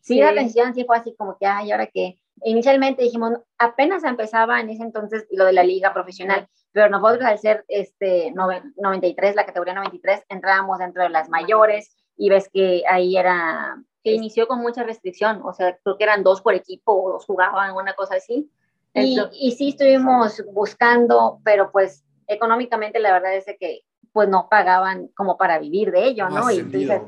Sí, 0.00 0.18
la 0.18 0.32
transición 0.32 0.74
sí 0.74 0.84
fue 0.84 0.96
así 0.96 1.14
como 1.16 1.36
que, 1.38 1.46
ay, 1.46 1.70
¿ahora 1.70 1.86
qué? 1.86 2.16
Inicialmente 2.44 3.02
dijimos, 3.02 3.34
apenas 3.58 4.04
empezaba 4.04 4.60
en 4.60 4.70
ese 4.70 4.82
entonces 4.82 5.26
lo 5.30 5.44
de 5.44 5.52
la 5.52 5.62
liga 5.62 5.92
profesional, 5.92 6.48
pero 6.72 6.88
nosotros 6.88 7.22
al 7.22 7.38
ser 7.38 7.64
este 7.68 8.32
93, 8.32 9.36
la 9.36 9.46
categoría 9.46 9.74
93, 9.74 10.24
entrábamos 10.28 10.78
dentro 10.78 11.02
de 11.02 11.10
las 11.10 11.28
mayores 11.28 11.94
y 12.16 12.30
ves 12.30 12.48
que 12.52 12.82
ahí 12.88 13.16
era 13.16 13.76
que 14.02 14.12
inició 14.12 14.48
con 14.48 14.60
mucha 14.60 14.82
restricción, 14.82 15.40
o 15.44 15.52
sea, 15.52 15.76
creo 15.82 15.96
que 15.96 16.04
eran 16.04 16.22
dos 16.22 16.40
por 16.40 16.54
equipo 16.54 16.92
o 16.92 17.12
dos 17.12 17.24
jugaban, 17.24 17.74
una 17.74 17.94
cosa 17.94 18.16
así. 18.16 18.50
Y, 18.94 19.18
y, 19.32 19.52
sí 19.52 19.70
estuvimos 19.70 20.42
buscando, 20.52 21.40
pero 21.44 21.72
pues 21.72 22.04
económicamente 22.26 22.98
la 22.98 23.12
verdad 23.12 23.34
es 23.34 23.46
que 23.58 23.82
pues 24.12 24.28
no 24.28 24.48
pagaban 24.50 25.08
como 25.16 25.38
para 25.38 25.58
vivir 25.58 25.90
de 25.90 26.04
ello, 26.04 26.28
¿no? 26.28 26.50
Y 26.50 26.58
entonces, 26.58 27.00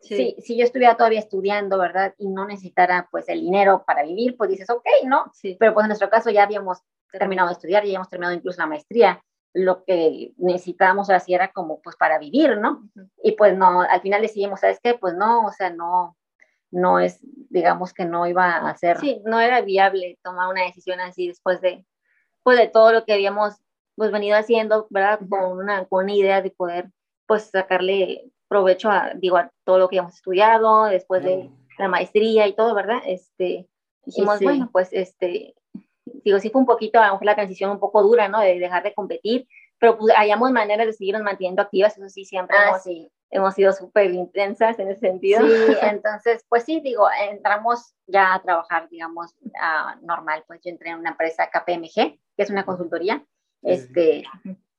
sí. 0.00 0.36
si, 0.36 0.42
si 0.42 0.58
yo 0.58 0.64
estuviera 0.64 0.96
todavía 0.96 1.20
estudiando, 1.20 1.78
¿verdad? 1.78 2.14
Y 2.18 2.28
no 2.28 2.46
necesitara 2.46 3.08
pues 3.10 3.28
el 3.30 3.40
dinero 3.40 3.84
para 3.86 4.02
vivir, 4.02 4.36
pues 4.36 4.50
dices, 4.50 4.68
ok, 4.68 4.84
¿no? 5.06 5.30
Sí. 5.32 5.56
Pero 5.58 5.72
pues 5.72 5.84
en 5.84 5.88
nuestro 5.88 6.10
caso 6.10 6.28
ya 6.28 6.42
habíamos 6.42 6.82
terminado 7.10 7.48
de 7.48 7.54
estudiar, 7.54 7.82
ya 7.82 7.88
habíamos 7.88 8.10
terminado 8.10 8.34
incluso 8.34 8.60
la 8.60 8.66
maestría, 8.66 9.24
lo 9.54 9.84
que 9.84 10.32
necesitábamos 10.36 11.10
así 11.10 11.34
era 11.34 11.52
como 11.52 11.80
pues 11.80 11.96
para 11.96 12.18
vivir, 12.18 12.58
¿no? 12.58 12.82
Uh 12.94 13.00
-huh. 13.00 13.10
Y 13.22 13.32
pues 13.32 13.56
no, 13.56 13.80
al 13.80 14.00
final 14.00 14.22
decidimos, 14.22 14.60
¿sabes 14.60 14.78
qué? 14.82 14.94
Pues 14.94 15.14
no, 15.14 15.46
o 15.46 15.52
sea, 15.52 15.70
no, 15.70 16.16
no 16.72 16.98
es, 16.98 17.20
digamos 17.50 17.92
que 17.92 18.04
no 18.04 18.26
iba 18.26 18.56
a 18.56 18.76
ser. 18.76 18.98
Sí, 18.98 19.22
no 19.24 19.38
era 19.38 19.60
viable 19.60 20.18
tomar 20.22 20.48
una 20.48 20.64
decisión 20.64 20.98
así 21.00 21.28
después 21.28 21.60
de, 21.60 21.84
pues 22.42 22.58
de 22.58 22.66
todo 22.66 22.92
lo 22.92 23.04
que 23.04 23.12
habíamos 23.12 23.60
pues 23.94 24.10
venido 24.10 24.36
haciendo, 24.36 24.86
¿verdad? 24.90 25.20
Con 25.28 25.58
una, 25.58 25.84
con 25.84 26.04
una 26.04 26.14
idea 26.14 26.42
de 26.42 26.50
poder 26.50 26.90
pues 27.26 27.50
sacarle 27.50 28.30
provecho 28.48 28.90
a, 28.90 29.12
digo, 29.14 29.36
a 29.36 29.52
todo 29.64 29.78
lo 29.78 29.88
que 29.88 29.96
habíamos 29.96 30.16
estudiado, 30.16 30.86
después 30.86 31.22
de 31.22 31.50
la 31.78 31.88
maestría 31.88 32.46
y 32.46 32.54
todo, 32.54 32.74
¿verdad? 32.74 32.98
Este, 33.06 33.68
dijimos, 34.04 34.38
sí. 34.38 34.44
bueno, 34.44 34.70
pues 34.72 34.88
este, 34.92 35.54
digo, 36.04 36.38
sí 36.38 36.50
fue 36.50 36.60
un 36.60 36.66
poquito, 36.66 36.98
a 36.98 37.06
lo 37.06 37.12
mejor 37.14 37.26
la 37.26 37.34
transición 37.34 37.70
un 37.70 37.80
poco 37.80 38.02
dura, 38.02 38.28
¿no? 38.28 38.40
De 38.40 38.58
dejar 38.58 38.82
de 38.82 38.94
competir, 38.94 39.46
pero 39.78 39.98
pues 39.98 40.14
hayamos 40.16 40.50
maneras 40.52 40.86
de 40.86 40.92
seguirnos 40.92 41.22
manteniendo 41.22 41.62
activas, 41.62 41.96
eso 41.96 42.08
sí, 42.08 42.24
siempre 42.24 42.56
ah, 42.58 42.68
hemos, 42.68 42.82
sí 42.82 43.10
hemos 43.32 43.54
sido 43.54 43.72
súper 43.72 44.12
intensas 44.12 44.78
en 44.78 44.90
ese 44.90 45.00
sentido. 45.00 45.40
Sí, 45.40 45.46
entonces, 45.82 46.44
pues 46.48 46.64
sí, 46.64 46.80
digo, 46.80 47.08
entramos 47.30 47.94
ya 48.06 48.34
a 48.34 48.42
trabajar, 48.42 48.88
digamos, 48.90 49.34
uh, 49.42 50.06
normal, 50.06 50.44
pues 50.46 50.60
yo 50.62 50.70
entré 50.70 50.90
en 50.90 50.98
una 50.98 51.10
empresa 51.10 51.48
KPMG, 51.50 51.94
que 52.36 52.42
es 52.42 52.50
una 52.50 52.64
consultoría, 52.64 53.24
este, 53.62 54.24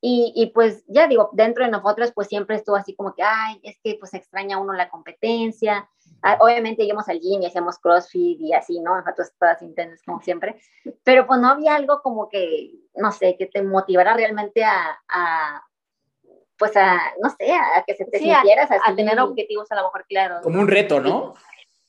y, 0.01 0.33
y, 0.35 0.47
pues 0.47 0.83
ya 0.87 1.07
digo, 1.07 1.29
dentro 1.33 1.63
de 1.63 1.71
nosotros, 1.71 2.11
pues 2.13 2.27
siempre 2.27 2.57
estuvo 2.57 2.75
así 2.75 2.95
como 2.95 3.15
que, 3.15 3.23
ay, 3.23 3.59
es 3.63 3.79
que 3.81 3.95
pues 3.97 4.13
extraña 4.13 4.59
uno 4.59 4.73
la 4.73 4.89
competencia, 4.89 5.89
ah, 6.21 6.37
obviamente 6.41 6.83
íbamos 6.83 7.07
al 7.07 7.21
gym 7.21 7.41
y 7.41 7.45
hacíamos 7.45 7.79
crossfit 7.79 8.39
y 8.41 8.53
así, 8.53 8.81
¿no? 8.81 8.97
Nosotros 8.97 9.31
todas 9.39 9.61
intensas 9.61 10.01
como 10.05 10.21
siempre, 10.21 10.59
pero 11.03 11.25
pues 11.25 11.39
no 11.39 11.47
había 11.47 11.75
algo 11.75 12.01
como 12.01 12.27
que, 12.27 12.73
no 12.95 13.13
sé, 13.13 13.37
que 13.37 13.45
te 13.45 13.63
motivara 13.63 14.13
realmente 14.13 14.65
a, 14.65 14.99
a 15.07 15.63
pues 16.63 16.77
a, 16.77 16.97
no 17.21 17.29
sé, 17.29 17.51
a 17.51 17.83
que 17.85 17.93
se 17.93 18.05
te 18.05 18.19
sí, 18.19 18.23
sintieras 18.23 18.71
a, 18.71 18.79
a, 18.85 18.95
tener 18.95 19.19
objetivos 19.19 19.69
a 19.69 19.75
lo 19.75 19.83
mejor 19.83 20.05
claros. 20.07 20.39
Como 20.43 20.61
un 20.61 20.67
reto, 20.69 21.01
¿no? 21.01 21.33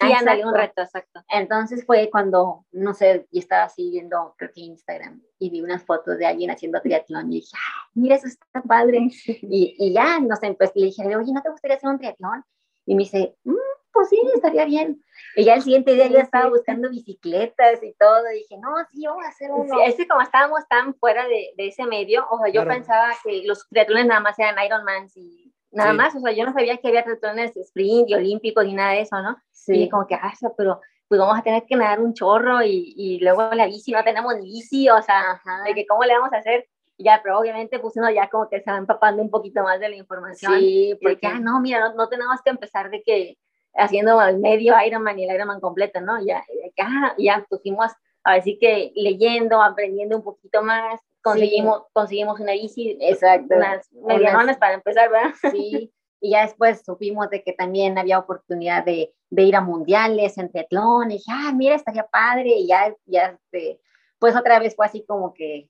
Sí, 0.00 0.12
ándale, 0.12 0.44
un 0.44 0.52
reto, 0.52 0.82
exacto. 0.82 1.22
Entonces 1.28 1.86
fue 1.86 2.10
cuando, 2.10 2.66
no 2.72 2.92
sé, 2.92 3.28
yo 3.30 3.38
estaba 3.38 3.62
así 3.62 3.88
viendo, 3.92 4.34
creo 4.36 4.50
que 4.52 4.62
Instagram, 4.62 5.22
y 5.38 5.50
vi 5.50 5.60
unas 5.60 5.84
fotos 5.84 6.18
de 6.18 6.26
alguien 6.26 6.50
haciendo 6.50 6.80
triatlón, 6.80 7.32
y 7.32 7.36
dije, 7.36 7.56
ah, 7.56 7.88
mira, 7.94 8.16
eso 8.16 8.26
está 8.26 8.62
padre. 8.62 8.98
Y, 9.42 9.76
y 9.78 9.92
ya, 9.92 10.18
no 10.18 10.34
sé, 10.34 10.52
pues 10.54 10.72
le 10.74 10.86
dije, 10.86 11.04
oye, 11.14 11.32
¿no 11.32 11.40
te 11.40 11.50
gustaría 11.50 11.76
hacer 11.76 11.88
un 11.88 11.98
triatlón? 11.98 12.42
Y 12.84 12.96
me 12.96 13.04
dice, 13.04 13.36
mmm, 13.44 13.54
pues 13.94 14.08
sí, 14.08 14.20
estaría 14.34 14.64
bien. 14.66 15.02
Y 15.36 15.44
ya 15.44 15.54
el 15.54 15.62
siguiente 15.62 15.94
día 15.94 16.08
yo 16.08 16.18
estaba 16.18 16.50
buscando 16.50 16.90
bicicletas 16.90 17.82
y 17.82 17.94
todo, 17.94 18.30
y 18.30 18.40
dije, 18.40 18.58
no, 18.58 18.70
sí, 18.90 19.06
vamos 19.06 19.24
a 19.24 19.28
hacer 19.28 19.50
uno. 19.50 19.74
Sí, 19.74 19.80
es 19.86 19.94
que 19.94 20.06
como 20.06 20.20
estábamos 20.20 20.66
tan 20.68 20.94
fuera 20.96 21.26
de, 21.26 21.52
de 21.56 21.68
ese 21.68 21.86
medio, 21.86 22.26
o 22.28 22.38
sea, 22.38 22.48
yo 22.48 22.62
claro. 22.62 22.70
pensaba 22.70 23.12
que 23.22 23.42
los 23.46 23.66
triatlones 23.68 24.06
nada 24.06 24.20
más 24.20 24.38
eran 24.38 24.62
Ironman 24.62 25.08
y 25.14 25.52
nada 25.70 25.92
sí. 25.92 25.96
más, 25.96 26.14
o 26.14 26.20
sea, 26.20 26.32
yo 26.32 26.44
no 26.44 26.52
sabía 26.52 26.76
que 26.76 26.88
había 26.88 27.04
triatlones 27.04 27.56
sprint 27.56 28.10
y 28.10 28.14
olímpicos 28.14 28.64
y 28.64 28.74
nada 28.74 28.92
de 28.92 29.00
eso, 29.00 29.22
¿no? 29.22 29.36
Sí. 29.52 29.84
Y 29.84 29.88
como 29.88 30.06
que, 30.06 30.16
ah, 30.16 30.32
pero 30.56 30.80
pues 31.08 31.20
vamos 31.20 31.38
a 31.38 31.42
tener 31.42 31.64
que 31.64 31.76
nadar 31.76 32.00
un 32.00 32.14
chorro 32.14 32.62
y, 32.62 32.94
y 32.96 33.20
luego 33.20 33.50
la 33.52 33.66
bici, 33.66 33.92
no 33.92 34.02
tenemos 34.02 34.34
ni 34.36 34.46
bici, 34.46 34.88
o 34.88 35.00
sea, 35.02 35.32
Ajá. 35.32 35.62
de 35.64 35.74
que 35.74 35.86
cómo 35.86 36.04
le 36.04 36.14
vamos 36.14 36.32
a 36.32 36.38
hacer 36.38 36.66
ya, 36.98 37.20
pero 37.22 37.38
obviamente 37.38 37.78
pues 37.78 37.96
uno 37.96 38.10
ya 38.10 38.28
como 38.28 38.48
que 38.48 38.60
se 38.60 38.70
va 38.70 38.76
empapando 38.76 39.22
un 39.22 39.30
poquito 39.30 39.62
más 39.62 39.80
de 39.80 39.88
la 39.88 39.96
información. 39.96 40.58
Sí, 40.58 40.96
porque, 41.02 41.26
ah, 41.26 41.40
no, 41.40 41.60
mira, 41.60 41.80
no, 41.80 41.94
no, 41.94 42.08
tenemos 42.08 42.40
que 42.42 42.50
empezar 42.50 42.90
de 42.90 43.02
que 43.02 43.36
haciendo 43.74 44.20
el 44.22 44.38
medio 44.38 44.74
Ironman 44.84 45.18
y 45.18 45.24
el 45.24 45.34
Ironman 45.34 45.60
completo, 45.60 46.00
¿no? 46.00 46.24
Ya, 46.24 46.44
ya, 46.76 47.14
ya 47.18 47.46
pusimos 47.48 47.92
Así 48.24 48.58
que 48.58 48.90
leyendo, 48.94 49.62
aprendiendo 49.62 50.16
un 50.16 50.24
poquito 50.24 50.62
más, 50.62 50.98
conseguimos, 51.22 51.82
conseguimos 51.92 52.40
una 52.40 52.52
bici, 52.52 52.96
Exacto. 53.00 53.54
unas 53.54 53.86
medianonas 53.92 54.56
para 54.56 54.74
empezar, 54.74 55.10
¿verdad? 55.10 55.34
Sí, 55.52 55.92
y 56.20 56.30
ya 56.30 56.42
después 56.42 56.82
supimos 56.84 57.28
de 57.28 57.42
que 57.42 57.52
también 57.52 57.98
había 57.98 58.18
oportunidad 58.18 58.82
de, 58.82 59.12
de 59.28 59.42
ir 59.42 59.54
a 59.56 59.60
mundiales 59.60 60.38
en 60.38 60.50
triatlón, 60.50 61.10
y 61.10 61.16
dije, 61.16 61.30
ah, 61.30 61.52
mira, 61.54 61.74
estaría 61.74 62.06
padre, 62.06 62.48
y 62.48 62.66
ya, 62.66 62.94
ya, 63.04 63.38
este, 63.52 63.78
pues 64.18 64.34
otra 64.34 64.58
vez 64.58 64.74
fue 64.74 64.86
así 64.86 65.04
como 65.06 65.34
que, 65.34 65.68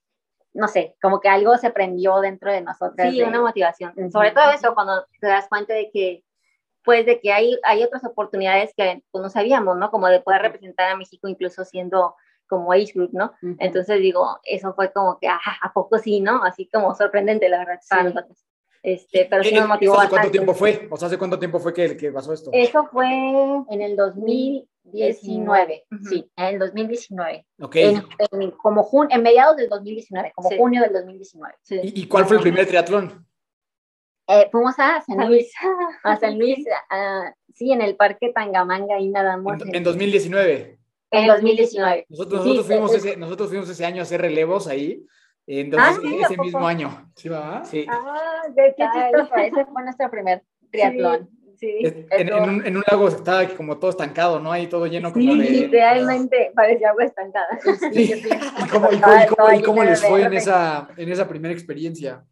no 0.52 0.68
sé, 0.68 0.96
como 1.02 1.20
que 1.20 1.28
algo 1.28 1.56
se 1.56 1.70
prendió 1.70 2.20
dentro 2.20 2.52
de 2.52 2.60
nosotros. 2.60 3.10
Sí, 3.10 3.20
una 3.20 3.40
motivación. 3.40 3.92
Sobre 4.12 4.30
todo 4.30 4.52
eso, 4.52 4.74
cuando 4.74 5.04
te 5.20 5.26
das 5.26 5.48
cuenta 5.48 5.74
de 5.74 5.90
que, 5.90 6.23
pues, 6.84 7.06
de 7.06 7.20
que 7.20 7.32
hay, 7.32 7.58
hay 7.62 7.82
otras 7.82 8.04
oportunidades 8.04 8.72
que 8.76 9.02
pues, 9.10 9.22
no 9.22 9.30
sabíamos, 9.30 9.76
¿no? 9.76 9.90
Como 9.90 10.08
de 10.08 10.20
poder 10.20 10.42
representar 10.42 10.90
a 10.90 10.96
México 10.96 11.28
incluso 11.28 11.64
siendo 11.64 12.14
como 12.46 12.72
age 12.72 12.92
group, 12.94 13.10
¿no? 13.12 13.32
Entonces 13.58 14.00
digo, 14.00 14.38
eso 14.44 14.74
fue 14.74 14.92
como 14.92 15.18
que, 15.18 15.26
ajá, 15.26 15.56
¿a 15.62 15.72
poco 15.72 15.98
sí, 15.98 16.20
no? 16.20 16.44
Así 16.44 16.68
como 16.72 16.94
sorprendente, 16.94 17.48
la 17.48 17.58
verdad, 17.58 17.80
para 17.88 18.04
nosotros. 18.04 18.44
Este, 18.82 19.26
pero 19.30 19.42
sí 19.42 19.54
nos 19.54 19.66
motivó 19.66 19.98
¿Hace 19.98 20.10
cuánto 20.10 20.30
tiempo 20.30 20.52
fue? 20.52 20.86
O 20.90 20.96
sea, 20.98 21.08
¿hace 21.08 21.16
cuánto 21.16 21.38
tiempo 21.38 21.58
fue 21.58 21.72
que, 21.72 21.96
que 21.96 22.12
pasó 22.12 22.34
esto? 22.34 22.50
Eso 22.52 22.86
fue 22.92 23.06
en 23.06 23.80
el 23.80 23.96
2019, 23.96 25.84
sí, 26.06 26.30
en 26.36 26.44
el 26.44 26.58
2019. 26.58 27.46
Ok. 27.62 27.76
En, 27.76 28.02
como 28.62 28.82
jun 28.82 29.08
en 29.10 29.22
mediados 29.22 29.56
del 29.56 29.70
2019, 29.70 30.32
como 30.34 30.50
junio 30.50 30.82
del 30.82 30.92
2019. 30.92 31.54
¿Y, 31.82 32.06
cuál 32.06 32.26
fue 32.26 32.36
el 32.36 32.42
primer 32.42 32.66
triatlón? 32.66 33.26
Eh, 34.26 34.48
fuimos 34.50 34.74
a 34.78 35.02
San 35.02 35.28
Luis, 35.28 35.52
a 36.02 36.16
San 36.16 36.38
Luis, 36.38 36.64
sí, 37.52 37.72
en 37.72 37.82
el 37.82 37.96
Parque 37.96 38.32
Tangamanga, 38.34 38.98
y 38.98 39.08
nada 39.08 39.36
más. 39.36 39.60
En, 39.72 39.84
2019. 39.84 40.78
En 41.10 41.26
2019. 41.26 42.06
Nosotros, 42.08 42.44
nosotros, 42.44 42.66
fuimos 42.66 42.94
ese, 42.94 43.16
nosotros 43.16 43.48
fuimos 43.50 43.68
ese 43.68 43.84
año 43.84 44.00
a 44.00 44.02
hacer 44.02 44.20
relevos 44.20 44.66
ahí 44.66 45.04
entonces, 45.46 46.00
ah, 46.02 46.26
ese 46.26 46.38
mismo 46.38 46.66
año. 46.66 47.10
¿Sí 47.16 47.28
va? 47.28 47.64
Sí. 47.64 47.86
Ah, 47.88 48.42
qué 48.54 48.74
chistoso. 48.76 49.34
Ese 49.36 49.64
fue 49.66 49.82
nuestro 49.82 50.10
primer 50.10 50.42
triatlón. 50.70 51.28
Sí. 51.56 51.78
en, 52.10 52.34
un, 52.34 52.66
en, 52.66 52.76
un, 52.76 52.82
lago 52.90 53.06
estaba 53.06 53.46
como 53.50 53.78
todo 53.78 53.90
estancado, 53.90 54.40
¿no? 54.40 54.50
Ahí 54.50 54.66
todo 54.66 54.86
lleno 54.86 55.12
como 55.12 55.36
de... 55.36 55.46
Sí, 55.46 55.66
realmente 55.68 56.50
parecía 56.54 56.90
agua 56.90 57.04
estancada. 57.04 57.46
Sí. 57.92 58.12
¿Y 58.64 58.68
cómo, 58.68 58.88
y 58.90 58.98
cómo, 59.00 59.52
y 59.52 59.62
cómo 59.62 59.84
les 59.84 60.04
fue 60.04 60.22
en 60.24 60.34
esa, 60.34 60.88
en 60.96 61.12
esa 61.12 61.28
primera 61.28 61.54
experiencia? 61.54 62.24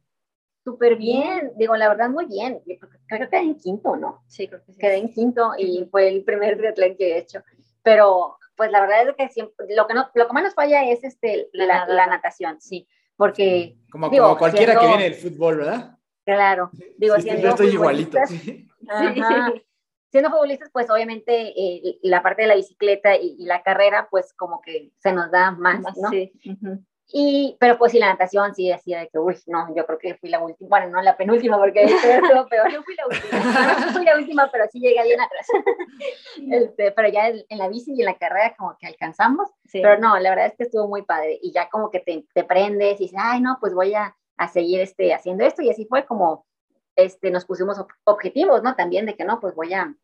Súper 0.64 0.96
bien, 0.96 1.52
digo, 1.56 1.76
la 1.76 1.88
verdad 1.88 2.08
muy 2.08 2.26
bien. 2.26 2.60
Creo 3.06 3.20
que 3.20 3.28
quedé 3.28 3.40
en 3.40 3.56
quinto, 3.56 3.96
¿no? 3.96 4.22
Sí, 4.28 4.46
creo 4.46 4.64
que 4.64 4.72
sí. 4.72 4.78
Quedé 4.78 4.96
en 4.96 5.12
quinto 5.12 5.52
y 5.58 5.86
fue 5.90 6.08
el 6.08 6.24
primer 6.24 6.56
triatlón 6.56 6.96
que 6.96 7.12
he 7.12 7.18
hecho. 7.18 7.40
Pero, 7.82 8.36
pues 8.56 8.70
la 8.70 8.80
verdad 8.80 9.08
es 9.08 9.16
que 9.16 9.28
siempre, 9.28 9.66
lo 9.74 9.86
que, 9.86 9.94
no, 9.94 10.08
lo 10.14 10.28
que 10.28 10.34
menos 10.34 10.54
falla 10.54 10.84
es 10.88 11.02
este, 11.02 11.48
la, 11.52 11.86
la 11.86 12.06
natación, 12.06 12.60
sí 12.60 12.86
porque... 13.22 13.76
Como, 13.90 14.10
como 14.10 14.36
cualquiera 14.36 14.76
que 14.76 14.86
viene 14.86 15.04
del 15.04 15.14
fútbol, 15.14 15.58
¿verdad? 15.58 15.96
Claro, 16.24 16.70
digo, 16.98 17.14
siendo 17.20 17.42
yo 17.42 17.48
estoy 17.50 17.68
igualito. 17.68 18.18
Siendo 20.10 20.28
futbolistas, 20.28 20.68
pues 20.70 20.90
obviamente 20.90 21.54
eh, 21.56 21.98
la 22.02 22.22
parte 22.22 22.42
de 22.42 22.48
la 22.48 22.56
bicicleta 22.56 23.16
y, 23.16 23.46
la 23.46 23.62
carrera, 23.62 24.08
pues 24.10 24.34
como 24.34 24.60
que 24.60 24.92
se 24.98 25.10
nos 25.10 25.30
da 25.30 25.52
más, 25.52 25.80
¿no? 25.96 26.10
Sí. 26.10 26.32
Y, 27.14 27.56
pero 27.60 27.76
pues 27.76 27.92
sí, 27.92 27.98
la 27.98 28.06
natación 28.06 28.54
sí 28.54 28.68
decía 28.68 29.00
de 29.00 29.08
que, 29.08 29.18
uy, 29.18 29.36
no, 29.46 29.74
yo 29.76 29.84
creo 29.84 29.98
que 29.98 30.14
fui 30.14 30.30
la 30.30 30.40
última, 30.40 30.68
bueno, 30.70 30.96
no 30.96 31.02
la 31.02 31.14
penúltima 31.14 31.58
porque 31.58 31.84
todo 32.32 32.48
peor, 32.48 32.72
yo 32.72 32.82
fui 32.82 32.96
la 32.96 33.06
última, 33.06 33.86
no 33.86 33.92
fui 33.92 34.04
la 34.04 34.16
última, 34.16 34.50
pero 34.50 34.64
sí 34.72 34.80
llegué 34.80 35.02
bien 35.02 35.20
atrás. 35.20 35.46
Este, 36.50 36.90
pero 36.92 37.08
ya 37.08 37.28
en 37.28 37.58
la 37.58 37.68
bici 37.68 37.92
y 37.94 38.00
en 38.00 38.06
la 38.06 38.16
carrera 38.16 38.54
como 38.56 38.76
que 38.78 38.86
alcanzamos, 38.86 39.50
pero 39.70 39.98
no, 39.98 40.18
la 40.18 40.30
verdad 40.30 40.46
es 40.46 40.56
que 40.56 40.64
estuvo 40.64 40.88
muy 40.88 41.02
padre 41.02 41.38
y 41.40 41.52
ya 41.52 41.68
como 41.68 41.90
que 41.90 42.00
te, 42.00 42.24
te 42.34 42.44
prendes 42.44 43.00
y 43.00 43.04
dices, 43.04 43.18
ay, 43.20 43.40
no, 43.40 43.58
pues 43.60 43.74
voy 43.74 43.94
a, 43.94 44.16
a, 44.38 44.48
seguir 44.48 44.80
este, 44.80 45.14
haciendo 45.14 45.44
esto 45.44 45.62
y 45.62 45.70
así 45.70 45.84
fue 45.86 46.06
como 46.06 46.46
este, 46.96 47.30
nos 47.30 47.44
pusimos 47.44 47.78
objetivos, 48.04 48.62
¿no? 48.62 48.74
También 48.74 49.06
de 49.06 49.14
que 49.14 49.24
no, 49.24 49.38
pues 49.40 49.54
voy 49.54 49.72
a, 49.74 49.94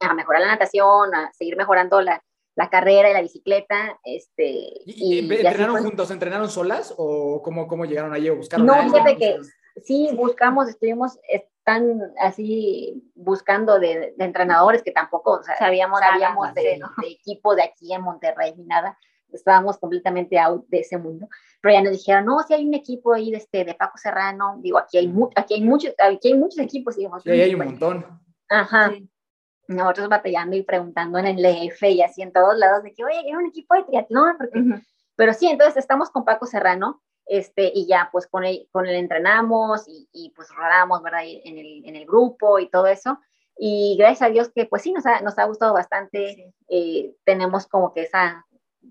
a 0.00 0.14
mejorar 0.14 0.42
la 0.42 0.48
natación, 0.48 1.14
a 1.14 1.32
seguir 1.32 1.56
mejorando 1.56 2.00
la, 2.00 2.22
la 2.54 2.68
carrera 2.70 3.10
y 3.10 3.14
la 3.14 3.22
bicicleta. 3.22 3.98
Este, 4.04 4.70
¿Y, 4.84 5.18
entrenaron 5.18 5.82
juntos? 5.82 6.10
¿Entrenaron 6.10 6.50
solas 6.50 6.94
o 6.96 7.42
cómo, 7.42 7.66
cómo 7.66 7.84
llegaron 7.84 8.12
allí 8.12 8.28
o 8.28 8.36
buscaron? 8.36 8.66
No, 8.66 8.74
fíjate 8.82 9.16
que 9.16 9.38
sí, 9.82 10.10
buscamos, 10.14 10.68
estuvimos 10.68 11.18
están 11.28 12.00
así 12.20 13.10
buscando 13.14 13.78
de, 13.78 14.14
entrenadores 14.18 14.82
que 14.82 14.90
tampoco 14.90 15.42
sabíamos, 15.58 16.00
sabíamos 16.00 16.52
de, 16.54 16.80
equipo 17.08 17.54
de 17.54 17.62
aquí 17.62 17.92
en 17.92 18.02
Monterrey 18.02 18.54
ni 18.56 18.64
nada. 18.64 18.98
Estábamos 19.32 19.78
completamente 19.78 20.38
out 20.38 20.66
de 20.68 20.80
ese 20.80 20.98
mundo. 20.98 21.26
Pero 21.62 21.74
ya 21.74 21.82
nos 21.82 21.92
dijeron, 21.92 22.26
no, 22.26 22.42
si 22.42 22.52
hay 22.52 22.66
un 22.66 22.74
equipo 22.74 23.14
ahí 23.14 23.30
de, 23.30 23.38
este, 23.38 23.64
de 23.64 23.74
Paco 23.74 23.96
Serrano, 23.96 24.58
digo, 24.60 24.76
aquí 24.76 24.98
hay, 24.98 25.10
aquí 25.36 25.54
hay, 25.54 25.62
muchos, 25.62 25.94
aquí 25.98 26.32
hay 26.32 26.34
muchos 26.34 26.58
equipos. 26.58 26.98
Y 26.98 27.06
sí, 27.22 27.30
hay 27.30 27.54
un 27.54 27.64
montón. 27.64 28.20
Ajá 28.50 28.92
nosotros 29.72 30.08
batallando 30.08 30.56
y 30.56 30.62
preguntando 30.62 31.18
en 31.18 31.26
el 31.26 31.44
EF 31.44 31.82
y 31.82 32.02
así 32.02 32.22
en 32.22 32.32
todos 32.32 32.56
lados 32.56 32.82
de 32.82 32.92
que, 32.92 33.04
oye, 33.04 33.18
hay 33.18 33.34
un 33.34 33.46
equipo 33.46 33.74
de 33.74 33.84
triatlón, 33.84 34.36
pero 35.16 35.32
sí, 35.32 35.48
entonces 35.48 35.76
estamos 35.76 36.10
con 36.10 36.24
Paco 36.24 36.46
Serrano, 36.46 37.02
este, 37.26 37.70
y 37.74 37.86
ya 37.86 38.08
pues 38.12 38.26
con 38.26 38.44
él, 38.44 38.68
con 38.72 38.86
él 38.86 38.96
entrenamos 38.96 39.86
y, 39.88 40.08
y 40.12 40.30
pues 40.30 40.48
rodamos, 40.54 41.02
¿verdad? 41.02 41.22
En 41.24 41.58
el, 41.58 41.84
en 41.86 41.96
el, 41.96 42.04
grupo 42.04 42.58
y 42.58 42.68
todo 42.68 42.86
eso. 42.86 43.18
Y 43.56 43.96
gracias 43.98 44.22
a 44.22 44.32
Dios 44.32 44.50
que 44.54 44.66
pues 44.66 44.82
sí, 44.82 44.92
nos 44.92 45.06
ha, 45.06 45.20
nos 45.20 45.38
ha 45.38 45.44
gustado 45.44 45.72
bastante, 45.72 46.52
eh, 46.68 47.14
tenemos 47.24 47.66
como 47.66 47.92
que 47.92 48.02
esa 48.02 48.44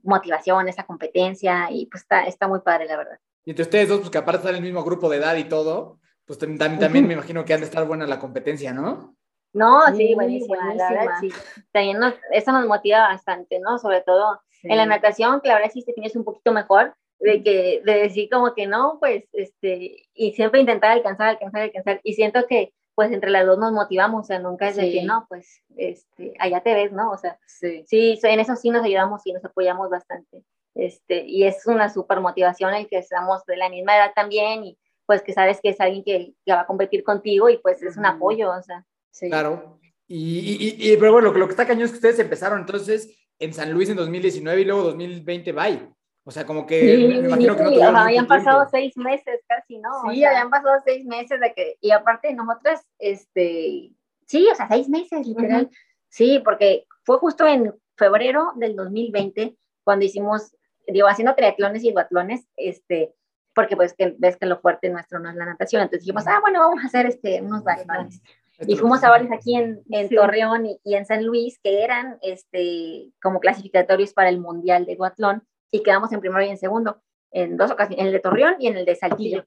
motivación, 0.04 0.68
esa 0.68 0.86
competencia 0.86 1.70
y 1.72 1.88
pues 1.88 2.04
está, 2.04 2.24
está 2.24 2.48
muy 2.48 2.62
padre, 2.62 2.86
la 2.86 2.98
verdad. 2.98 3.20
Y 3.44 3.52
entre 3.52 3.64
ustedes 3.64 3.90
dos, 3.90 4.00
pues 4.00 4.12
que 4.12 4.18
aparte 4.18 4.38
están 4.38 4.52
en 4.52 4.58
el 4.58 4.64
mismo 4.64 4.84
grupo 4.84 5.10
de 5.10 5.18
edad 5.18 5.36
y 5.36 5.46
todo, 5.46 6.00
pues 6.26 6.40
también, 6.40 6.80
también 6.80 7.08
me 7.08 7.14
imagino 7.14 7.44
que 7.44 7.54
han 7.54 7.60
de 7.60 7.66
estar 7.66 7.86
buena 7.86 8.08
la 8.08 8.20
competencia, 8.20 8.72
¿no? 8.72 9.16
No, 9.54 9.82
sí, 9.96 10.16
buenísima, 10.16 10.74
la 10.74 10.90
verdad, 10.90 11.14
sí. 11.20 11.30
También 11.72 12.00
nos, 12.00 12.14
eso 12.32 12.52
nos 12.52 12.66
motiva 12.66 13.00
bastante, 13.00 13.60
¿no? 13.60 13.78
Sobre 13.80 14.02
todo 14.02 14.42
en 14.64 14.78
la 14.78 14.86
natación, 14.86 15.42
que 15.42 15.50
la 15.50 15.56
verdad 15.56 15.72
sí 15.74 15.84
te 15.84 15.94
tienes 15.94 16.16
un 16.16 16.24
poquito 16.24 16.54
mejor, 16.54 16.96
de 17.20 17.44
que, 17.44 17.82
de 17.86 17.94
decir 17.94 18.30
como 18.32 18.54
que 18.56 18.66
no, 18.66 18.98
pues, 19.00 19.26
este, 19.34 20.08
y 20.14 20.34
siempre 20.34 20.60
intentar 20.60 20.92
alcanzar, 20.92 21.30
alcanzar, 21.30 21.62
alcanzar, 21.62 22.00
y 22.04 22.14
siento 22.14 22.48
que, 22.48 22.74
pues, 22.96 23.12
entre 23.12 23.30
las 23.30 23.46
dos 23.46 23.60
nos 23.60 23.72
motivamos, 23.72 24.22
o 24.22 24.24
sea, 24.24 24.40
nunca 24.40 24.70
es 24.70 24.76
de 24.76 24.92
que 24.92 25.04
no, 25.04 25.26
pues, 25.30 25.62
este, 25.78 26.34
allá 26.40 26.62
te 26.62 26.74
ves, 26.74 26.92
¿no? 26.92 27.12
O 27.12 27.18
sea, 27.18 27.38
sí. 27.46 27.84
sí, 27.88 28.20
en 28.24 28.40
eso 28.40 28.56
sí 28.56 28.70
nos 28.70 28.84
ayudamos 28.84 29.22
y 29.26 29.34
nos 29.34 29.46
apoyamos 29.46 29.90
bastante, 29.90 30.44
este, 30.74 31.24
y 31.26 31.44
es 31.44 31.68
una 31.68 31.90
súper 31.90 32.22
motivación 32.22 32.74
el 32.74 32.88
que 32.88 32.98
estamos 32.98 33.46
de 33.46 33.58
la 33.58 33.70
misma 33.70 33.98
edad 33.98 34.14
también, 34.16 34.64
y 34.64 34.78
pues 35.06 35.22
que 35.22 35.34
sabes 35.34 35.60
que 35.62 35.70
es 35.70 35.82
alguien 35.82 36.04
que, 36.04 36.34
que 36.46 36.54
va 36.54 36.62
a 36.62 36.68
competir 36.68 37.04
contigo, 37.04 37.50
y 37.50 37.58
pues 37.58 37.84
es 37.84 37.98
un 37.98 38.06
apoyo, 38.06 38.52
o 38.52 38.64
sea. 38.64 38.86
Claro. 39.20 39.80
Y, 40.08 40.76
y, 40.78 40.98
pero 40.98 41.14
bueno, 41.14 41.32
lo 41.32 41.48
que 41.48 41.52
está 41.52 41.66
cañón 41.66 41.86
es 41.86 41.92
que 41.92 41.98
ustedes 41.98 42.20
empezaron 42.20 42.60
entonces 42.60 43.18
en 43.40 43.54
San 43.54 43.72
Luis 43.72 43.90
en 43.90 43.96
2019 43.96 44.62
y 44.62 44.66
luego 44.66 44.84
2020, 44.84 45.52
bye. 45.54 45.90
O 46.24 46.32
sea, 46.32 46.46
como 46.46 46.68
que 46.68 46.84
me 46.84 47.28
imagino 47.28 47.56
que 47.56 47.64
no 47.64 47.98
habían 47.98 48.28
pasado 48.28 48.68
seis 48.70 48.96
meses 48.96 49.42
casi, 49.48 49.80
¿no? 49.80 49.90
Sí, 50.12 50.24
habían 50.24 50.52
pasado 50.52 50.76
seis 50.86 51.06
meses 51.06 51.40
de 51.40 51.54
que, 51.54 51.78
y 51.82 51.92
aparte 51.92 52.32
nosotras, 52.34 52.86
este, 53.00 53.92
sí, 54.28 54.48
o 54.52 54.56
sea, 54.56 54.68
seis 54.68 54.88
meses, 54.88 55.26
literal. 55.26 55.70
Sí, 56.10 56.40
porque 56.44 56.86
fue 57.04 57.18
justo 57.18 57.48
en 57.48 57.74
febrero 57.96 58.52
del 58.56 58.76
2020 58.76 59.56
cuando 59.84 60.06
hicimos, 60.06 60.56
digo, 60.88 61.08
haciendo 61.08 61.34
triatlones 61.34 61.84
y 61.84 61.92
duatlones, 61.92 62.48
este, 62.56 63.16
porque 63.56 63.76
pues 63.76 63.94
que 63.94 64.16
ves 64.20 64.38
que 64.38 64.46
lo 64.46 64.60
fuerte 64.60 64.90
nuestro 64.90 65.20
no 65.20 65.30
es 65.30 65.36
la 65.36 65.46
natación, 65.46 65.82
entonces 65.82 66.06
dijimos, 66.06 66.28
ah, 66.28 66.40
bueno, 66.40 66.60
vamos 66.60 66.84
a 66.84 66.88
hacer 66.88 67.08
este, 67.08 67.42
unos 67.42 67.64
duatlones. 67.64 68.22
Y 68.68 68.76
fuimos 68.76 69.04
a 69.04 69.10
varios 69.10 69.32
aquí 69.32 69.56
en, 69.56 69.82
en 69.90 70.10
Torreón 70.10 70.66
y, 70.66 70.80
y, 70.84 70.96
en 70.96 71.06
San 71.06 71.26
Luis 71.26 71.60
que 71.64 71.84
eran 71.84 72.18
este, 72.22 73.12
como 73.22 73.40
clasificatorios 73.40 74.14
para 74.14 74.30
el 74.30 74.40
Mundial 74.40 74.86
de 74.86 74.96
Duatlón 74.96 75.44
y 75.72 75.84
quedamos 75.84 76.12
en 76.12 76.20
primero 76.20 76.44
y 76.44 76.50
en 76.50 76.58
segundo, 76.58 77.02
en 77.32 77.58
dos 77.58 77.72
ocasiones, 77.72 78.00
en 78.00 78.08
el 78.08 78.14
de 78.14 78.20
Torreón 78.20 78.56
y 78.60 78.68
en 78.68 78.78
el 78.78 78.86
de 78.86 78.96
Saltillo. 78.96 79.46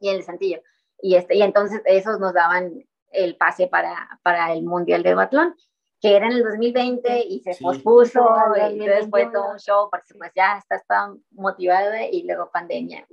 Y 0.00 0.08
en 0.08 0.14
el 0.14 0.20
de 0.20 0.24
Saltillo. 0.24 0.60
Y, 1.00 1.16
este, 1.16 1.36
y 1.36 1.42
entonces 1.42 1.82
esos 1.84 2.20
nos 2.20 2.32
daban 2.32 2.84
el 3.10 3.36
pase 3.36 3.66
para, 3.66 4.20
para 4.22 4.52
el 4.52 4.62
Mundial 4.62 5.02
de 5.02 5.12
Duatlón 5.12 5.54
que 6.00 6.16
era 6.16 6.26
en 6.26 6.32
el 6.32 6.42
2020 6.42 7.26
y 7.28 7.40
se 7.40 7.56
pospuso 7.62 8.28
y 8.72 8.78
después 8.86 9.30
todo 9.32 9.52
un 9.52 9.58
show 9.58 9.88
porque 9.88 10.14
pues 10.18 10.32
ya 10.34 10.58
estás 10.58 10.84
tan 10.84 11.22
motivada 11.30 12.04
y 12.04 12.24
luego 12.24 12.50
pandemia. 12.52 13.06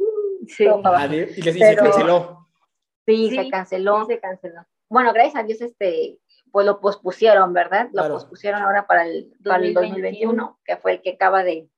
sí. 0.47 0.65
y, 0.65 1.41
les, 1.41 1.53
se 1.53 1.75
canceló. 1.75 2.47
Sí, 3.05 3.29
se 3.29 3.49
canceló. 3.49 4.05
Sí, 4.05 4.13
se 4.13 4.19
canceló 4.19 4.65
bueno, 4.89 5.13
gracias 5.13 5.35
a 5.35 5.43
Dios, 5.43 5.61
este, 5.61 6.19
pues 6.51 6.65
lo 6.65 6.79
pospusieron, 6.79 7.53
¿verdad? 7.53 7.89
Lo 7.93 8.07
pospusieron 8.09 8.61
ahora 8.61 8.87
para 8.87 9.05
el, 9.05 9.31
2021, 9.39 10.59
que 10.63 10.77
fue 10.77 10.93
el 10.93 11.01
que 11.01 11.11
acaba 11.11 11.43
de, 11.43 11.69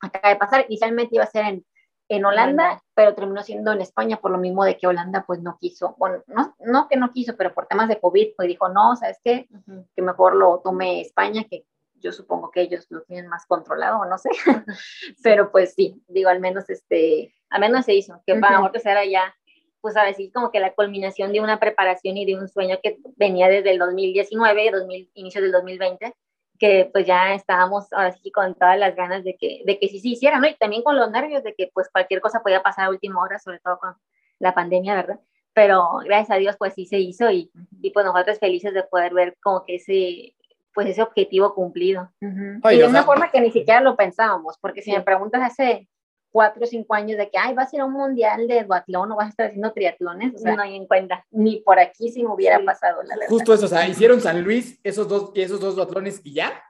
acaba 0.00 0.30
de 0.30 0.36
pasar. 0.36 0.64
Inicialmente 0.68 1.14
iba 1.14 1.24
a 1.24 1.30
ser 1.30 1.44
en, 1.44 1.66
en 2.08 2.24
Holanda, 2.24 2.82
pero 2.94 3.14
terminó 3.14 3.42
siendo 3.42 3.72
en 3.72 3.80
España 3.80 4.20
por 4.20 4.32
lo 4.32 4.38
mismo 4.38 4.64
de 4.64 4.76
que 4.76 4.86
Holanda 4.86 5.24
pues 5.26 5.40
no 5.40 5.58
quiso, 5.60 5.94
bueno, 5.96 6.24
no, 6.26 6.56
no 6.58 6.88
que 6.88 6.96
no 6.96 7.12
quiso, 7.12 7.36
pero 7.36 7.54
por 7.54 7.66
temas 7.66 7.88
de 7.88 8.00
COVID, 8.00 8.34
pues 8.36 8.48
dijo, 8.48 8.68
no, 8.68 8.96
¿sabes 8.96 9.18
qué? 9.22 9.48
Que 9.94 10.02
mejor 10.02 10.34
lo 10.34 10.60
tome 10.64 11.00
España, 11.00 11.44
que 11.48 11.66
yo 12.00 12.10
supongo 12.10 12.50
que 12.50 12.62
ellos 12.62 12.86
lo 12.90 13.02
tienen 13.02 13.28
más 13.28 13.46
controlado, 13.46 14.04
no 14.06 14.18
sé, 14.18 14.30
pero 15.22 15.52
pues 15.52 15.74
sí, 15.74 16.02
digo, 16.08 16.30
al 16.30 16.40
menos 16.40 16.68
este, 16.68 17.32
al 17.48 17.60
menos 17.60 17.84
se 17.84 17.94
hizo, 17.94 18.22
que 18.26 18.34
para 18.36 18.58
nosotros 18.58 18.84
era 18.86 19.04
ya, 19.04 19.32
pues 19.80 19.96
a 19.96 20.04
decir, 20.04 20.32
como 20.32 20.50
que 20.50 20.60
la 20.60 20.72
culminación 20.72 21.32
de 21.32 21.40
una 21.40 21.58
preparación 21.58 22.16
y 22.16 22.24
de 22.24 22.36
un 22.36 22.48
sueño 22.48 22.78
que 22.82 22.98
venía 23.16 23.48
desde 23.48 23.70
el 23.70 23.78
2019, 23.78 24.70
2000, 24.70 25.10
inicio 25.14 25.42
del 25.42 25.52
2020, 25.52 26.14
que 26.58 26.90
pues 26.92 27.06
ya 27.06 27.34
estábamos 27.34 27.92
ahora 27.92 28.12
sí 28.12 28.30
con 28.30 28.54
todas 28.54 28.78
las 28.78 28.94
ganas 28.94 29.24
de 29.24 29.36
que, 29.36 29.62
de 29.64 29.78
que 29.78 29.88
sí 29.88 29.98
se 29.98 30.08
hiciera, 30.08 30.38
¿no? 30.38 30.46
Y 30.46 30.54
también 30.56 30.82
con 30.82 30.96
los 30.96 31.10
nervios 31.10 31.42
de 31.42 31.54
que 31.54 31.70
pues 31.72 31.88
cualquier 31.90 32.20
cosa 32.20 32.42
podía 32.42 32.62
pasar 32.62 32.86
a 32.86 32.90
última 32.90 33.22
hora, 33.22 33.38
sobre 33.38 33.60
todo 33.60 33.78
con 33.78 33.94
la 34.38 34.54
pandemia, 34.54 34.94
¿verdad? 34.94 35.20
Pero 35.54 35.98
gracias 36.04 36.30
a 36.30 36.38
Dios 36.38 36.56
pues 36.58 36.74
sí 36.74 36.86
se 36.86 36.98
hizo 36.98 37.30
y, 37.30 37.50
y 37.80 37.90
pues 37.90 38.04
nosotros 38.04 38.38
felices 38.38 38.74
de 38.74 38.82
poder 38.84 39.14
ver 39.14 39.36
como 39.42 39.64
que 39.64 39.76
ese, 39.76 40.34
pues 40.74 40.86
ese 40.88 41.02
objetivo 41.02 41.54
cumplido. 41.54 42.10
y 42.20 42.76
de 42.76 42.86
una 42.86 43.04
forma 43.04 43.30
que 43.30 43.40
ni 43.40 43.50
siquiera 43.50 43.80
lo 43.80 43.96
pensábamos, 43.96 44.56
porque 44.60 44.82
si 44.82 44.92
me 44.92 45.00
preguntas 45.00 45.42
hace 45.42 45.88
cuatro 46.30 46.62
o 46.64 46.66
cinco 46.66 46.94
años 46.94 47.18
de 47.18 47.30
que, 47.30 47.38
ay, 47.38 47.54
vas 47.54 47.72
a 47.72 47.76
ir 47.76 47.82
a 47.82 47.84
un 47.84 47.92
mundial 47.92 48.46
de 48.46 48.64
duatlón 48.64 49.12
o 49.12 49.16
vas 49.16 49.26
a 49.26 49.30
estar 49.30 49.46
haciendo 49.46 49.72
triatlones, 49.72 50.34
o 50.34 50.38
sea, 50.38 50.56
no 50.56 50.62
hay 50.62 50.76
en 50.76 50.86
cuenta, 50.86 51.26
ni 51.30 51.60
por 51.60 51.78
aquí 51.78 52.10
si 52.10 52.22
me 52.22 52.32
hubiera 52.32 52.62
pasado, 52.64 53.02
la 53.02 53.16
verdad. 53.16 53.28
Justo 53.28 53.54
eso, 53.54 53.66
o 53.66 53.68
sea, 53.68 53.88
hicieron 53.88 54.20
San 54.20 54.42
Luis, 54.42 54.80
esos 54.82 55.08
dos, 55.08 55.32
esos 55.34 55.60
dos 55.60 55.76
duatlones 55.76 56.20
y 56.24 56.34
ya. 56.34 56.62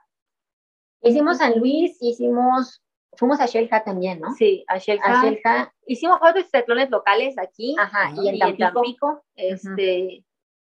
Hicimos 1.01 1.37
San 1.37 1.59
Luis, 1.59 1.97
hicimos, 2.01 2.83
fuimos 3.13 3.39
a 3.39 3.45
Shelja 3.45 3.83
también, 3.83 4.19
¿no? 4.19 4.33
Sí, 4.35 4.63
a 4.67 4.77
Shelja. 4.77 5.73
Hicimos 5.85 6.17
otros 6.21 6.49
triatlones 6.49 6.89
locales 6.89 7.37
aquí, 7.37 7.75
Ajá, 7.77 8.11
y, 8.15 8.29
en 8.29 8.57
Tampico, 8.57 9.23
este, 9.35 10.23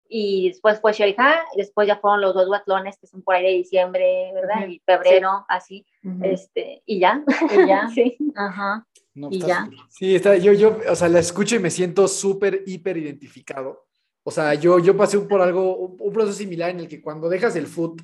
y 0.09 0.49
después 0.49 0.81
fue 0.81 0.93
Shelja, 0.93 1.45
después 1.57 1.87
ya 1.89 1.97
fueron 1.97 2.21
los 2.21 2.35
dos 2.35 2.47
duatlones 2.47 2.97
que 2.99 3.07
son 3.07 3.23
por 3.23 3.35
ahí 3.35 3.45
de 3.45 3.53
diciembre, 3.59 4.31
¿verdad? 4.35 4.67
Y 4.69 4.81
febrero, 4.85 5.45
así, 5.49 5.87
este, 6.23 6.83
y 6.87 7.01
ya. 7.01 7.25
Y 7.51 7.67
ya. 7.67 7.89
sí. 7.95 8.17
Ajá. 8.35 8.87
y 9.15 9.39
ya. 9.41 9.69
Sí, 9.89 10.15
está, 10.15 10.37
yo, 10.37 10.53
yo, 10.53 10.79
o 10.89 10.95
sea, 10.95 11.09
la 11.09 11.19
escucho 11.19 11.57
y 11.57 11.59
me 11.59 11.71
siento 11.71 12.09
súper, 12.09 12.63
hiper 12.67 12.97
identificado. 12.97 13.87
O 14.23 14.31
sea, 14.31 14.55
yo, 14.55 14.79
yo 14.79 14.97
pasé 14.97 15.19
por 15.21 15.41
algo, 15.41 15.77
un, 15.77 16.13
proceso 16.13 16.37
similar 16.37 16.71
en 16.71 16.81
el 16.81 16.89
que 16.89 17.01
cuando 17.01 17.29
dejas 17.29 17.55
el 17.57 17.67
foot 17.67 18.03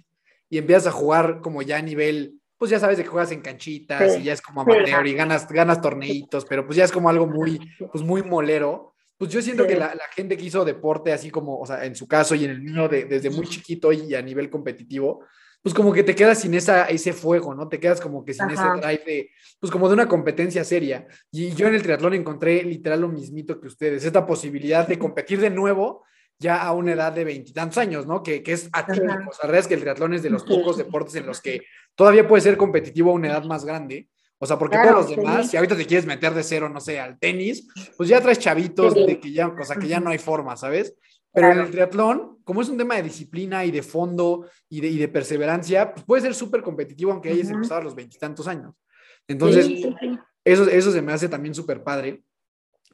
y 0.49 0.59
empiezas 0.59 0.87
a 0.89 0.93
jugar 0.93 1.41
como 1.41 1.63
ya 1.63 1.79
a 1.79 1.83
nivel, 1.83 2.41
pues 2.59 2.71
ya 2.71 2.79
sabes 2.79 2.97
de 2.97 3.03
que 3.03 3.11
juegas 3.11 3.33
en 3.33 3.41
canchitas 3.41 4.19
y 4.19 4.23
ya 4.23 4.33
es 4.33 4.41
como 4.41 4.61
amateur 4.61 5.07
y 5.07 5.15
ganas, 5.15 5.49
ganas 5.49 5.81
torneitos, 5.81 6.45
pero 6.45 6.65
pues 6.65 6.77
ya 6.77 6.85
es 6.85 6.93
como 6.93 7.09
algo 7.09 7.27
muy, 7.27 7.59
pues 7.91 8.05
muy 8.05 8.23
molero 8.23 8.92
pues 9.23 9.31
yo 9.31 9.41
siento 9.41 9.69
que 9.69 9.77
la, 9.77 9.95
gente 10.17 10.37
que 10.37 10.47
hizo 10.47 10.65
deporte, 10.65 11.13
así 11.13 11.31
como, 11.31 11.61
o 11.61 11.65
sea, 11.65 11.85
en 11.85 11.95
su 11.95 12.09
caso 12.09 12.35
y 12.35 12.45
en 12.45 12.51
el 12.51 12.61
mío, 12.61 12.89
de, 12.89 13.05
desde 13.05 13.31
muy 13.31 13.47
chiquito 13.47 13.93
y 13.93 14.17
a 14.17 14.21
nivel 14.21 14.51
competitivo, 14.51 15.25
pues 15.63 15.73
como 15.77 15.93
que 15.93 16.03
te 16.03 16.17
quedas 16.17 16.41
sin 16.41 16.55
esa, 16.55 16.87
ese 16.87 17.13
fuego, 17.13 17.55
¿no? 17.55 17.69
Te 17.69 17.79
quedas 17.79 18.01
como 18.01 18.25
que 18.25 18.35
sin 18.35 18.51
ese 18.51 18.65
drive 18.81 19.03
de, 19.07 19.31
pues 19.61 19.71
como 19.71 19.87
de 19.87 19.95
una 19.95 20.09
competencia 20.09 20.65
seria. 20.65 21.07
Y 21.31 21.55
yo 21.55 21.69
en 21.69 21.77
el 21.77 21.85
triatlón 21.85 22.15
encontré 22.15 22.65
literal 22.65 23.03
lo 23.03 23.09
mismito 23.11 23.61
que 23.61 23.69
ustedes, 23.69 24.05
esta 24.05 24.27
posibilidad 24.27 24.89
de 24.89 24.99
competir 24.99 25.41
de 25.41 25.51
nuevo 25.51 26.05
ya 26.41 26.61
a 26.61 26.73
una 26.73 26.95
edad 26.95 27.13
de 27.13 27.25
veintitantos 27.25 27.79
años, 27.79 28.09
¿no? 28.09 28.25
Que, 28.25 28.43
que 28.43 28.55
es 28.55 28.69
atípico. 28.73 29.07
O 29.07 29.33
sea, 29.33 29.45
la 29.45 29.47
verdad 29.47 29.61
es 29.61 29.69
que 29.69 29.75
el 29.75 29.83
triatlón 29.83 30.15
es 30.15 30.25
de 30.25 30.31
los 30.31 30.43
pocos 30.43 30.79
deportes 30.79 31.15
en 31.15 31.27
los 31.27 31.41
que 31.41 31.61
todavía 31.95 32.27
puede 32.27 32.41
ser 32.41 32.57
competitivo 32.57 33.13
a 33.13 33.15
una 33.15 33.29
edad 33.29 33.45
más 33.45 33.65
grande. 33.65 34.09
O 34.43 34.47
sea, 34.47 34.59
porque 34.59 34.77
todos 34.77 35.07
los 35.07 35.17
demás, 35.17 35.49
si 35.49 35.57
ahorita 35.57 35.77
te 35.77 35.87
quieres 35.87 36.05
meter 36.05 36.35
de 36.35 36.43
cero, 36.43 36.69
no 36.69 36.81
sé, 36.81 36.99
al 36.99 37.17
tenis, 37.17 37.69
pues 37.97 38.09
ya 38.09 38.21
traes 38.21 38.41
chavitos 38.41 38.93
de 38.93 39.21
que 39.21 39.31
ya, 39.31 39.47
o 39.47 39.65
sea, 39.65 39.77
que 39.77 39.87
ya 39.87 40.01
no 40.01 40.11
hay 40.11 40.19
forma, 40.19 40.57
¿sabes? 40.57 40.97
Pero 41.33 41.53
en 41.53 41.61
el 41.61 41.71
triatlón, 41.71 42.39
como 42.43 42.61
es 42.61 42.69
un 42.69 42.77
tema 42.77 42.97
de 42.97 43.05
disciplina 43.05 43.65
y 43.65 43.71
de 43.71 43.85
fondo 43.85 44.49
y 44.69 44.81
de, 44.81 44.89
y 44.89 44.99
de 44.99 45.07
perseverancia, 45.07 45.95
pues 45.95 46.05
puede 46.05 46.23
ser 46.23 46.35
súper 46.35 46.61
competitivo 46.61 47.13
aunque 47.13 47.29
hayas 47.31 47.51
empezado 47.51 47.83
a 47.83 47.85
los 47.85 47.95
veintitantos 47.95 48.49
años. 48.49 48.75
Entonces, 49.29 49.69
eso, 50.45 50.69
eso 50.69 50.91
se 50.91 51.03
me 51.03 51.13
hace 51.13 51.29
también 51.29 51.55
súper 51.55 51.85
padre. 51.85 52.25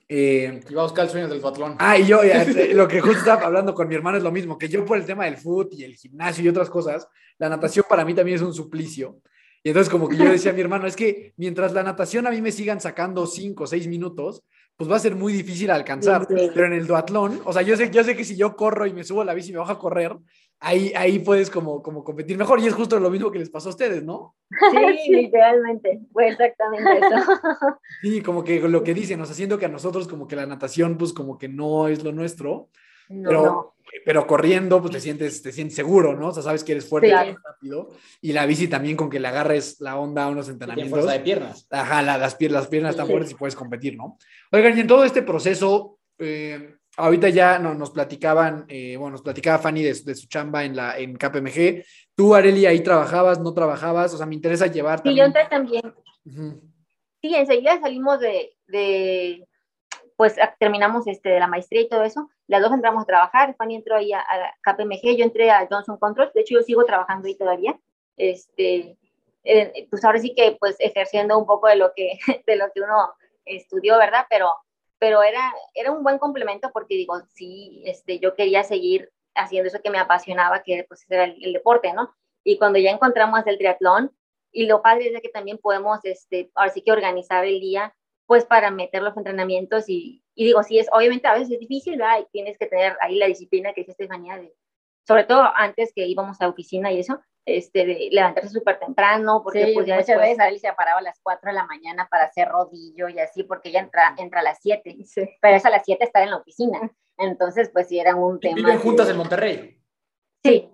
Eh, 0.07 0.61
y 0.69 0.75
va 0.75 0.83
a 0.83 0.85
buscar 0.85 1.07
el 1.07 1.11
sueño 1.11 1.29
del 1.29 1.41
triatlón. 1.41 1.77
Ah, 1.79 1.97
y 1.97 2.05
yo, 2.05 2.23
eh, 2.25 2.75
lo 2.75 2.87
que 2.87 3.01
justo 3.01 3.21
estaba 3.21 3.47
hablando 3.47 3.73
con 3.73 3.89
mi 3.89 3.95
hermano 3.95 4.19
es 4.19 4.23
lo 4.23 4.33
mismo, 4.33 4.59
que 4.59 4.69
yo 4.69 4.85
por 4.85 4.99
el 4.99 5.07
tema 5.07 5.25
del 5.25 5.39
foot 5.39 5.73
y 5.73 5.85
el 5.85 5.95
gimnasio 5.95 6.45
y 6.45 6.49
otras 6.49 6.69
cosas, 6.69 7.09
la 7.39 7.49
natación 7.49 7.87
para 7.89 8.05
mí 8.05 8.13
también 8.13 8.37
es 8.37 8.43
un 8.43 8.53
suplicio. 8.53 9.23
Y 9.63 9.71
entonces 9.71 9.91
como 9.91 10.09
que 10.09 10.17
yo 10.17 10.25
decía 10.25 10.53
a 10.53 10.55
mi 10.55 10.61
hermano, 10.63 10.87
es 10.87 10.97
que 10.97 11.33
mientras 11.37 11.73
la 11.73 11.83
natación 11.83 12.27
a 12.27 12.31
mí 12.31 12.41
me 12.41 12.53
sigan 12.53 12.81
sacando 12.81 13.27
cinco 13.27 13.65
o 13.65 13.67
seis 13.67 13.87
minutos, 13.87 14.43
pues 14.79 14.89
va 14.89 14.97
a 14.97 15.01
ser 15.01 15.17
muy 15.17 15.33
difícil 15.33 15.71
alcanzar. 15.71 16.27
Pero 16.29 16.67
en 16.67 16.73
el 16.73 16.87
duatlón, 16.87 17.41
o 17.45 17.53
sea, 17.53 17.63
yo 17.63 17.77
sé, 17.77 17.91
yo 17.91 18.05
sé 18.05 18.17
que 18.17 18.25
si 18.25 18.37
yo 18.37 18.55
corro 18.55 18.87
y 18.87 18.93
me 18.93 19.03
subo 19.03 19.23
a 19.23 19.25
la 19.25 19.35
bici 19.35 19.51
y 19.51 19.53
me 19.53 19.59
bajo 19.59 19.73
a 19.73 19.79
correr, 19.79 20.17
ahí, 20.61 20.93
ahí 20.95 21.19
puedes 21.19 21.51
como, 21.51 21.83
como 21.83 22.05
competir 22.05 22.39
mejor. 22.39 22.61
Y 22.61 22.67
es 22.69 22.75
justo 22.75 22.99
lo 23.01 23.11
mismo 23.11 23.33
que 23.33 23.41
les 23.41 23.51
pasó 23.51 23.71
a 23.71 23.73
ustedes, 23.73 24.05
¿no? 24.05 24.37
Sí, 25.05 25.13
literalmente. 25.13 26.01
Fue 26.13 26.29
exactamente 26.29 26.99
eso. 26.99 27.17
Sí, 28.03 28.23
como 28.23 28.45
que 28.45 28.61
lo 28.61 28.85
que 28.85 28.95
dicen, 28.95 29.21
o 29.21 29.27
sea, 29.27 29.35
siento 29.35 29.59
que 29.59 29.67
a 29.67 29.69
nosotros 29.71 30.07
como 30.07 30.29
que 30.29 30.37
la 30.37 30.47
natación, 30.47 30.97
pues 30.97 31.13
como 31.13 31.39
que 31.39 31.49
no 31.49 31.89
es 31.89 32.05
lo 32.05 32.13
nuestro. 32.13 32.69
pero 33.09 33.75
pero 34.05 34.27
corriendo, 34.27 34.81
pues 34.81 34.93
te 34.93 35.01
sientes, 35.01 35.43
te 35.43 35.53
sientes 35.53 35.77
seguro, 35.77 36.17
¿no? 36.17 36.29
O 36.29 36.33
sea, 36.33 36.43
sabes 36.43 36.65
que 36.65 36.73
eres 36.73 36.89
fuerte 36.89 37.09
y 37.09 37.13
rápido. 37.13 37.91
Y 38.21 38.33
la 38.33 38.47
bici 38.47 38.69
también 38.69 38.97
con 38.97 39.11
que 39.11 39.21
le 39.21 39.29
agarres 39.29 39.81
la 39.81 39.97
onda 39.97 40.25
a 40.25 40.29
unos 40.29 40.49
entrenamientos. 40.49 40.99
fuerza 40.99 41.13
de 41.13 41.21
piernas. 41.21 41.67
Ajá, 41.71 42.03
las, 42.03 42.35
piernas, 42.35 42.63
las 42.63 42.71
piernas 42.71 42.91
están 42.91 43.07
fuertes 43.07 43.31
y 43.33 43.35
puedes 43.35 43.57
competir, 43.57 43.97
¿no? 43.97 44.19
Oigan, 44.53 44.77
y 44.77 44.81
en 44.81 44.87
todo 44.87 45.05
este 45.05 45.23
proceso, 45.23 45.99
eh, 46.19 46.77
ahorita 46.97 47.29
ya 47.29 47.59
nos 47.59 47.91
platicaban, 47.91 48.65
eh, 48.69 48.97
bueno, 48.97 49.13
nos 49.13 49.23
platicaba 49.23 49.59
Fanny 49.59 49.83
de, 49.83 49.95
su 49.95 50.27
chamba 50.29 50.65
en, 50.65 50.77
la, 50.77 50.99
en 50.99 51.17
KPMG. 51.17 51.85
Tú, 52.15 52.35
Areli, 52.35 52.67
ahí 52.67 52.81
trabajabas, 52.81 53.41
no 53.41 53.55
trabajabas, 53.55 54.13
o 54.15 54.17
sea, 54.17 54.27
me 54.27 54.35
interesa 54.35 54.67
llevar 54.67 55.03
Sí, 55.03 55.15
yo 55.15 55.25
entré 55.25 55.47
también. 55.49 55.95
Sí, 57.21 57.35
enseguida 57.35 57.81
salimos 57.81 58.21
de, 58.21 58.53
de 58.67 59.49
pues 60.19 60.35
terminamos 60.59 61.07
este, 61.07 61.29
de 61.29 61.39
la 61.39 61.47
maestría 61.47 61.81
y 61.81 61.89
todo 61.89 62.03
eso, 62.03 62.29
las 62.49 62.63
dos 62.63 62.73
entramos 62.73 63.03
a 63.03 63.07
trabajar, 63.07 63.55
Fanny 63.57 63.77
entró 63.77 63.97
ahí 63.97 64.13
a, 64.13 64.25
KPMG, 64.63 65.17
yo 65.17 65.25
entré 65.25 65.51
a 65.51 65.69
Johnson 65.71 65.99
Controls, 65.99 66.33
de 66.33 66.41
hecho 66.41 66.55
yo 66.55 66.63
sigo 66.63 66.85
trabajando 66.85 67.29
ahí 67.29 67.37
todavía, 67.37 67.79
este, 68.17 68.97
eh, 69.45 69.87
pues 69.91 70.05
ahora 70.05 70.19
sí 70.19 70.35
que 70.35 70.57
pues 70.59 70.77
ejerciendo 70.79 71.39
un 71.39 71.47
poco 71.47 71.69
de 71.69 71.77
lo 71.77 71.93
que, 71.95 72.19
de 72.47 72.57
lo 72.57 72.73
que 72.75 72.81
uno 72.81 73.13
estudió, 73.45 73.99
¿verdad? 73.99 74.27
Pero, 74.31 74.51
pero 74.99 75.23
era, 75.23 75.53
era 75.75 75.93
un 75.93 76.03
buen 76.03 76.19
complemento 76.19 76.71
porque 76.73 76.95
digo, 76.95 77.21
sí, 77.35 77.83
este, 77.85 78.19
yo 78.19 78.35
quería 78.35 78.65
seguir 78.65 79.13
haciendo 79.35 79.69
eso 79.69 79.81
que 79.83 79.91
me 79.91 79.99
apasionaba, 79.99 80.63
que 80.63 80.85
pues 80.89 81.05
era 81.09 81.25
el, 81.25 81.53
deporte, 81.53 81.93
¿no? 81.93 82.15
Y 82.45 82.59
cuando 82.59 82.79
ya 82.79 82.91
encontramos 82.91 83.47
el 83.47 83.59
triatlón, 83.59 84.11
y 84.51 84.67
lo 84.67 84.81
padre 84.81 85.13
es 85.15 85.21
que 85.21 85.29
también 85.29 85.59
podemos, 85.59 86.01
este, 86.05 86.51
ahora 86.55 86.73
sí 86.73 86.81
que 86.83 86.93
organizar 86.93 87.45
el 87.45 87.61
día 87.61 87.95
pues 88.29 88.45
para 88.45 88.71
meter 88.71 89.03
los 89.03 89.17
entrenamientos 89.17 89.89
y, 89.89 90.23
y, 90.35 90.45
digo, 90.45 90.63
sí, 90.63 90.79
es, 90.79 90.87
obviamente 90.93 91.27
a 91.27 91.33
veces 91.33 91.53
es 91.53 91.61
difícil, 91.61 91.97
¿verdad? 91.97 92.21
Y 92.21 92.27
tienes 92.31 92.59
que 92.59 92.67
tener 92.67 92.95
ahí 93.01 93.17
la 93.17 93.27
disciplina 93.27 93.73
que 93.73 93.81
dice 93.81 93.93
Estefanía, 93.93 94.37
de, 94.37 94.55
sobre 95.07 95.25
todo 95.25 95.51
antes 95.57 95.95
que 95.95 96.07
íbamos 96.07 96.39
a 96.39 96.45
la 96.45 96.51
oficina 96.51 96.93
y 96.93 97.01
eso, 97.01 97.19
este, 97.47 97.87
de 97.87 98.09
levantarse 98.13 98.51
súper 98.51 98.79
temprano, 98.79 99.41
porque 99.43 99.71
pues 99.73 99.87
ya 99.87 99.95
muchas 99.95 100.09
después... 100.09 100.29
veces 100.29 100.41
Alicia 100.41 100.77
paraba 100.77 100.99
a 100.99 101.03
las 101.03 101.19
4 101.23 101.49
de 101.49 101.55
la 101.55 101.65
mañana 101.65 102.07
para 102.11 102.25
hacer 102.25 102.49
rodillo 102.49 103.09
y 103.09 103.19
así, 103.19 103.45
porque 103.45 103.71
ella 103.71 103.81
entra, 103.81 104.15
entra 104.19 104.41
a 104.41 104.45
las 104.45 104.59
7, 104.61 104.99
pero 105.41 105.57
es 105.57 105.65
a 105.65 105.71
las 105.71 105.83
7 105.87 106.05
estar 106.05 106.23
en 106.23 106.31
la 106.31 106.37
oficina, 106.37 106.79
entonces 107.17 107.71
pues 107.73 107.89
sí 107.89 107.99
era 107.99 108.15
un 108.15 108.41
tema... 108.41 108.57
¿Viven 108.57 108.79
juntas 108.79 109.09
en 109.09 109.17
Monterrey? 109.17 109.81
Sí, 110.45 110.71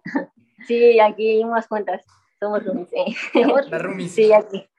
sí, 0.67 0.99
aquí 0.99 1.37
vimos 1.37 1.69
juntas 1.69 2.05
somos 2.45 2.65
roomies. 2.65 2.93
Eh. 2.93 3.15
La 3.71 3.79
roomies. 3.79 4.13
Sí, 4.13 4.31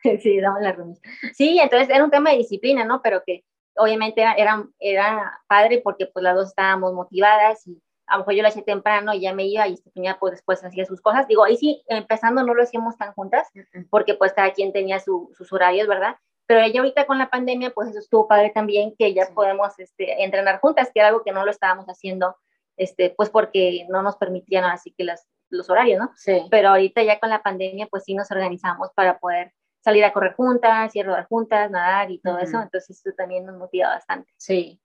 sí, 0.21 0.39
damos 0.39 0.61
la 0.61 0.71
roomies. 0.71 1.01
Sí, 1.33 1.59
entonces 1.59 1.89
era 1.89 2.03
un 2.03 2.11
tema 2.11 2.31
de 2.31 2.37
disciplina, 2.37 2.85
¿no? 2.85 3.01
Pero 3.01 3.23
que 3.25 3.43
obviamente 3.75 4.21
era, 4.21 4.63
era 4.79 5.39
padre 5.47 5.81
porque 5.83 6.05
pues 6.07 6.23
las 6.23 6.35
dos 6.35 6.49
estábamos 6.49 6.93
motivadas 6.93 7.65
y 7.67 7.81
a 8.07 8.13
lo 8.13 8.19
mejor 8.19 8.35
yo 8.35 8.43
la 8.43 8.49
hacía 8.49 8.63
temprano 8.63 9.13
y 9.13 9.21
ya 9.21 9.33
me 9.33 9.45
iba 9.45 9.67
y 9.67 9.73
Estefanía 9.73 10.17
pues 10.19 10.31
después 10.33 10.63
hacía 10.63 10.85
sus 10.85 11.01
cosas. 11.01 11.27
Digo, 11.27 11.43
ahí 11.43 11.57
sí, 11.57 11.83
empezando 11.87 12.43
no 12.43 12.53
lo 12.53 12.61
hacíamos 12.61 12.97
tan 12.97 13.13
juntas 13.13 13.49
porque 13.89 14.13
pues 14.13 14.33
cada 14.33 14.53
quien 14.53 14.71
tenía 14.71 14.99
sus 14.99 15.51
horarios, 15.51 15.87
¿verdad? 15.87 16.15
Pero 16.47 16.61
ella 16.61 16.81
ahorita 16.81 17.07
con 17.07 17.17
la 17.17 17.29
pandemia 17.29 17.71
pues 17.71 17.89
eso 17.89 17.99
estuvo 17.99 18.27
padre 18.27 18.51
también 18.51 18.95
que 18.97 19.13
ya 19.13 19.27
podemos 19.33 19.77
este, 19.79 20.23
entrenar 20.23 20.59
juntas, 20.59 20.91
que 20.93 20.99
era 20.99 21.09
algo 21.09 21.23
que 21.23 21.31
no 21.31 21.43
lo 21.43 21.51
estábamos 21.51 21.87
haciendo 21.87 22.37
este, 22.77 23.09
pues 23.09 23.29
porque 23.29 23.85
no 23.89 24.01
nos 24.01 24.17
permitían 24.17 24.65
así 24.65 24.93
que 24.95 25.03
las, 25.03 25.27
los 25.49 25.69
horarios, 25.69 25.99
¿no? 25.99 26.11
Sí. 26.15 26.47
Pero 26.49 26.69
ahorita 26.69 27.03
ya 27.03 27.19
con 27.19 27.29
la 27.29 27.41
pandemia, 27.43 27.87
pues 27.87 28.03
sí 28.03 28.13
nos 28.13 28.29
organizamos 28.31 28.89
para 28.95 29.19
poder 29.19 29.53
salir 29.85 30.03
a 30.03 30.11
correr 30.11 30.33
juntas 30.33 30.95
y 30.95 30.99
a 30.99 31.03
rodar 31.03 31.27
juntas, 31.27 31.69
nadar 31.69 32.09
y 32.09 32.17
todo 32.17 32.39
eso, 32.39 32.59
entonces 32.59 32.89
eso 32.89 33.15
también 33.15 33.45
nos 33.45 33.55
motiva 33.55 33.89
bastante. 33.89 34.33
Sí. 34.35 34.81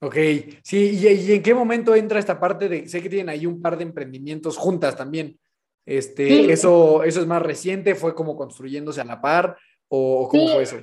Ok, 0.00 0.16
sí, 0.62 0.98
¿Y, 1.00 1.32
en 1.32 1.42
qué 1.42 1.54
momento 1.54 1.94
entra 1.94 2.18
esta 2.18 2.40
parte 2.40 2.68
de, 2.68 2.88
sé 2.88 3.00
que 3.00 3.08
tienen 3.08 3.28
ahí 3.28 3.46
un 3.46 3.62
par 3.62 3.76
de 3.76 3.84
emprendimientos 3.84 4.56
juntas 4.56 4.96
también, 4.96 5.38
este, 5.86 6.52
eso, 6.52 7.04
¿eso 7.04 7.20
es 7.20 7.26
más 7.26 7.42
reciente? 7.42 7.94
¿Fue 7.94 8.14
como 8.14 8.36
construyéndose 8.36 9.00
a 9.00 9.04
la 9.04 9.20
par 9.20 9.56
o, 9.88 10.28
cómo 10.28 10.48
fue 10.48 10.64
eso? 10.64 10.78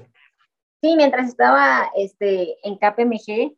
Sí, 0.82 0.96
mientras 0.96 1.28
estaba 1.28 1.92
este, 1.96 2.56
en 2.64 2.76
KPMG. 2.78 3.54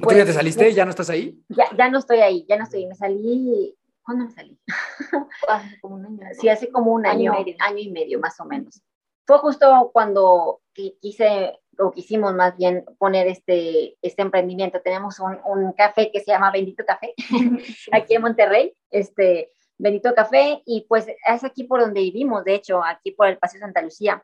¿Tú 0.00 0.10
ya 0.14 0.24
te 0.24 0.32
saliste? 0.32 0.72
¿Ya 0.72 0.84
no 0.84 0.90
estás 0.90 1.10
ahí? 1.10 1.38
Ya, 1.48 1.64
ya 1.76 1.90
no 1.90 1.98
estoy 1.98 2.20
ahí, 2.20 2.46
ya 2.48 2.56
no 2.56 2.64
estoy, 2.64 2.86
me 2.86 2.94
salí 2.94 3.76
¿cuándo 4.16 4.28
salí? 4.34 4.58
Hace 5.48 5.80
como 5.80 5.94
un 5.96 6.06
año. 6.06 6.18
Sí, 6.32 6.48
hace 6.48 6.70
como 6.70 6.92
un 6.92 7.06
Año 7.06 7.32
año, 7.32 7.40
y 7.40 7.44
medio. 7.44 7.56
año 7.60 7.78
y 7.78 7.90
medio 7.90 8.18
más 8.20 8.38
o 8.40 8.44
menos. 8.44 8.82
Fue 9.26 9.38
justo 9.38 9.90
cuando 9.92 10.60
qui- 10.74 10.96
quise, 11.00 11.60
o 11.78 11.90
quisimos 11.92 12.34
más 12.34 12.56
bien 12.56 12.84
poner 12.98 13.28
este, 13.28 13.96
este 14.02 14.22
emprendimiento. 14.22 14.80
Tenemos 14.80 15.20
un, 15.20 15.38
un 15.44 15.72
café 15.72 16.10
que 16.12 16.20
se 16.20 16.32
llama 16.32 16.50
Bendito 16.50 16.84
Café, 16.84 17.14
aquí 17.92 18.14
en 18.14 18.22
Monterrey, 18.22 18.74
este 18.90 19.52
Bendito 19.78 20.14
Café, 20.14 20.62
y 20.66 20.86
pues 20.88 21.06
es 21.08 21.44
aquí 21.44 21.64
por 21.64 21.80
donde 21.80 22.00
vivimos, 22.00 22.44
de 22.44 22.54
hecho, 22.54 22.82
aquí 22.84 23.12
por 23.12 23.28
el 23.28 23.38
Paseo 23.38 23.60
Santa 23.60 23.80
Lucía. 23.82 24.22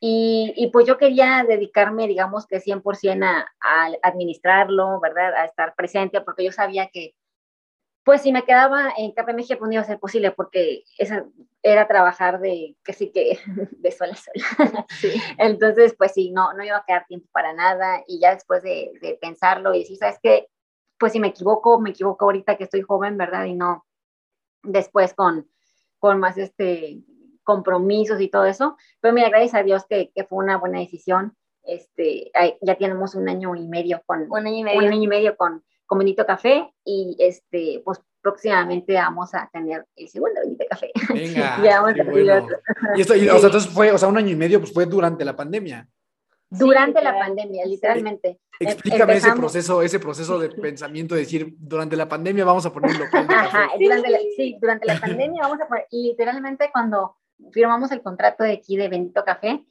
Y, 0.00 0.52
y 0.56 0.66
pues 0.70 0.86
yo 0.86 0.98
quería 0.98 1.44
dedicarme, 1.48 2.06
digamos 2.06 2.46
que 2.46 2.60
100% 2.60 3.24
a, 3.24 3.46
a 3.60 3.88
administrarlo, 4.02 5.00
¿verdad? 5.00 5.32
A 5.34 5.44
estar 5.46 5.74
presente, 5.74 6.20
porque 6.20 6.44
yo 6.44 6.52
sabía 6.52 6.88
que, 6.92 7.14
pues 8.04 8.22
si 8.22 8.32
me 8.32 8.44
quedaba 8.44 8.92
en 8.96 9.14
México, 9.34 9.58
pues 9.58 9.68
no 9.68 9.72
iba 9.72 9.82
a 9.82 9.86
ser 9.86 9.98
posible, 9.98 10.30
porque 10.30 10.84
esa 10.98 11.24
era 11.62 11.88
trabajar 11.88 12.38
de, 12.40 12.76
que 12.84 12.92
sí 12.92 13.10
que, 13.10 13.38
de 13.78 13.90
sol 13.90 14.10
a 14.10 14.16
sol. 14.16 14.34
Entonces, 15.38 15.94
pues 15.96 16.12
sí, 16.12 16.30
no, 16.30 16.52
no 16.52 16.62
iba 16.64 16.76
a 16.76 16.84
quedar 16.86 17.06
tiempo 17.06 17.28
para 17.32 17.54
nada. 17.54 18.04
Y 18.06 18.20
ya 18.20 18.34
después 18.34 18.62
de, 18.62 18.92
de 19.00 19.18
pensarlo 19.20 19.74
y 19.74 19.80
decir, 19.80 19.96
¿sabes 19.96 20.18
qué? 20.22 20.48
Pues 20.98 21.12
si 21.12 21.20
me 21.20 21.28
equivoco, 21.28 21.80
me 21.80 21.90
equivoco 21.90 22.26
ahorita 22.26 22.56
que 22.56 22.64
estoy 22.64 22.82
joven, 22.82 23.16
¿verdad? 23.16 23.46
Y 23.46 23.54
no 23.54 23.86
después 24.62 25.14
con, 25.14 25.48
con 25.98 26.18
más 26.18 26.36
este 26.38 27.02
compromisos 27.44 28.20
y 28.20 28.28
todo 28.28 28.46
eso. 28.46 28.76
Pero 29.00 29.14
mira, 29.14 29.28
gracias 29.28 29.54
a 29.54 29.62
Dios 29.62 29.84
que, 29.86 30.10
que 30.14 30.24
fue 30.24 30.42
una 30.42 30.56
buena 30.56 30.78
decisión. 30.80 31.36
Este, 31.62 32.30
ya 32.60 32.74
tenemos 32.76 33.14
un 33.14 33.28
año 33.28 33.54
y 33.54 33.66
medio 33.66 34.02
con, 34.04 34.26
Un 34.30 34.46
año 34.46 34.56
y 34.56 34.60
un 34.60 34.64
medio. 34.64 34.80
año 34.80 35.02
y 35.02 35.06
medio 35.06 35.36
con, 35.36 35.64
con 35.86 35.98
Benito 35.98 36.24
Café 36.26 36.72
y 36.84 37.16
este, 37.18 37.82
pues 37.84 38.00
próximamente 38.22 38.94
vamos 38.94 39.34
a 39.34 39.48
tener 39.52 39.84
el 39.96 40.08
segundo 40.08 40.40
Benito 40.42 40.64
Café. 40.68 40.90
Venga. 41.14 41.58
Ya 41.62 41.80
vamos 41.80 41.94
qué 41.94 42.00
a 42.00 42.04
abrir 42.04 42.24
bueno. 42.24 42.44
otro. 42.44 42.58
Y 42.96 43.00
esto, 43.02 43.14
y, 43.16 43.28
o 43.28 43.38
sea, 43.38 43.46
entonces 43.46 43.70
fue, 43.70 43.92
o 43.92 43.98
sea, 43.98 44.08
un 44.08 44.16
año 44.16 44.30
y 44.30 44.36
medio, 44.36 44.60
pues 44.60 44.72
fue 44.72 44.86
durante 44.86 45.24
la 45.24 45.36
pandemia. 45.36 45.88
Durante 46.50 47.02
la 47.02 47.10
literal. 47.10 47.26
pandemia, 47.28 47.66
literalmente. 47.66 48.38
Explícame 48.60 49.14
ese 49.14 49.26
empezamos- 49.28 49.38
proceso, 49.40 49.82
ese 49.82 49.98
proceso 49.98 50.38
de 50.38 50.48
pensamiento, 50.50 51.14
de 51.16 51.22
decir, 51.22 51.54
durante 51.58 51.96
la 51.96 52.08
pandemia 52.08 52.44
vamos 52.44 52.64
a 52.64 52.72
poner 52.72 52.96
local 52.96 53.26
de 53.26 53.34
Ajá, 53.34 53.66
café. 53.70 53.76
durante 53.84 54.10
la, 54.10 54.18
sí, 54.36 54.56
durante 54.60 54.86
la 54.86 55.00
pandemia 55.00 55.42
vamos 55.42 55.60
a 55.60 55.66
poner, 55.66 55.86
y 55.90 56.10
literalmente 56.10 56.70
cuando 56.72 57.16
firmamos 57.50 57.90
el 57.90 58.02
contrato 58.02 58.44
de 58.44 58.52
aquí 58.52 58.76
de 58.76 58.88
Bendito 58.88 59.24
Café, 59.24 59.64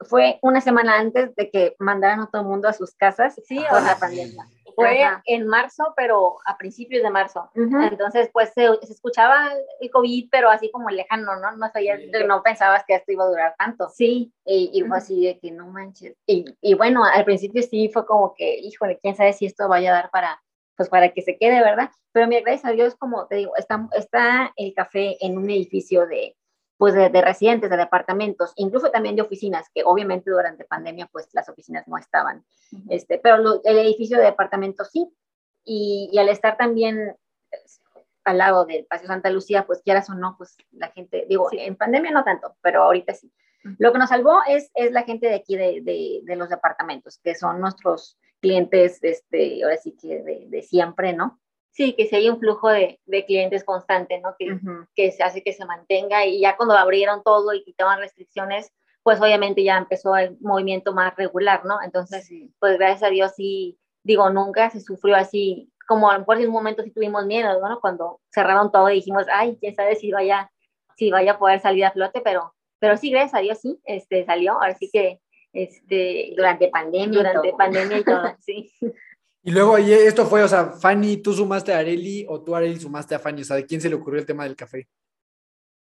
fue 0.00 0.38
una 0.40 0.62
semana 0.62 0.98
antes 0.98 1.34
de 1.36 1.50
que 1.50 1.76
mandaran 1.78 2.20
a 2.20 2.26
todo 2.30 2.40
el 2.42 2.48
mundo 2.48 2.68
a 2.68 2.72
sus 2.72 2.94
casas 2.94 3.38
Sí, 3.46 3.56
por 3.68 3.78
o 3.78 3.84
la 3.84 3.98
pandemia. 3.98 4.44
Fue 4.74 5.02
Ajá. 5.02 5.22
en 5.26 5.46
marzo, 5.46 5.92
pero 5.96 6.36
a 6.46 6.56
principios 6.56 7.02
de 7.02 7.10
marzo. 7.10 7.50
Entonces, 7.54 8.30
pues 8.32 8.52
se, 8.52 8.68
se 8.82 8.92
escuchaba 8.92 9.52
el 9.80 9.90
COVID, 9.90 10.28
pero 10.30 10.50
así 10.50 10.70
como 10.70 10.90
lejano, 10.90 11.36
¿no? 11.36 11.52
No 11.56 11.68
sabías 11.70 12.00
Sí, 12.00 12.10
no 12.26 12.42
pensabas 12.42 12.84
que 12.86 12.94
esto 12.94 13.12
iba 13.12 13.24
a 13.24 13.28
durar 13.28 13.54
tanto. 13.58 13.88
Sí, 13.88 14.32
Y, 14.44 14.70
y 14.72 14.82
fue 14.82 14.98
así 14.98 15.24
de 15.24 15.38
que 15.38 15.50
no 15.50 15.66
manches. 15.68 16.16
Y, 16.26 16.44
y 16.60 16.74
bueno, 16.74 17.04
al 17.04 17.24
principio 17.24 17.62
sí 17.62 17.88
fue 17.92 18.06
como 18.06 18.34
que, 18.34 18.58
híjole, 18.58 18.98
quién 19.00 19.14
sabe 19.14 19.32
si 19.32 19.46
esto 19.46 19.68
vaya 19.68 19.90
a 19.90 19.94
dar 19.94 20.10
para, 20.10 20.42
pues 20.76 20.88
para 20.88 21.12
que 21.12 21.22
se 21.22 21.36
quede, 21.38 21.60
¿verdad? 21.60 21.90
Pero 22.12 22.26
mira, 22.26 22.42
gracias 22.42 22.64
a 22.64 22.74
Dios, 22.74 22.94
como 22.96 23.26
te 23.26 23.36
digo, 23.36 23.56
está, 23.56 23.88
está 23.96 24.52
el 24.56 24.74
café 24.74 25.16
en 25.24 25.38
un 25.38 25.48
edificio 25.50 26.06
de, 26.06 26.36
pues 26.76 26.94
de, 26.94 27.08
de 27.08 27.22
residentes, 27.22 27.70
de 27.70 27.76
departamentos, 27.76 28.52
incluso 28.56 28.90
también 28.90 29.16
de 29.16 29.22
oficinas, 29.22 29.68
que 29.74 29.82
obviamente 29.84 30.30
durante 30.30 30.64
pandemia, 30.64 31.08
pues 31.12 31.28
las 31.32 31.48
oficinas 31.48 31.86
no 31.88 31.96
estaban, 31.98 32.44
este, 32.88 33.18
pero 33.18 33.38
lo- 33.38 33.60
el 33.64 33.78
edificio 33.78 34.18
de 34.18 34.24
departamentos 34.24 34.90
sí. 34.90 35.08
Y, 35.64 36.10
y 36.12 36.18
al 36.18 36.28
estar 36.28 36.56
también 36.58 37.16
pues, 37.50 37.80
al 38.24 38.38
lado 38.38 38.64
del 38.66 38.84
Paseo 38.86 39.06
Santa 39.06 39.30
Lucía, 39.30 39.66
pues 39.66 39.82
quieras 39.82 40.10
o 40.10 40.14
no, 40.14 40.34
pues 40.36 40.56
la 40.72 40.88
gente, 40.88 41.24
digo, 41.28 41.48
Sí. 41.50 41.58
en 41.60 41.76
pandemia 41.76 42.10
no 42.10 42.24
tanto, 42.24 42.56
pero 42.60 42.82
ahorita 42.82 43.14
sí. 43.14 43.32
Lo 43.78 43.92
que 43.92 43.98
nos 43.98 44.10
salvó 44.10 44.40
es, 44.46 44.70
es 44.74 44.92
la 44.92 45.04
gente 45.04 45.26
de 45.26 45.36
aquí, 45.36 45.56
de, 45.56 45.80
de, 45.82 46.20
de 46.22 46.36
los 46.36 46.50
departamentos, 46.50 47.18
que 47.22 47.34
son 47.34 47.60
nuestros 47.60 48.18
clientes, 48.40 48.98
este, 49.02 49.62
ahora 49.64 49.78
sí 49.78 49.96
que 49.98 50.22
de, 50.22 50.44
de 50.48 50.62
siempre, 50.62 51.14
¿no? 51.14 51.40
Sí, 51.74 51.92
que 51.94 52.06
si 52.06 52.16
hay 52.16 52.30
un 52.30 52.38
flujo 52.38 52.70
de, 52.70 52.98
de 53.04 53.24
clientes 53.26 53.64
constante, 53.64 54.18
¿no? 54.20 54.34
Que, 54.38 54.58
que 54.94 55.10
se 55.12 55.22
hace 55.22 55.42
que 55.42 55.52
se 55.52 55.64
mantenga 55.66 56.24
y 56.24 56.40
ya 56.40 56.56
cuando 56.56 56.74
abrieron 56.76 57.22
todo 57.22 57.52
y 57.52 57.62
quitaban 57.64 57.98
restricciones, 57.98 58.72
pues 59.02 59.20
obviamente 59.20 59.62
ya 59.62 59.76
empezó 59.76 60.16
el 60.16 60.38
movimiento 60.40 60.94
más 60.94 61.14
regular, 61.16 61.64
¿no? 61.66 61.82
Entonces, 61.82 62.26
Sí. 62.26 62.50
pues 62.58 62.78
gracias 62.78 63.02
a 63.02 63.10
Dios 63.10 63.32
sí, 63.36 63.78
digo, 64.02 64.30
nunca 64.30 64.70
se 64.70 64.80
sufrió 64.80 65.16
así, 65.16 65.70
como 65.86 66.08
a 66.08 66.14
lo 66.14 66.20
mejor 66.20 66.38
en 66.40 66.46
un 66.46 66.52
momento 66.54 66.82
sí 66.82 66.90
tuvimos 66.90 67.26
miedo, 67.26 67.60
¿no? 67.60 67.80
Cuando 67.80 68.20
cerraron 68.32 68.72
todo 68.72 68.88
y 68.90 68.94
dijimos, 68.94 69.26
ay, 69.30 69.58
quién 69.60 69.74
sabe 69.74 69.96
si 69.96 70.10
vaya, 70.12 70.50
si 70.96 71.10
vaya 71.10 71.32
a 71.32 71.38
poder 71.38 71.60
salir 71.60 71.84
a 71.84 71.90
flote, 71.90 72.20
pero, 72.22 72.54
pero 72.78 72.96
sí, 72.96 73.10
gracias 73.10 73.34
a 73.34 73.40
Dios 73.40 73.58
sí, 73.60 73.78
este, 73.84 74.24
salió, 74.24 74.52
ahora 74.54 74.74
sí 74.74 74.88
que, 74.92 75.20
este, 75.52 76.32
Durante 76.36 76.68
pandemia. 76.68 77.18
durante 77.18 77.48
todo. 77.48 77.56
pandemia 77.58 77.98
y 77.98 78.04
todo, 78.04 78.22
sí. 78.40 78.72
Y 79.46 79.50
luego, 79.50 79.78
y 79.78 79.92
esto 79.92 80.24
fue, 80.24 80.42
o 80.42 80.48
sea, 80.48 80.70
Fanny, 80.70 81.18
¿tú 81.18 81.34
sumaste 81.34 81.72
a 81.74 81.78
Areli 81.78 82.24
o 82.28 82.42
tú, 82.42 82.54
Areli, 82.56 82.80
sumaste 82.80 83.14
a 83.14 83.18
Fanny? 83.18 83.42
O 83.42 83.44
sea, 83.44 83.56
¿de 83.56 83.66
quién 83.66 83.80
se 83.80 83.90
le 83.90 83.94
ocurrió 83.94 84.18
el 84.18 84.26
tema 84.26 84.44
del 84.44 84.56
café? 84.56 84.88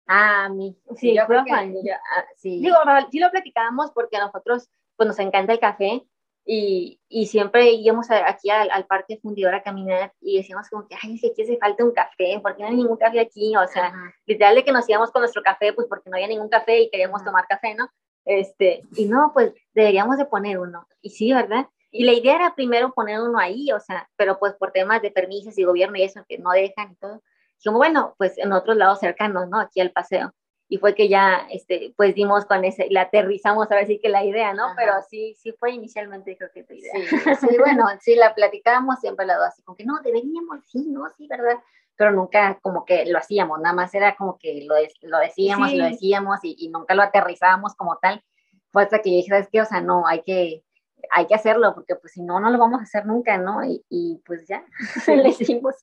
Ah, 0.06 0.46
a 0.46 0.48
mí. 0.48 0.76
Sí, 0.96 1.14
yo 1.14 1.26
fue 1.26 1.36
creo 1.36 1.40
a 1.40 1.44
que 1.44 1.50
Fanny. 1.50 1.74
yo- 1.86 1.92
ah, 1.94 2.24
sí. 2.36 2.61
Digo, 2.61 2.76
sí 3.11 3.18
lo 3.18 3.30
platicábamos 3.30 3.92
porque 3.92 4.16
a 4.16 4.24
nosotros 4.24 4.68
pues 4.96 5.06
nos 5.06 5.18
encanta 5.18 5.52
el 5.52 5.61
café 5.61 6.02
y, 6.44 7.00
y 7.08 7.26
siempre 7.26 7.70
íbamos 7.72 8.11
a- 8.11 8.28
aquí 8.28 8.50
al, 8.50 8.70
al 8.70 8.86
parque 8.86 9.18
fundidor 9.22 9.54
a 9.54 9.62
caminar 9.62 10.12
y 10.20 10.38
decíamos 10.38 10.68
como 10.70 10.88
que, 10.88 10.96
ay, 11.00 11.14
es 11.14 11.20
que 11.20 11.28
aquí 11.28 11.42
hace 11.42 11.58
falta 11.58 11.84
un 11.84 11.92
café, 11.92 12.40
¿por 12.42 12.56
qué 12.56 12.62
no 12.62 12.68
hay 12.70 12.76
ningún 12.76 12.96
café 12.96 13.20
aquí? 13.20 13.54
O 13.56 13.66
sea, 13.68 13.86
Ajá. 13.88 14.14
literal 14.26 14.54
de 14.56 14.64
que 14.64 14.72
nos 14.72 14.88
íbamos 14.88 15.11
con 15.11 15.20
nuestro 15.22 15.42
café, 15.42 15.72
pues 15.74 15.86
porque 15.86 16.08
no 16.11 16.16
había 16.16 16.28
ningún 16.28 16.48
café 16.48 16.80
y 16.80 16.90
queríamos 16.90 17.20
Ajá. 17.20 17.30
tomar 17.30 17.46
café, 17.46 17.74
¿no? 17.74 17.88
Este, 18.24 18.82
y 18.96 19.04
no, 19.04 19.30
pues 19.34 19.52
deberíamos 19.74 20.16
de 20.16 20.24
poner 20.26 20.58
uno. 20.58 20.86
Y 21.02 21.11
sí, 21.11 21.32
¿verdad? 21.32 21.66
Y 21.91 22.05
la 22.05 22.12
idea 22.12 22.36
era 22.36 22.55
primero 22.55 22.93
poner 22.93 23.20
uno 23.20 23.38
ahí, 23.38 23.72
o 23.72 23.80
sea, 23.80 24.09
pero 24.16 24.38
pues 24.38 24.55
por 24.55 24.70
temas 24.72 25.03
de 25.03 25.11
permisos 25.11 25.59
y 25.59 25.64
gobierno 25.64 25.97
y 25.97 26.03
eso, 26.03 26.24
que 26.28 26.38
no 26.38 26.51
dejan 26.51 26.93
y 26.93 26.97
todo. 26.97 27.22
Dijimos, 27.57 27.78
bueno, 27.78 28.14
pues 28.16 28.38
en 28.38 28.53
otros 28.53 28.76
lados 28.76 29.01
cercanos, 29.01 29.49
¿no? 29.49 29.59
Aquí 29.61 29.80
al 29.80 29.91
paseo. 29.91 30.32
Y 30.68 30.78
fue 30.78 30.95
que 30.95 31.09
ya, 31.09 31.49
este, 31.51 31.93
pues 31.97 32.14
dimos 32.14 32.45
con 32.45 32.64
ese, 32.64 32.86
la 32.91 33.03
aterrizamos 33.03 33.68
ahora 33.70 33.84
sí 33.86 33.99
que 33.99 34.09
la 34.09 34.24
idea, 34.24 34.55
¿no? 34.55 34.66
Ajá. 34.66 34.74
Pero 34.76 34.93
sí, 35.11 35.34
sí 35.36 35.53
fue 35.59 35.72
inicialmente 35.72 36.36
creo 36.36 36.51
que 36.55 36.62
tu 36.62 36.74
idea. 36.74 36.93
Sí, 36.95 37.47
sí, 37.49 37.59
bueno, 37.59 37.84
sí, 38.01 38.14
la 38.14 38.34
platicábamos 38.36 39.01
siempre 39.01 39.26
la 39.26 39.36
dos, 39.36 39.49
así 39.49 39.62
como 39.62 39.76
que 39.76 39.84
no, 39.84 39.99
deberíamos, 40.05 40.61
sí, 40.70 40.86
no, 40.88 41.11
sí, 41.18 41.26
¿verdad? 41.26 41.59
Pero 41.97 42.12
nunca 42.12 42.57
como 42.62 42.84
que 42.84 43.05
lo 43.07 43.18
hacíamos, 43.18 43.59
nada 43.61 43.74
más 43.74 43.93
era 43.95 44.14
como 44.14 44.38
que 44.38 44.64
lo, 44.64 44.76
lo 45.03 45.18
decíamos 45.18 45.72
y 45.72 45.76
lo 45.76 45.86
Sí. 45.86 45.91
decíamos 45.91 46.38
y, 46.45 46.55
y 46.57 46.68
nunca 46.68 46.95
lo 46.95 47.03
aterrizábamos 47.03 47.74
como 47.74 47.99
tal. 48.01 48.22
Fue 48.70 48.84
hasta 48.84 49.01
que 49.03 49.11
dije, 49.11 49.28
¿sabes 49.28 49.49
qué? 49.51 49.61
O 49.61 49.66
sea, 49.66 49.80
no, 49.80 50.07
hay 50.07 50.22
que, 50.22 50.62
hay 51.11 51.26
que 51.26 51.34
hacerlo, 51.34 51.74
porque 51.74 51.96
pues 51.96 52.12
si 52.12 52.22
no, 52.22 52.40
no 52.40 52.51
lo 52.51 52.59
vamos 52.59 52.80
a 52.80 52.84
hacer 52.84 53.07
nunca, 53.07 53.38
¿no? 53.38 53.64
Y, 53.64 53.84
y 53.88 54.20
pues 54.26 54.46
ya, 54.48 54.64
lo 55.09 55.26
hicimos. 55.28 55.74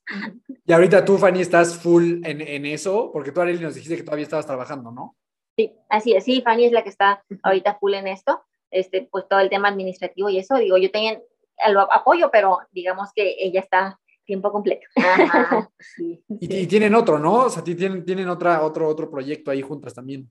Y 0.65 0.73
ahorita 0.73 1.03
tú, 1.05 1.17
Fanny, 1.17 1.41
estás 1.41 1.77
full 1.77 2.21
en, 2.25 2.41
en 2.41 2.65
eso, 2.65 3.11
porque 3.11 3.31
tú, 3.31 3.41
Areli, 3.41 3.59
nos 3.63 3.75
dijiste 3.75 3.97
que 3.97 4.03
todavía 4.03 4.23
estabas 4.23 4.45
trabajando, 4.45 4.91
¿no? 4.91 5.15
Sí, 5.57 5.73
así 5.89 6.13
es, 6.13 6.23
sí, 6.23 6.41
Fanny 6.41 6.65
es 6.65 6.71
la 6.71 6.83
que 6.83 6.89
está 6.89 7.23
ahorita 7.43 7.75
full 7.79 7.93
en 7.95 8.07
esto, 8.07 8.43
este, 8.69 9.07
pues 9.11 9.27
todo 9.27 9.39
el 9.39 9.49
tema 9.49 9.69
administrativo 9.69 10.29
y 10.29 10.37
eso, 10.37 10.55
digo, 10.57 10.77
yo 10.77 10.91
tenía 10.91 11.19
el 11.65 11.77
apoyo, 11.77 12.29
pero 12.31 12.59
digamos 12.71 13.09
que 13.15 13.35
ella 13.39 13.61
está 13.61 13.99
tiempo 14.25 14.51
completo. 14.51 14.85
Ajá, 14.97 15.69
sí. 15.79 16.21
Y, 16.41 16.55
y 16.57 16.67
tienen 16.67 16.93
otro, 16.93 17.17
¿no? 17.17 17.45
O 17.45 17.49
sea, 17.49 17.63
ti- 17.63 17.75
tienen, 17.75 18.05
tienen 18.05 18.27
otra, 18.29 18.61
otro, 18.61 18.87
otro 18.87 19.09
proyecto 19.09 19.49
ahí 19.51 19.61
juntas 19.61 19.93
también. 19.93 20.29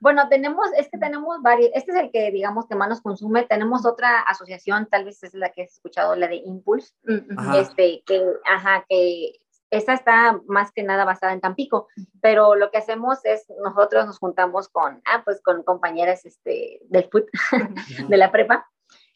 Bueno, 0.00 0.28
tenemos, 0.28 0.66
es 0.76 0.88
que 0.88 0.98
tenemos 0.98 1.42
varios, 1.42 1.70
este 1.74 1.92
es 1.92 1.98
el 1.98 2.10
que 2.12 2.30
digamos 2.30 2.66
que 2.68 2.76
más 2.76 2.88
nos 2.88 3.00
consume, 3.00 3.44
tenemos 3.44 3.84
otra 3.84 4.20
asociación, 4.20 4.86
tal 4.86 5.04
vez 5.04 5.22
es 5.24 5.34
la 5.34 5.50
que 5.50 5.62
has 5.62 5.72
escuchado, 5.72 6.14
la 6.14 6.28
de 6.28 6.36
Impulse, 6.36 6.94
Ajá. 7.36 7.58
este, 7.58 8.02
que, 8.06 8.24
ajá, 8.44 8.84
que 8.88 9.32
esta 9.70 9.92
está 9.94 10.40
más 10.46 10.72
que 10.72 10.82
nada 10.82 11.04
basada 11.04 11.32
en 11.32 11.40
Tampico, 11.40 11.88
pero 12.20 12.54
lo 12.54 12.70
que 12.70 12.78
hacemos 12.78 13.24
es, 13.24 13.46
nosotros 13.62 14.06
nos 14.06 14.18
juntamos 14.18 14.68
con, 14.68 15.02
ah, 15.04 15.22
pues 15.24 15.42
con 15.42 15.62
compañeras, 15.62 16.24
este, 16.24 16.80
del 16.84 17.08
FUT, 17.10 17.26
de 18.08 18.16
la 18.16 18.30
prepa, 18.30 18.68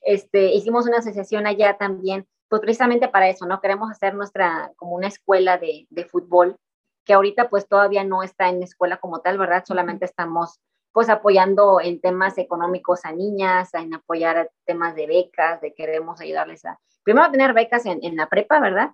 este, 0.03 0.53
hicimos 0.53 0.87
una 0.87 0.99
asociación 0.99 1.47
allá 1.47 1.78
también, 1.78 2.26
pues 2.49 2.61
precisamente 2.61 3.09
para 3.09 3.28
eso, 3.28 3.47
¿no? 3.47 3.61
Queremos 3.61 3.91
hacer 3.91 4.14
nuestra, 4.14 4.72
como 4.76 4.97
una 4.97 5.07
escuela 5.07 5.59
de, 5.59 5.87
de 5.91 6.05
fútbol, 6.05 6.57
que 7.05 7.14
ahorita 7.14 7.49
pues 7.49 7.66
todavía 7.66 8.05
no 8.05 8.22
está 8.22 8.49
en 8.49 8.62
escuela 8.62 8.99
como 8.99 9.20
tal, 9.20 9.39
¿verdad? 9.39 9.64
Solamente 9.66 10.05
estamos 10.05 10.61
pues 10.93 11.09
apoyando 11.09 11.80
en 11.80 12.01
temas 12.01 12.38
económicos 12.38 13.05
a 13.05 13.12
niñas, 13.12 13.72
en 13.74 13.95
apoyar 13.95 14.38
a 14.38 14.49
temas 14.64 14.95
de 14.95 15.07
becas, 15.07 15.61
de 15.61 15.74
queremos 15.74 16.20
ayudarles 16.20 16.64
a, 16.64 16.78
primero 17.03 17.30
tener 17.30 17.53
becas 17.55 17.86
en, 17.86 18.01
en 18.03 18.16
la 18.16 18.28
prepa, 18.28 18.61
¿verdad? 18.61 18.93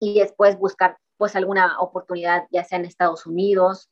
Y 0.00 0.20
después 0.20 0.58
buscar 0.58 0.98
pues 1.16 1.36
alguna 1.36 1.78
oportunidad, 1.80 2.46
ya 2.50 2.64
sea 2.64 2.78
en 2.78 2.86
Estados 2.86 3.26
Unidos, 3.26 3.90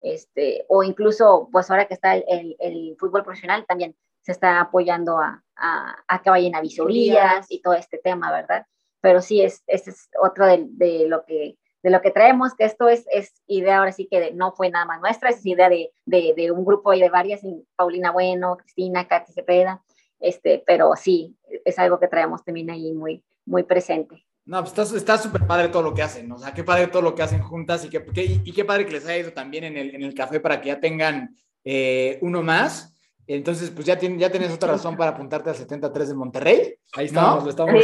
este, 0.00 0.64
o 0.68 0.82
incluso 0.82 1.48
pues 1.50 1.70
ahora 1.70 1.86
que 1.86 1.94
está 1.94 2.14
el, 2.14 2.24
el, 2.28 2.56
el 2.60 2.96
fútbol 2.98 3.24
profesional 3.24 3.64
también 3.66 3.96
se 4.22 4.32
está 4.32 4.60
apoyando 4.60 5.18
a, 5.18 5.42
a, 5.56 5.96
a 6.06 6.22
que 6.22 6.30
vayan 6.30 6.54
a 6.54 6.60
visorías 6.60 7.46
y 7.50 7.60
todo 7.60 7.74
este 7.74 7.98
tema, 7.98 8.30
¿verdad? 8.30 8.66
pero 9.04 9.20
sí, 9.20 9.42
es, 9.42 9.62
es 9.66 10.08
otro 10.18 10.46
de, 10.46 10.64
de, 10.66 11.06
lo 11.06 11.26
que, 11.26 11.58
de 11.84 11.90
lo 11.90 12.00
que 12.00 12.10
traemos, 12.10 12.54
que 12.54 12.64
esto 12.64 12.88
es, 12.88 13.04
es 13.12 13.34
idea 13.46 13.78
ahora 13.78 13.92
sí 13.92 14.08
que 14.10 14.32
no 14.32 14.52
fue 14.52 14.70
nada 14.70 14.86
más 14.86 15.02
nuestra, 15.02 15.28
es 15.28 15.44
idea 15.44 15.68
de, 15.68 15.92
de, 16.06 16.32
de 16.34 16.50
un 16.50 16.64
grupo 16.64 16.94
y 16.94 17.00
de 17.00 17.10
varias, 17.10 17.42
Paulina 17.76 18.10
Bueno, 18.10 18.56
Cristina, 18.56 19.06
Katy 19.06 19.34
Cepeda, 19.34 19.82
este, 20.18 20.64
pero 20.66 20.92
sí, 20.96 21.36
es 21.62 21.78
algo 21.78 22.00
que 22.00 22.08
traemos 22.08 22.42
también 22.42 22.70
ahí 22.70 22.90
muy, 22.94 23.22
muy 23.44 23.64
presente. 23.64 24.24
No, 24.46 24.64
pues 24.64 24.92
está 24.94 25.18
súper 25.18 25.46
padre 25.46 25.68
todo 25.68 25.82
lo 25.82 25.92
que 25.92 26.00
hacen, 26.00 26.32
o 26.32 26.38
sea, 26.38 26.54
qué 26.54 26.64
padre 26.64 26.86
todo 26.86 27.02
lo 27.02 27.14
que 27.14 27.22
hacen 27.22 27.42
juntas 27.42 27.84
y 27.84 27.90
qué, 27.90 28.02
y 28.42 28.52
qué 28.52 28.64
padre 28.64 28.86
que 28.86 28.92
les 28.92 29.04
haya 29.04 29.18
ido 29.18 29.34
también 29.34 29.64
en 29.64 29.76
el, 29.76 29.94
en 29.94 30.02
el 30.02 30.14
café 30.14 30.40
para 30.40 30.62
que 30.62 30.68
ya 30.68 30.80
tengan 30.80 31.36
eh, 31.64 32.18
uno 32.22 32.42
más. 32.42 32.93
Entonces, 33.26 33.70
pues 33.70 33.86
ya, 33.86 33.98
tienes, 33.98 34.20
ya 34.20 34.30
tienes 34.30 34.52
otra 34.52 34.72
razón 34.72 34.96
para 34.96 35.12
apuntarte 35.12 35.48
al 35.48 35.56
73 35.56 36.08
de 36.08 36.14
Monterrey. 36.14 36.74
Ahí 36.94 37.06
estamos, 37.06 37.44
lo 37.44 37.50
estamos 37.50 37.74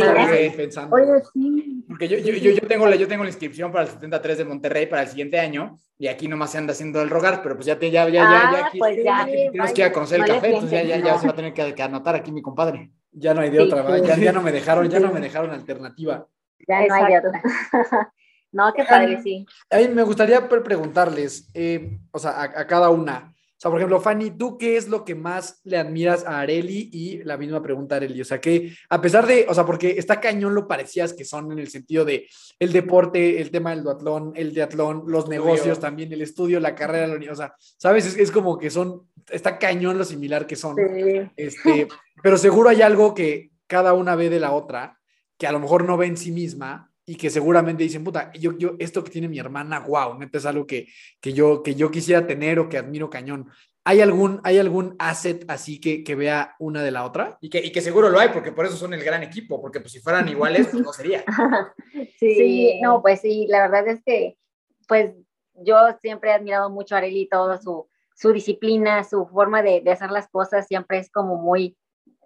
pensando. 0.57 0.95
Oye, 0.95 1.22
sí. 1.32 1.84
Porque 1.88 2.09
yo, 2.09 2.18
yo, 2.18 2.32
yo, 2.34 2.68
tengo 2.68 2.86
la, 2.86 2.97
yo 2.97 3.09
tengo 3.09 3.24
la 3.24 3.30
inscripción 3.30 3.72
para 3.72 3.84
el 3.84 3.91
73 3.91 4.38
de 4.38 4.45
Monterrey 4.45 4.86
para 4.86 5.03
el 5.03 5.09
siguiente 5.09 5.38
año 5.38 5.78
y 5.99 6.09
aquí 6.09 6.28
nomás 6.28 6.53
se 6.53 6.59
anda 6.59 6.72
haciendo 6.72 7.01
el 7.03 7.11
rogar, 7.11 7.43
pero 7.43 7.57
pues 7.57 7.66
ya, 7.66 7.78
te, 7.78 7.91
ya, 7.91 8.05
ya, 8.09 8.22
ya, 8.22 8.51
ya, 8.53 8.66
aquí, 8.66 8.78
pues 8.78 9.03
ya, 9.03 9.26
tienes 9.26 9.72
que 9.72 9.80
ir 9.80 9.86
a 9.86 9.93
conocer 9.93 10.20
el 10.20 10.26
café, 10.26 10.47
entonces 10.47 10.70
ya, 10.70 10.82
ya, 10.82 11.05
ya 11.05 11.18
se 11.18 11.26
va 11.26 11.32
a 11.32 11.36
tener 11.36 11.53
que, 11.53 11.74
que, 11.74 11.82
anotar 11.82 12.14
aquí 12.14 12.30
mi 12.32 12.43
compadre. 12.43 12.91
Ya 13.12 13.34
no 13.34 13.41
hay 13.41 13.51
de 13.51 13.61
otra, 13.61 13.99
Ya, 13.99 14.16
ya, 14.16 14.32
no 14.32 14.43
me 14.43 14.53
dejaron, 14.53 14.88
ya 14.88 15.01
no 15.01 15.12
me 15.12 15.20
dejaron 15.20 15.51
alternativa. 15.51 16.26
Ya 16.68 16.86
no 16.86 16.95
hay 16.95 17.12
de 17.12 17.18
otra. 17.18 17.43
no, 18.53 18.72
qué 18.72 18.84
padre, 18.84 19.20
sí. 19.22 19.47
A 19.70 19.78
mí 19.78 19.88
me 19.88 20.03
gustaría 20.05 20.49
preguntarles, 20.49 21.51
eh, 21.55 21.99
o 22.12 22.18
sea, 22.18 22.30
a, 22.30 22.43
a 22.45 22.66
cada 22.66 22.91
una, 22.91 23.34
sea, 23.61 23.71
por 23.71 23.79
ejemplo, 23.79 24.01
Fanny, 24.01 24.31
¿tú 24.31 24.57
qué 24.57 24.79
es 24.79 24.89
lo 24.89 25.05
que 25.05 25.15
más 25.15 25.61
le 25.65 25.77
admiras 25.77 26.25
a 26.25 26.41
Areli? 26.41 26.89
Y 26.93 27.23
la 27.25 27.37
misma 27.37 27.63
pregunta 27.63 27.95
a 27.95 27.99
Areli, 27.99 28.23
o 28.23 28.25
sea, 28.25 28.41
que 28.41 28.73
a 28.89 29.03
pesar 29.03 29.27
de, 29.27 29.45
o 29.49 29.55
sea, 29.55 29.67
porque 29.67 29.97
está 29.99 30.19
cañón 30.19 30.55
lo 30.55 30.67
parecías 30.67 31.13
que 31.13 31.27
son 31.27 31.53
en 31.53 31.59
el 31.59 31.69
sentido 31.69 32.07
de 32.07 32.27
el 32.59 32.73
deporte, 32.73 33.39
el 33.41 33.51
tema 33.51 33.71
del 33.71 33.83
duatlón, 33.83 34.33
el 34.35 34.55
teatlón, 34.55 35.05
los 35.07 35.29
negocios 35.29 35.79
también, 35.79 36.11
el 36.11 36.23
estudio, 36.23 36.59
la 36.59 36.75
carrera, 36.75 37.07
la, 37.07 37.33
o 37.33 37.37
sea, 37.37 37.55
¿sabes? 37.59 38.07
Es, 38.07 38.17
es, 38.17 38.31
como 38.31 38.59
que 38.59 38.71
son, 38.71 39.09
está 39.29 39.59
cañón 39.59 39.99
lo 39.99 40.05
similar 40.05 40.47
que 40.47 40.57
son. 40.57 40.77
Sí. 40.77 41.31
Este, 41.37 41.87
pero 42.23 42.39
seguro 42.39 42.71
hay 42.71 42.81
algo 42.81 43.13
que 43.13 43.51
cada 43.67 43.93
una 43.93 44.17
ve 44.17 44.31
de 44.31 44.41
la 44.41 44.53
otra, 44.53 44.99
que 45.37 45.47
a 45.47 45.53
lo 45.53 45.61
mejor 45.61 45.85
no 45.85 45.99
ve 45.99 46.07
en 46.07 46.17
sí 46.17 46.33
misma, 46.33 46.89
y 47.11 47.17
que 47.17 47.29
seguramente 47.29 47.83
dicen, 47.83 48.05
puta, 48.05 48.31
yo, 48.35 48.57
yo, 48.57 48.77
esto 48.79 49.03
que 49.03 49.11
tiene 49.11 49.27
mi 49.27 49.41
hermana, 49.41 49.81
wow, 49.81 50.17
neta 50.17 50.39
es 50.39 50.47
algo 50.47 50.65
que, 50.65 50.87
que, 51.21 51.33
yo, 51.33 51.61
que 51.61 51.75
yo 51.75 51.91
quisiera 51.91 52.25
tener 52.25 52.61
o 52.61 52.69
que 52.69 52.79
admiro 52.79 53.11
cañón. 53.11 53.51
¿Hay 53.83 54.01
algún, 54.01 54.41
¿Hay 54.45 54.59
algún 54.59 54.95
asset 55.01 55.45
así 55.49 55.81
que, 55.81 56.05
que 56.05 56.15
vea 56.15 56.55
una 56.61 56.85
de 56.85 56.93
la 56.93 57.05
otra? 57.05 57.37
Y 57.41 57.51
que, 57.51 57.59
y 57.59 57.73
que 57.73 57.81
seguro 57.81 58.11
lo 58.11 58.21
hay, 58.21 58.29
porque 58.29 58.53
por 58.53 58.65
eso 58.65 58.77
son 58.77 58.95
el 58.95 59.03
gran 59.03 59.25
equipo, 59.25 59.61
porque 59.61 59.81
pues 59.81 59.91
si 59.91 59.99
fueran 59.99 60.29
iguales, 60.29 60.69
pues 60.71 60.85
no 60.85 60.93
sería. 60.93 61.25
sí, 62.21 62.35
sí, 62.37 62.81
no, 62.81 63.03
pues 63.03 63.21
sí, 63.23 63.49
la 63.49 63.63
verdad 63.63 63.89
es 63.89 64.01
que, 64.05 64.39
pues 64.87 65.13
yo 65.55 65.79
siempre 66.01 66.31
he 66.31 66.35
admirado 66.35 66.71
mucho 66.71 66.95
a 66.95 66.99
Arely, 66.99 67.29
todo 67.29 67.61
su, 67.61 67.89
su 68.15 68.33
disciplina, 68.33 69.03
su 69.03 69.27
forma 69.27 69.65
de, 69.65 69.81
de 69.81 69.91
hacer 69.91 70.13
las 70.13 70.29
cosas 70.29 70.69
siempre 70.69 70.99
es 70.99 71.11
como 71.11 71.39
muy, 71.39 71.77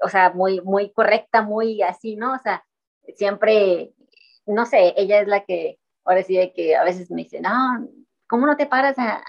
o 0.03 0.11
sea, 0.11 0.29
muy, 0.29 0.61
muy 0.61 0.93
correcta, 0.93 1.41
muy 1.41 1.81
así, 1.81 2.17
¿no? 2.17 2.35
O 2.35 2.39
sea, 2.39 2.67
siempre 3.17 3.95
no 4.47 4.67
sé, 4.67 4.95
ella 4.97 5.21
es 5.21 5.29
la 5.29 5.45
que, 5.45 5.79
ahora 6.05 6.23
sí, 6.23 6.37
de 6.37 6.53
que 6.53 6.77
a 6.77 6.85
veces 6.85 7.11
me 7.11 7.23
dice, 7.23 7.41
no, 7.41 7.89
¿cómo 8.29 8.47
no 8.47 8.57
te 8.57 8.67
paras 8.67 8.97
a, 8.99 9.23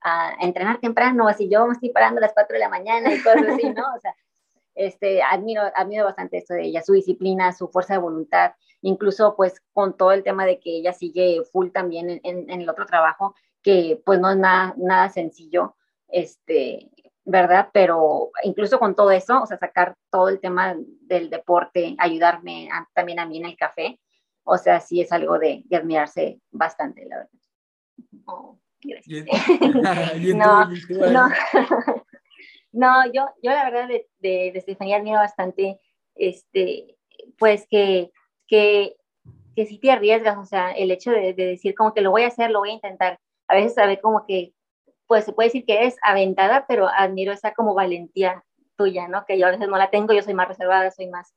a, 0.00 0.36
entrenar 0.40 0.80
temprano? 0.80 1.28
Así 1.28 1.48
yo 1.48 1.66
me 1.66 1.72
estoy 1.72 1.90
parando 1.90 2.18
a 2.18 2.22
las 2.22 2.32
4 2.34 2.54
de 2.54 2.60
la 2.60 2.68
mañana 2.68 3.12
y 3.12 3.22
cosas 3.22 3.46
así, 3.48 3.70
¿no? 3.70 3.82
O 3.94 4.00
sea, 4.00 4.14
este, 4.74 5.22
admiro, 5.22 5.62
admiro 5.74 6.04
bastante 6.04 6.38
esto 6.38 6.54
de 6.54 6.64
ella, 6.64 6.82
su 6.82 6.92
disciplina, 6.92 7.52
su 7.52 7.68
fuerza 7.68 7.94
de 7.94 8.00
voluntad, 8.00 8.52
incluso 8.82 9.34
pues 9.36 9.60
con 9.72 9.96
todo 9.96 10.12
el 10.12 10.22
tema 10.22 10.44
de 10.44 10.60
que 10.60 10.76
ella 10.76 10.92
sigue 10.92 11.42
full 11.50 11.70
también 11.70 12.10
en, 12.10 12.20
en, 12.24 12.50
en 12.50 12.60
el 12.60 12.68
otro 12.68 12.86
trabajo, 12.86 13.34
que 13.62 14.00
pues 14.04 14.20
no 14.20 14.30
es 14.30 14.36
nada, 14.36 14.74
nada 14.76 15.08
sencillo, 15.08 15.76
este, 16.08 16.90
¿verdad? 17.24 17.70
Pero 17.72 18.30
incluso 18.44 18.78
con 18.78 18.94
todo 18.94 19.10
eso, 19.10 19.42
o 19.42 19.46
sea, 19.46 19.58
sacar 19.58 19.96
todo 20.10 20.28
el 20.28 20.40
tema 20.40 20.76
del 21.00 21.28
deporte, 21.28 21.96
ayudarme 21.98 22.68
también 22.94 23.18
a 23.18 23.26
mí 23.26 23.38
en 23.38 23.46
el 23.46 23.56
café, 23.56 23.98
o 24.46 24.56
sea, 24.56 24.80
sí 24.80 25.00
es 25.00 25.12
algo 25.12 25.38
de, 25.38 25.62
de 25.66 25.76
admirarse 25.76 26.40
bastante, 26.52 27.04
la 27.04 27.16
verdad. 27.18 27.30
Oh, 28.26 28.58
no, 30.34 30.70
no, 31.10 31.28
no, 32.72 33.12
yo, 33.12 33.28
yo 33.42 33.50
la 33.50 33.64
verdad 33.64 33.88
de, 33.88 34.08
de, 34.20 34.52
de 34.52 34.58
Estefanía 34.58 34.98
admiro 34.98 35.18
bastante, 35.18 35.80
este, 36.14 36.96
pues 37.38 37.66
que, 37.68 38.12
que, 38.46 38.96
que 39.56 39.66
sí 39.66 39.78
te 39.78 39.90
arriesgas, 39.90 40.38
o 40.38 40.44
sea, 40.44 40.70
el 40.70 40.92
hecho 40.92 41.10
de, 41.10 41.34
de, 41.34 41.46
decir 41.46 41.74
como 41.74 41.92
que 41.92 42.00
lo 42.00 42.12
voy 42.12 42.22
a 42.22 42.28
hacer, 42.28 42.50
lo 42.50 42.60
voy 42.60 42.70
a 42.70 42.74
intentar. 42.74 43.18
A 43.48 43.56
veces 43.56 43.74
sabe 43.74 44.00
como 44.00 44.26
que, 44.26 44.52
pues 45.08 45.24
se 45.24 45.32
puede 45.32 45.48
decir 45.48 45.64
que 45.64 45.78
eres 45.78 45.96
aventada, 46.02 46.66
pero 46.68 46.88
admiro 46.88 47.32
esa 47.32 47.52
como 47.52 47.74
valentía 47.74 48.44
tuya, 48.76 49.08
¿no? 49.08 49.24
Que 49.26 49.38
yo 49.38 49.46
a 49.46 49.50
veces 49.50 49.68
no 49.68 49.76
la 49.76 49.90
tengo, 49.90 50.12
yo 50.12 50.22
soy 50.22 50.34
más 50.34 50.48
reservada, 50.48 50.90
soy 50.92 51.08
más 51.08 51.34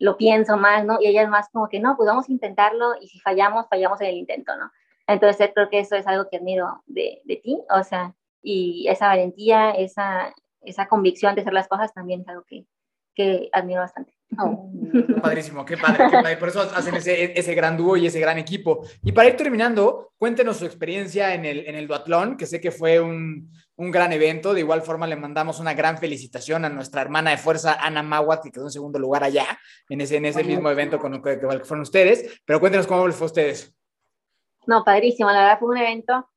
lo 0.00 0.16
pienso 0.16 0.56
más, 0.56 0.84
¿no? 0.84 0.98
Y 1.00 1.06
ella 1.06 1.22
es 1.22 1.28
más 1.28 1.48
como 1.50 1.68
que, 1.68 1.78
no, 1.78 1.96
pues 1.96 2.08
vamos 2.08 2.28
a 2.28 2.32
intentarlo 2.32 2.94
y 3.00 3.06
si 3.06 3.20
fallamos, 3.20 3.66
fallamos 3.68 4.00
en 4.00 4.08
el 4.08 4.16
intento, 4.16 4.56
¿no? 4.56 4.72
Entonces 5.06 5.50
creo 5.54 5.68
que 5.68 5.78
eso 5.80 5.94
es 5.94 6.06
algo 6.06 6.28
que 6.28 6.38
admiro 6.38 6.82
de, 6.86 7.20
de 7.24 7.36
ti, 7.36 7.62
o 7.70 7.84
sea, 7.84 8.14
y 8.42 8.86
esa 8.88 9.08
valentía, 9.08 9.72
esa, 9.72 10.34
esa 10.62 10.88
convicción 10.88 11.34
de 11.34 11.42
hacer 11.42 11.52
las 11.52 11.68
cosas 11.68 11.92
también 11.92 12.22
es 12.22 12.28
algo 12.28 12.44
que, 12.48 12.64
que 13.14 13.50
admiro 13.52 13.80
bastante. 13.80 14.14
Oh. 14.38 14.70
Padrísimo, 15.20 15.64
qué 15.64 15.76
padre, 15.76 16.04
qué 16.10 16.16
padre, 16.22 16.36
Por 16.36 16.48
eso 16.48 16.60
hacen 16.60 16.94
ese, 16.94 17.38
ese, 17.38 17.54
gran 17.54 17.76
dúo 17.76 17.96
y 17.96 18.06
ese 18.06 18.20
gran 18.20 18.38
equipo. 18.38 18.86
Y 19.02 19.12
para 19.12 19.28
ir 19.28 19.36
terminando, 19.36 20.12
cuéntenos 20.16 20.56
su 20.56 20.64
experiencia 20.64 21.34
en 21.34 21.44
el, 21.44 21.66
en 21.66 21.74
el 21.74 21.88
duatlón, 21.88 22.36
que 22.36 22.46
sé 22.46 22.60
que 22.60 22.70
fue 22.70 23.00
un, 23.00 23.50
un 23.80 23.90
gran 23.90 24.12
evento. 24.12 24.52
De 24.52 24.60
igual 24.60 24.82
forma, 24.82 25.06
le 25.06 25.16
mandamos 25.16 25.58
una 25.58 25.72
gran 25.74 25.96
felicitación 25.96 26.64
a 26.64 26.68
nuestra 26.68 27.00
hermana 27.00 27.30
de 27.30 27.38
fuerza, 27.38 27.78
Ana 27.80 28.02
Maguat, 28.02 28.42
que 28.42 28.50
quedó 28.50 28.64
en 28.64 28.70
segundo 28.70 28.98
lugar 28.98 29.24
allá, 29.24 29.58
en 29.88 30.02
ese, 30.02 30.18
en 30.18 30.26
ese 30.26 30.44
mismo 30.44 30.70
evento 30.70 30.98
con 30.98 31.20
que, 31.22 31.40
que 31.40 31.46
fueron 31.46 31.80
ustedes. 31.80 32.40
Pero 32.44 32.60
cuéntenos 32.60 32.86
cómo 32.86 33.06
les 33.06 33.16
fue 33.16 33.24
a 33.24 33.26
ustedes. 33.26 33.74
No, 34.66 34.84
padrísimo. 34.84 35.30
La 35.30 35.40
verdad 35.40 35.58
fue 35.58 35.70
un 35.70 35.78
evento 35.78 36.28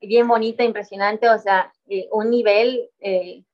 bien 0.00 0.28
bonito, 0.28 0.62
impresionante. 0.62 1.28
O 1.30 1.38
sea, 1.38 1.72
eh, 1.88 2.06
un 2.12 2.28
nivel, 2.28 2.90
eh, 3.00 3.44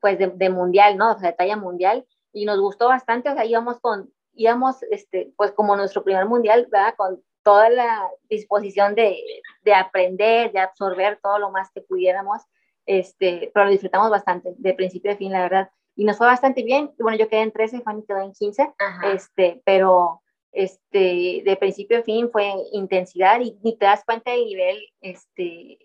pues, 0.00 0.18
de, 0.18 0.28
de, 0.28 0.48
mundial, 0.48 0.96
¿no? 0.96 1.12
O 1.12 1.18
sea, 1.18 1.30
de 1.30 1.36
talla 1.36 1.56
mundial. 1.56 2.06
Y 2.32 2.46
nos 2.46 2.58
gustó 2.58 2.88
bastante. 2.88 3.28
O 3.28 3.34
sea, 3.34 3.44
íbamos 3.44 3.80
con, 3.80 4.10
íbamos, 4.32 4.82
este, 4.90 5.32
pues, 5.36 5.52
como 5.52 5.76
nuestro 5.76 6.02
primer 6.04 6.24
mundial, 6.24 6.66
¿verdad? 6.70 6.94
Con 6.96 7.22
toda 7.42 7.68
la 7.68 8.10
disposición 8.30 8.94
de, 8.94 9.18
de 9.62 9.74
aprender, 9.74 10.52
de 10.52 10.60
absorber 10.60 11.18
todo 11.22 11.38
lo 11.38 11.50
más 11.50 11.70
que 11.70 11.82
pudiéramos 11.82 12.42
este, 12.88 13.50
pero 13.52 13.66
lo 13.66 13.70
disfrutamos 13.70 14.10
bastante, 14.10 14.54
de 14.56 14.72
principio 14.72 15.12
a 15.12 15.16
fin, 15.16 15.30
la 15.30 15.42
verdad. 15.42 15.70
Y 15.94 16.06
nos 16.06 16.16
fue 16.16 16.26
bastante 16.26 16.62
bien. 16.62 16.90
Bueno, 16.98 17.18
yo 17.18 17.28
quedé 17.28 17.42
en 17.42 17.52
13, 17.52 17.82
Fanny 17.82 18.02
quedó 18.06 18.22
en 18.22 18.32
15, 18.32 18.72
este, 19.12 19.60
pero 19.66 20.22
este, 20.52 21.42
de 21.44 21.56
principio 21.60 21.98
a 21.98 22.02
fin 22.02 22.30
fue 22.30 22.50
intensidad 22.72 23.40
y, 23.40 23.58
y 23.62 23.76
te 23.76 23.84
das 23.84 24.04
cuenta 24.06 24.30
del 24.30 24.46
nivel, 24.46 24.78
este, 25.02 25.78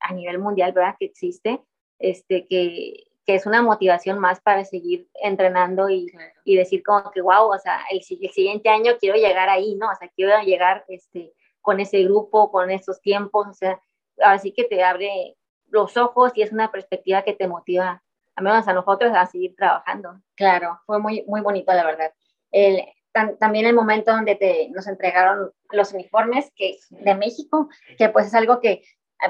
a 0.00 0.12
nivel 0.12 0.38
mundial, 0.38 0.72
¿verdad? 0.72 0.96
Que 0.98 1.06
existe, 1.06 1.62
este, 1.98 2.46
que, 2.46 3.04
que 3.24 3.34
es 3.34 3.46
una 3.46 3.62
motivación 3.62 4.18
más 4.18 4.42
para 4.42 4.66
seguir 4.66 5.08
entrenando 5.22 5.88
y, 5.88 6.12
y 6.44 6.56
decir 6.56 6.82
como 6.82 7.10
que, 7.10 7.22
wow, 7.22 7.54
o 7.54 7.58
sea, 7.58 7.80
el, 7.90 8.02
el, 8.20 8.30
siguiente 8.32 8.68
año 8.68 8.98
quiero 9.00 9.16
llegar 9.16 9.48
ahí, 9.48 9.76
¿no? 9.76 9.90
O 9.90 9.94
sea, 9.98 10.10
quiero 10.14 10.38
llegar 10.42 10.84
este, 10.88 11.32
con 11.62 11.80
ese 11.80 12.02
grupo, 12.02 12.50
con 12.50 12.70
esos 12.70 13.00
tiempos, 13.00 13.46
o 13.48 13.54
sea, 13.54 13.80
así 14.18 14.52
que 14.52 14.64
te 14.64 14.82
abre 14.82 15.38
los 15.70 15.96
ojos 15.96 16.32
y 16.34 16.42
es 16.42 16.52
una 16.52 16.70
perspectiva 16.70 17.22
que 17.22 17.34
te 17.34 17.48
motiva, 17.48 18.02
a 18.36 18.42
menos 18.42 18.66
a 18.68 18.72
nosotros, 18.72 19.12
a 19.14 19.26
seguir 19.26 19.54
trabajando. 19.56 20.20
Claro, 20.34 20.80
fue 20.86 20.98
muy, 20.98 21.24
muy 21.26 21.40
bonito, 21.40 21.72
la 21.72 21.84
verdad. 21.84 22.12
El, 22.50 22.82
tam, 23.12 23.36
también 23.38 23.66
el 23.66 23.74
momento 23.74 24.12
donde 24.12 24.36
te, 24.36 24.68
nos 24.70 24.86
entregaron 24.86 25.52
los 25.70 25.92
uniformes 25.92 26.50
que, 26.56 26.78
de 26.90 27.14
México, 27.14 27.68
que 27.98 28.08
pues 28.08 28.26
es 28.26 28.34
algo 28.34 28.60
que, 28.60 28.82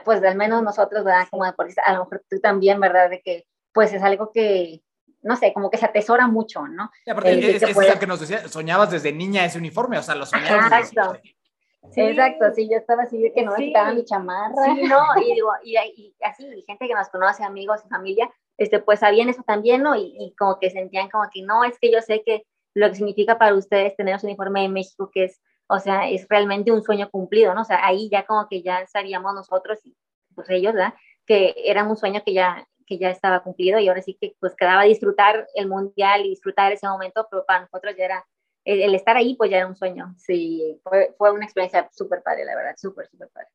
pues 0.04 0.22
al 0.22 0.36
menos 0.36 0.62
nosotros, 0.62 1.04
¿verdad? 1.04 1.26
Como 1.30 1.44
deportistas, 1.44 1.86
a 1.86 1.94
lo 1.94 2.04
mejor 2.04 2.22
tú 2.28 2.40
también, 2.40 2.80
¿verdad? 2.80 3.10
De 3.10 3.20
que 3.20 3.46
pues 3.72 3.92
es 3.92 4.02
algo 4.02 4.32
que, 4.32 4.82
no 5.22 5.36
sé, 5.36 5.52
como 5.52 5.70
que 5.70 5.78
se 5.78 5.86
atesora 5.86 6.26
mucho, 6.26 6.66
¿no? 6.66 6.90
Sí, 7.04 7.10
aparte, 7.10 7.32
el, 7.32 7.44
es, 7.44 7.62
es, 7.62 7.76
es 7.76 7.98
que 7.98 8.06
nos 8.06 8.20
decía, 8.20 8.48
soñabas 8.48 8.90
desde 8.90 9.12
niña 9.12 9.44
ese 9.44 9.58
uniforme, 9.58 9.98
o 9.98 10.02
sea, 10.02 10.14
lo 10.14 10.26
soñabas. 10.26 10.90
Exacto. 10.90 11.12
Desde... 11.12 11.39
Sí. 11.92 12.02
Exacto, 12.02 12.44
sí, 12.54 12.68
yo 12.70 12.76
estaba 12.76 13.04
así 13.04 13.18
de 13.20 13.32
que 13.32 13.42
no 13.42 13.52
me 13.52 13.66
quitaba 13.66 13.92
mi 13.92 14.04
chamarra. 14.04 14.64
Sí, 14.64 14.82
no, 14.82 15.22
y 15.22 15.34
digo, 15.34 15.50
y, 15.64 15.76
y, 15.96 16.14
así, 16.22 16.44
gente 16.66 16.86
que 16.86 16.94
nos 16.94 17.08
conoce, 17.08 17.42
amigos 17.42 17.80
y 17.84 17.88
familia, 17.88 18.30
este, 18.58 18.78
pues 18.80 19.00
sabían 19.00 19.28
eso 19.28 19.42
también, 19.42 19.82
¿no? 19.82 19.96
Y, 19.96 20.14
y, 20.18 20.34
como 20.36 20.58
que 20.58 20.70
sentían 20.70 21.08
como 21.08 21.24
que 21.32 21.42
no, 21.42 21.64
es 21.64 21.78
que 21.80 21.90
yo 21.90 22.00
sé 22.02 22.22
que 22.24 22.44
lo 22.74 22.88
que 22.88 22.96
significa 22.96 23.38
para 23.38 23.54
ustedes 23.54 23.96
tener 23.96 24.20
su 24.20 24.26
uniforme 24.26 24.62
de 24.62 24.68
México, 24.68 25.10
que 25.12 25.24
es, 25.24 25.40
o 25.68 25.78
sea, 25.78 26.08
es 26.08 26.26
realmente 26.28 26.70
un 26.70 26.82
sueño 26.82 27.10
cumplido, 27.10 27.54
¿no? 27.54 27.62
O 27.62 27.64
sea, 27.64 27.84
ahí 27.84 28.08
ya 28.10 28.26
como 28.26 28.46
que 28.48 28.62
ya 28.62 28.86
sabíamos 28.86 29.34
nosotros 29.34 29.78
y 29.84 29.96
pues 30.34 30.48
ellos, 30.50 30.74
¿verdad? 30.74 30.94
Que 31.26 31.54
era 31.64 31.84
un 31.84 31.96
sueño 31.96 32.22
que 32.24 32.34
ya, 32.34 32.68
que 32.86 32.98
ya 32.98 33.10
estaba 33.10 33.42
cumplido 33.42 33.78
y 33.78 33.88
ahora 33.88 34.02
sí 34.02 34.16
que 34.20 34.36
pues 34.38 34.54
quedaba 34.54 34.82
disfrutar 34.82 35.46
el 35.54 35.68
mundial 35.68 36.24
y 36.24 36.30
disfrutar 36.30 36.72
ese 36.72 36.88
momento, 36.88 37.26
pero 37.30 37.44
para 37.46 37.62
nosotros 37.62 37.94
ya 37.96 38.04
era 38.04 38.26
el, 38.70 38.94
estar 38.94 39.16
ahí 39.16 39.34
pues 39.34 39.50
ya 39.50 39.58
era 39.58 39.66
un 39.66 39.76
sueño. 39.76 40.14
Sí, 40.18 40.80
fue, 40.82 41.14
fue 41.18 41.32
una 41.32 41.44
experiencia 41.44 41.88
súper 41.92 42.22
padre, 42.22 42.44
la 42.44 42.54
verdad, 42.54 42.74
súper, 42.76 43.08
súper 43.08 43.28
padre. 43.28 43.48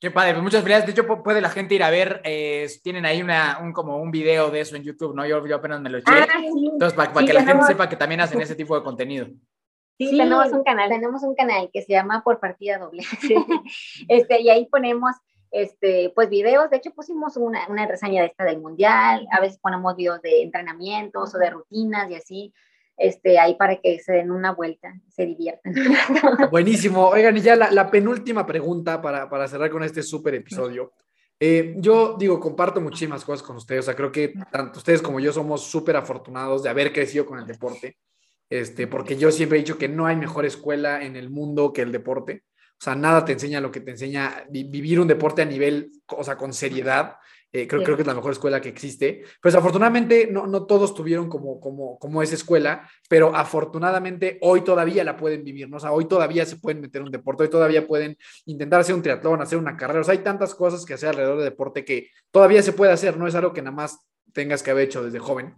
Qué 0.00 0.12
padre, 0.12 0.34
pues 0.34 0.44
muchas 0.44 0.64
gracias. 0.64 0.86
De 0.86 0.92
hecho, 0.92 1.22
puede 1.24 1.40
la 1.40 1.50
gente 1.50 1.74
ir 1.74 1.82
a 1.82 1.90
ver, 1.90 2.20
eh, 2.24 2.68
tienen 2.84 3.04
ahí 3.04 3.20
una, 3.20 3.58
un, 3.60 3.72
como 3.72 3.96
un 3.96 4.12
video 4.12 4.48
de 4.50 4.60
eso 4.60 4.76
en 4.76 4.84
YouTube, 4.84 5.14
¿no? 5.14 5.26
Yo, 5.26 5.44
yo 5.44 5.56
apenas 5.56 5.80
me 5.80 5.90
lo 5.90 5.98
eché. 5.98 6.12
Ah, 6.12 6.26
Entonces, 6.44 6.94
para, 6.94 7.12
que 7.12 7.32
la 7.32 7.44
gente 7.44 7.64
sepa 7.64 7.88
que 7.88 7.96
también 7.96 8.20
hacen 8.20 8.40
ese 8.40 8.54
tipo 8.54 8.76
de 8.76 8.84
contenido. 8.84 9.26
Sí, 9.98 10.16
tenemos 10.16 10.52
un 10.52 10.62
canal, 10.62 10.88
tenemos 10.88 11.24
un 11.24 11.34
canal 11.34 11.70
que 11.72 11.82
se 11.82 11.92
llama 11.92 12.22
Por 12.22 12.38
Partida 12.38 12.78
Doble. 12.78 13.02
este, 14.08 14.40
y 14.40 14.50
ahí 14.50 14.66
ponemos 14.66 15.16
este, 15.50 16.12
pues 16.14 16.28
videos, 16.28 16.70
de 16.70 16.76
hecho 16.76 16.92
pusimos 16.92 17.36
una, 17.36 17.66
una 17.68 17.86
reseña 17.86 18.22
de 18.22 18.28
esta 18.28 18.44
del 18.44 18.60
mundial, 18.60 19.26
a 19.32 19.40
veces 19.40 19.58
ponemos 19.58 19.96
videos 19.96 20.22
de 20.22 20.42
entrenamientos 20.42 21.34
o 21.34 21.38
de 21.38 21.50
rutinas 21.50 22.08
y 22.10 22.14
así, 22.14 22.54
este, 22.98 23.38
ahí 23.38 23.54
para 23.54 23.76
que 23.76 23.98
se 24.00 24.12
den 24.12 24.30
una 24.30 24.52
vuelta, 24.52 24.92
se 25.08 25.24
diviertan. 25.24 25.72
Buenísimo. 26.50 27.08
Oigan, 27.08 27.36
y 27.36 27.40
ya 27.40 27.56
la, 27.56 27.90
penúltima 27.90 28.44
pregunta 28.44 29.00
para, 29.00 29.30
para, 29.30 29.46
cerrar 29.46 29.70
con 29.70 29.84
este 29.84 30.02
súper 30.02 30.34
episodio. 30.34 30.92
Eh, 31.40 31.76
yo 31.78 32.16
digo, 32.18 32.40
comparto 32.40 32.80
muchísimas 32.80 33.24
cosas 33.24 33.46
con 33.46 33.56
ustedes, 33.56 33.80
o 33.80 33.84
sea, 33.84 33.94
creo 33.94 34.10
que 34.10 34.34
tanto 34.50 34.80
ustedes 34.80 35.00
como 35.00 35.20
yo 35.20 35.32
somos 35.32 35.62
súper 35.62 35.96
afortunados 35.96 36.64
de 36.64 36.68
haber 36.68 36.92
crecido 36.92 37.24
con 37.26 37.38
el 37.38 37.46
deporte, 37.46 37.96
este, 38.50 38.88
porque 38.88 39.16
yo 39.16 39.30
siempre 39.30 39.58
he 39.58 39.62
dicho 39.62 39.78
que 39.78 39.88
no 39.88 40.06
hay 40.06 40.16
mejor 40.16 40.44
escuela 40.44 41.04
en 41.04 41.14
el 41.14 41.30
mundo 41.30 41.72
que 41.72 41.82
el 41.82 41.92
deporte. 41.92 42.42
O 42.80 42.84
sea, 42.84 42.96
nada 42.96 43.24
te 43.24 43.32
enseña 43.32 43.60
lo 43.60 43.70
que 43.70 43.80
te 43.80 43.92
enseña 43.92 44.44
vivir 44.50 45.00
un 45.00 45.08
deporte 45.08 45.42
a 45.42 45.44
nivel, 45.44 45.92
o 46.08 46.24
sea, 46.24 46.36
con 46.36 46.52
seriedad. 46.52 47.16
Eh, 47.50 47.66
creo, 47.66 47.82
creo 47.82 47.96
que 47.96 48.02
es 48.02 48.06
la 48.06 48.14
mejor 48.14 48.32
escuela 48.32 48.60
que 48.60 48.68
existe. 48.68 49.24
Pues 49.40 49.54
afortunadamente 49.54 50.28
no, 50.30 50.46
no 50.46 50.66
todos 50.66 50.94
tuvieron 50.94 51.28
como, 51.28 51.58
como, 51.60 51.98
como 51.98 52.22
esa 52.22 52.34
escuela, 52.34 52.88
pero 53.08 53.34
afortunadamente 53.34 54.38
hoy 54.42 54.60
todavía 54.60 55.02
la 55.02 55.16
pueden 55.16 55.44
vivir, 55.44 55.68
¿no? 55.68 55.78
O 55.78 55.80
sea, 55.80 55.92
hoy 55.92 56.06
todavía 56.06 56.44
se 56.44 56.56
pueden 56.56 56.82
meter 56.82 57.00
en 57.00 57.06
un 57.06 57.12
deporte, 57.12 57.44
hoy 57.44 57.50
todavía 57.50 57.86
pueden 57.86 58.18
intentar 58.44 58.80
hacer 58.80 58.94
un 58.94 59.02
triatlón, 59.02 59.40
hacer 59.40 59.58
una 59.58 59.76
carrera. 59.76 60.00
O 60.00 60.04
sea, 60.04 60.12
hay 60.12 60.18
tantas 60.18 60.54
cosas 60.54 60.84
que 60.84 60.94
hacer 60.94 61.10
alrededor 61.10 61.36
del 61.38 61.50
deporte 61.50 61.84
que 61.84 62.10
todavía 62.30 62.62
se 62.62 62.72
puede 62.72 62.92
hacer, 62.92 63.16
no 63.16 63.26
es 63.26 63.34
algo 63.34 63.52
que 63.52 63.62
nada 63.62 63.74
más 63.74 64.06
tengas 64.32 64.62
que 64.62 64.70
haber 64.70 64.84
hecho 64.84 65.02
desde 65.02 65.18
joven. 65.18 65.54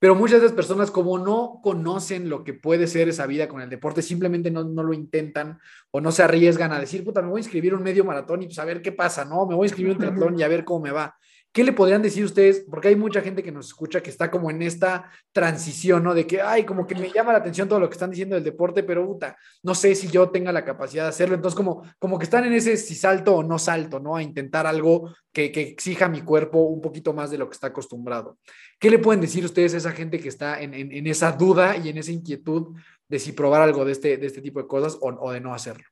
Pero 0.00 0.14
muchas 0.14 0.40
de 0.40 0.46
las 0.46 0.54
personas, 0.54 0.90
como 0.90 1.18
no 1.18 1.60
conocen 1.62 2.30
lo 2.30 2.42
que 2.42 2.54
puede 2.54 2.86
ser 2.86 3.10
esa 3.10 3.26
vida 3.26 3.48
con 3.48 3.60
el 3.60 3.68
deporte, 3.68 4.00
simplemente 4.00 4.50
no, 4.50 4.64
no 4.64 4.82
lo 4.82 4.94
intentan 4.94 5.60
o 5.90 6.00
no 6.00 6.10
se 6.10 6.22
arriesgan 6.22 6.72
a 6.72 6.80
decir, 6.80 7.04
puta, 7.04 7.20
me 7.20 7.28
voy 7.28 7.40
a 7.40 7.44
inscribir 7.44 7.74
un 7.74 7.82
medio 7.82 8.02
maratón 8.02 8.42
y 8.42 8.46
pues 8.46 8.58
a 8.58 8.64
ver 8.64 8.80
qué 8.80 8.92
pasa, 8.92 9.26
¿no? 9.26 9.46
Me 9.46 9.54
voy 9.54 9.66
a 9.66 9.68
inscribir 9.68 9.92
un 9.92 9.98
triatlón 9.98 10.40
y 10.40 10.42
a 10.42 10.48
ver 10.48 10.64
cómo 10.64 10.80
me 10.80 10.90
va. 10.90 11.18
¿Qué 11.52 11.64
le 11.64 11.72
podrían 11.72 12.00
decir 12.00 12.24
ustedes? 12.24 12.64
Porque 12.70 12.88
hay 12.88 12.96
mucha 12.96 13.20
gente 13.22 13.42
que 13.42 13.50
nos 13.50 13.66
escucha 13.66 14.00
que 14.00 14.10
está 14.10 14.30
como 14.30 14.52
en 14.52 14.62
esta 14.62 15.10
transición, 15.32 16.04
¿no? 16.04 16.14
De 16.14 16.24
que, 16.24 16.40
ay, 16.40 16.64
como 16.64 16.86
que 16.86 16.94
me 16.94 17.10
llama 17.10 17.32
la 17.32 17.38
atención 17.38 17.68
todo 17.68 17.80
lo 17.80 17.88
que 17.88 17.94
están 17.94 18.10
diciendo 18.10 18.36
del 18.36 18.44
deporte, 18.44 18.84
pero 18.84 19.04
puta, 19.04 19.36
no 19.64 19.74
sé 19.74 19.96
si 19.96 20.06
yo 20.06 20.30
tenga 20.30 20.52
la 20.52 20.64
capacidad 20.64 21.04
de 21.04 21.08
hacerlo. 21.08 21.34
Entonces, 21.34 21.56
como, 21.56 21.82
como 21.98 22.18
que 22.18 22.24
están 22.24 22.44
en 22.44 22.52
ese 22.52 22.76
si 22.76 22.94
salto 22.94 23.34
o 23.34 23.42
no 23.42 23.58
salto, 23.58 23.98
¿no? 23.98 24.14
A 24.14 24.22
intentar 24.22 24.64
algo 24.64 25.12
que, 25.32 25.50
que 25.50 25.62
exija 25.62 26.04
a 26.04 26.08
mi 26.08 26.22
cuerpo 26.22 26.60
un 26.60 26.80
poquito 26.80 27.12
más 27.12 27.32
de 27.32 27.38
lo 27.38 27.48
que 27.48 27.54
está 27.54 27.68
acostumbrado. 27.68 28.38
¿Qué 28.78 28.88
le 28.88 29.00
pueden 29.00 29.20
decir 29.20 29.44
ustedes 29.44 29.74
a 29.74 29.78
esa 29.78 29.90
gente 29.90 30.20
que 30.20 30.28
está 30.28 30.60
en, 30.60 30.72
en, 30.72 31.06
esa 31.08 31.32
duda 31.32 31.76
y 31.76 31.88
en 31.88 31.98
esa 31.98 32.12
inquietud 32.12 32.76
de 33.08 33.18
si 33.18 33.32
probar 33.32 33.62
algo 33.62 33.84
de 33.84 33.90
este, 33.90 34.18
de 34.18 34.26
este 34.26 34.40
tipo 34.40 34.60
de 34.60 34.68
cosas 34.68 34.96
o, 35.00 35.08
o 35.08 35.32
de 35.32 35.40
no 35.40 35.52
hacerlo? 35.52 35.84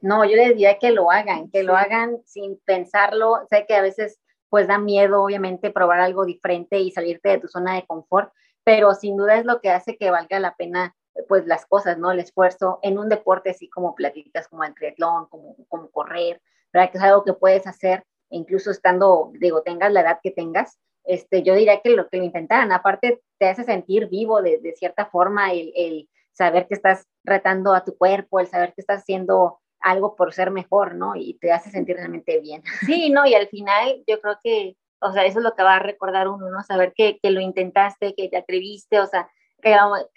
No, 0.00 0.26
yo 0.26 0.36
les 0.36 0.48
diría 0.48 0.76
que 0.78 0.90
lo 0.90 1.10
hagan, 1.10 1.50
que 1.50 1.62
lo 1.62 1.74
hagan 1.74 2.18
sin 2.26 2.60
pensarlo. 2.66 3.38
Sé 3.48 3.64
que 3.66 3.74
a 3.74 3.80
veces 3.80 4.20
pues 4.48 4.68
da 4.68 4.78
miedo, 4.78 5.22
obviamente, 5.22 5.70
probar 5.70 6.00
algo 6.00 6.24
diferente 6.24 6.78
y 6.78 6.90
salirte 6.90 7.30
de 7.30 7.38
tu 7.38 7.48
zona 7.48 7.74
de 7.74 7.86
confort, 7.86 8.32
pero 8.64 8.94
sin 8.94 9.16
duda 9.16 9.36
es 9.36 9.44
lo 9.44 9.60
que 9.60 9.70
hace 9.70 9.96
que 9.96 10.10
valga 10.10 10.40
la 10.40 10.54
pena 10.54 10.94
pues 11.28 11.46
las 11.46 11.64
cosas, 11.66 11.98
¿no? 11.98 12.10
El 12.10 12.20
esfuerzo 12.20 12.78
en 12.82 12.98
un 12.98 13.08
deporte 13.08 13.50
así 13.50 13.68
como 13.68 13.94
platicas, 13.94 14.48
como 14.48 14.64
el 14.64 14.74
triatlón, 14.74 15.26
como, 15.26 15.56
como 15.68 15.90
correr, 15.90 16.42
¿verdad? 16.72 16.90
Que 16.90 16.98
es 16.98 17.04
algo 17.04 17.24
que 17.24 17.32
puedes 17.32 17.66
hacer 17.66 18.04
incluso 18.30 18.70
estando, 18.70 19.30
digo, 19.34 19.62
tengas 19.62 19.92
la 19.92 20.00
edad 20.00 20.18
que 20.22 20.30
tengas, 20.30 20.78
este, 21.04 21.42
yo 21.42 21.54
diría 21.54 21.80
que 21.80 21.90
lo 21.90 22.08
que 22.08 22.18
lo 22.18 22.24
intentaran, 22.24 22.72
aparte 22.72 23.22
te 23.38 23.48
hace 23.48 23.64
sentir 23.64 24.08
vivo 24.08 24.42
de, 24.42 24.58
de 24.58 24.72
cierta 24.72 25.06
forma 25.06 25.52
el, 25.52 25.72
el, 25.76 26.08
saber 26.32 26.66
que 26.66 26.74
estás 26.74 27.06
retando 27.24 27.72
a 27.72 27.84
tu 27.84 27.96
cuerpo, 27.96 28.40
el 28.40 28.46
saber 28.46 28.74
que 28.74 28.82
estás 28.82 29.00
haciendo 29.00 29.58
algo 29.86 30.16
por 30.16 30.34
ser 30.34 30.50
mejor, 30.50 30.96
¿no? 30.96 31.14
Y 31.14 31.34
te 31.34 31.52
hace 31.52 31.70
sentir 31.70 31.96
realmente 31.96 32.40
bien. 32.40 32.62
Sí, 32.86 33.10
¿no? 33.10 33.26
Y 33.26 33.34
al 33.34 33.48
final 33.48 34.02
yo 34.06 34.20
creo 34.20 34.38
que, 34.42 34.76
o 35.00 35.12
sea, 35.12 35.24
eso 35.24 35.38
es 35.38 35.44
lo 35.44 35.54
que 35.54 35.62
va 35.62 35.76
a 35.76 35.80
recordar 35.80 36.28
uno, 36.28 36.50
¿no? 36.50 36.62
Saber 36.62 36.92
que, 36.94 37.18
que 37.22 37.30
lo 37.30 37.40
intentaste, 37.40 38.14
que 38.14 38.28
te 38.28 38.36
atreviste, 38.36 38.98
o 38.98 39.06
sea, 39.06 39.30
que, 39.62 39.74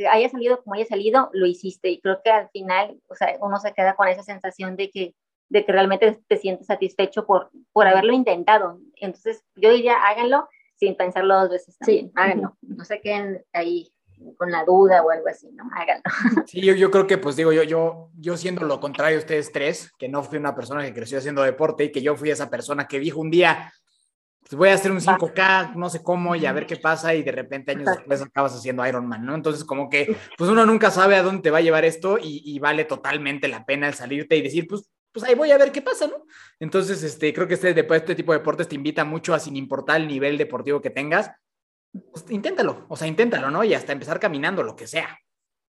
haya 0.08 0.30
salido 0.30 0.62
como 0.64 0.76
haya 0.76 0.86
salido, 0.86 1.30
lo 1.34 1.46
hiciste. 1.46 1.90
Y 1.90 2.02
creo 2.02 2.22
que 2.24 2.32
al 2.32 2.50
final, 2.50 3.00
o 3.08 3.16
sea, 3.16 3.38
uno 3.42 3.60
se 3.60 3.74
queda 3.74 3.96
con 3.96 4.08
esa 4.08 4.24
sensación 4.24 4.76
de 4.76 4.90
que, 4.90 5.16
de 5.50 5.66
que 5.66 5.72
realmente 5.72 6.20
te 6.28 6.38
sientes 6.38 6.68
satisfecho 6.68 7.26
por, 7.26 7.52
por 7.72 7.88
haberlo 7.88 8.14
intentado. 8.14 8.80
Entonces, 8.96 9.44
yo 9.56 9.72
diría, 9.72 9.96
háganlo 10.08 10.50
sin 10.76 10.96
pensarlo 10.96 11.40
dos 11.40 11.50
veces. 11.50 11.78
Sí, 11.82 12.12
háganlo. 12.16 12.58
No 12.62 12.86
se 12.86 13.02
queden 13.02 13.46
ahí 13.54 13.92
con 14.38 14.52
la 14.52 14.64
duda 14.64 15.02
o 15.04 15.12
algo 15.12 15.28
así, 15.28 15.50
¿no? 15.52 15.70
Háganlo. 15.76 16.04
Sí, 16.48 16.62
yo, 16.62 16.74
yo 16.74 16.92
creo 16.92 17.08
que, 17.08 17.18
pues 17.18 17.36
digo, 17.36 17.52
yo, 17.52 17.64
yo, 17.64 18.10
yo 18.18 18.38
siendo 18.38 18.66
lo 18.66 18.80
contrario 18.80 19.18
a 19.18 19.22
ustedes 19.22 19.52
tres, 19.52 19.92
que 19.98 20.10
no 20.10 20.24
fui 20.24 20.38
una 20.38 20.56
persona 20.56 20.84
que 20.84 20.94
creció 20.94 21.18
haciendo 21.18 21.44
deporte 21.44 21.86
y 21.86 21.92
que 21.92 22.02
yo 22.02 22.16
fui 22.16 22.32
esa 22.32 22.50
persona 22.50 22.88
que 22.88 23.00
dijo 23.00 23.20
un 23.20 23.30
día, 23.30 23.72
pues 24.42 24.54
voy 24.54 24.70
a 24.70 24.74
hacer 24.74 24.92
un 24.92 25.00
5K, 25.00 25.76
no 25.76 25.90
sé 25.90 26.02
cómo, 26.02 26.36
y 26.36 26.46
a 26.46 26.54
ver 26.54 26.66
qué 26.66 26.78
pasa, 26.78 27.14
y 27.14 27.22
de 27.22 27.32
repente 27.32 27.72
años 27.72 27.90
después 27.96 28.22
acabas 28.22 28.56
haciendo 28.56 28.86
Ironman, 28.86 29.26
¿no? 29.26 29.36
Entonces, 29.36 29.64
como 29.64 29.90
que, 29.90 30.16
pues 30.38 30.50
uno 30.50 30.66
nunca 30.66 30.90
sabe 30.90 31.16
a 31.16 31.24
dónde 31.24 31.44
te 31.44 31.52
va 31.52 31.60
a 31.60 31.62
llevar 31.62 31.86
esto 31.86 32.18
y, 32.18 32.42
y 32.44 32.58
vale 32.60 32.86
totalmente 32.86 33.48
la 33.48 33.66
pena 33.66 33.88
el 33.88 33.94
salirte 33.94 34.38
y 34.38 34.42
decir, 34.42 34.66
pues, 34.68 34.90
pues 35.12 35.26
ahí 35.26 35.36
voy 35.36 35.52
a 35.52 35.58
ver 35.58 35.72
qué 35.72 35.82
pasa, 35.82 36.08
¿no? 36.08 36.26
Entonces, 36.60 37.04
este, 37.04 37.34
creo 37.34 37.48
que 37.48 37.56
este, 37.56 37.70
este 37.70 38.16
tipo 38.16 38.32
de 38.32 38.40
deportes 38.40 38.68
te 38.68 38.76
invita 38.76 39.06
mucho 39.06 39.34
a, 39.34 39.40
sin 39.40 39.56
importar 39.56 40.02
el 40.02 40.08
nivel 40.08 40.38
deportivo 40.38 40.82
que 40.82 40.90
tengas, 40.90 41.32
pues, 41.92 42.30
inténtalo, 42.30 42.86
o 42.88 42.96
sea, 42.96 43.08
inténtalo, 43.08 43.50
¿no? 43.52 43.64
Y 43.64 43.74
hasta 43.74 43.94
empezar 43.94 44.20
caminando, 44.20 44.64
lo 44.64 44.76
que 44.76 44.88
sea. 44.88 45.20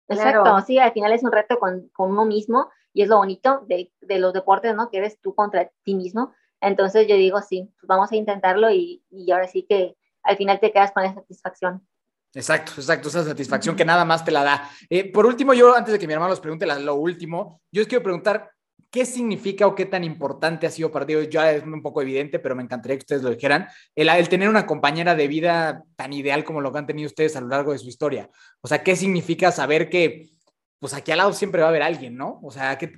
Exacto, 0.09 0.61
sí, 0.66 0.79
al 0.79 0.93
final 0.93 1.12
es 1.12 1.23
un 1.23 1.33
reto 1.33 1.59
con, 1.59 1.89
con 1.93 2.11
uno 2.11 2.25
mismo 2.25 2.71
y 2.95 3.03
es 3.03 3.09
lo 3.09 3.19
bonito 3.19 3.64
de, 3.66 3.93
de, 4.01 4.19
los 4.19 4.33
deportes, 4.33 4.75
¿no? 4.75 4.91
Que 4.91 4.99
eres 4.99 5.21
tú 5.21 5.35
contra 5.35 5.71
ti 5.85 5.95
mismo. 5.95 6.35
Entonces 6.61 7.07
yo 7.07 7.14
digo, 7.14 7.41
sí, 7.43 7.71
pues 7.79 7.87
vamos 7.87 8.11
a 8.11 8.16
intentarlo 8.16 8.71
y, 8.71 9.05
y 9.11 9.31
ahora 9.31 9.47
sí 9.47 9.66
que 9.69 9.97
al 10.23 10.37
final 10.37 10.61
te 10.61 10.73
quedas 10.73 10.93
con 10.93 11.05
esa 11.05 11.14
satisfacción. 11.14 11.87
Exacto, 12.35 12.73
exacto, 12.77 13.09
esa 13.09 13.25
satisfacción 13.25 13.77
que 13.77 13.85
nada 13.85 14.05
más 14.05 14.25
te 14.25 14.31
la 14.31 14.45
da. 14.45 14.71
Eh, 14.91 15.11
por 15.11 15.27
último, 15.27 15.55
yo 15.55 15.75
antes 15.75 15.93
de 15.93 15.99
que 15.99 16.07
mi 16.07 16.12
hermano 16.12 16.31
los 16.31 16.41
pregunte 16.41 16.66
lo 16.66 16.95
último, 16.95 17.62
yo 17.73 17.83
os 17.83 17.89
quiero 17.89 18.03
preguntar, 18.03 18.51
¿Qué 18.91 19.05
significa 19.05 19.66
o 19.66 19.74
qué 19.74 19.84
tan 19.84 20.03
importante 20.03 20.66
ha 20.66 20.70
sido 20.70 20.91
para 20.91 21.05
ti? 21.05 21.14
Ya 21.28 21.53
es 21.53 21.62
un 21.62 21.82
poco 21.82 22.01
evidente, 22.01 22.39
pero 22.39 22.57
me 22.57 22.62
encantaría 22.62 22.97
que 22.97 23.03
ustedes 23.03 23.22
lo 23.22 23.30
dijeran. 23.30 23.68
El, 23.95 24.28
tener 24.30 24.49
una 24.49 24.64
compañera 24.64 25.14
de 25.14 25.28
vida 25.28 25.84
tan 25.95 26.14
ideal 26.14 26.43
como 26.43 26.62
lo 26.62 26.72
que 26.72 26.78
han 26.78 26.86
tenido 26.86 27.07
ustedes 27.07 27.36
a 27.36 27.43
lo 27.43 27.49
largo 27.49 27.72
de 27.72 27.78
su 27.78 27.89
historia. 27.89 28.30
O 28.62 28.68
sea, 28.68 28.82
¿qué 28.82 28.97
significa 28.97 29.53
saber 29.53 29.91
que, 29.91 30.30
pues 30.78 30.95
aquí 30.95 31.12
al 31.12 31.18
lado 31.18 31.34
siempre 31.34 31.61
va 31.61 31.66
a 31.66 31.70
haber 31.70 31.82
alguien, 31.82 32.16
¿no? 32.16 32.41
O 32.43 32.51
sea, 32.51 32.78
¿qué, 32.78 32.91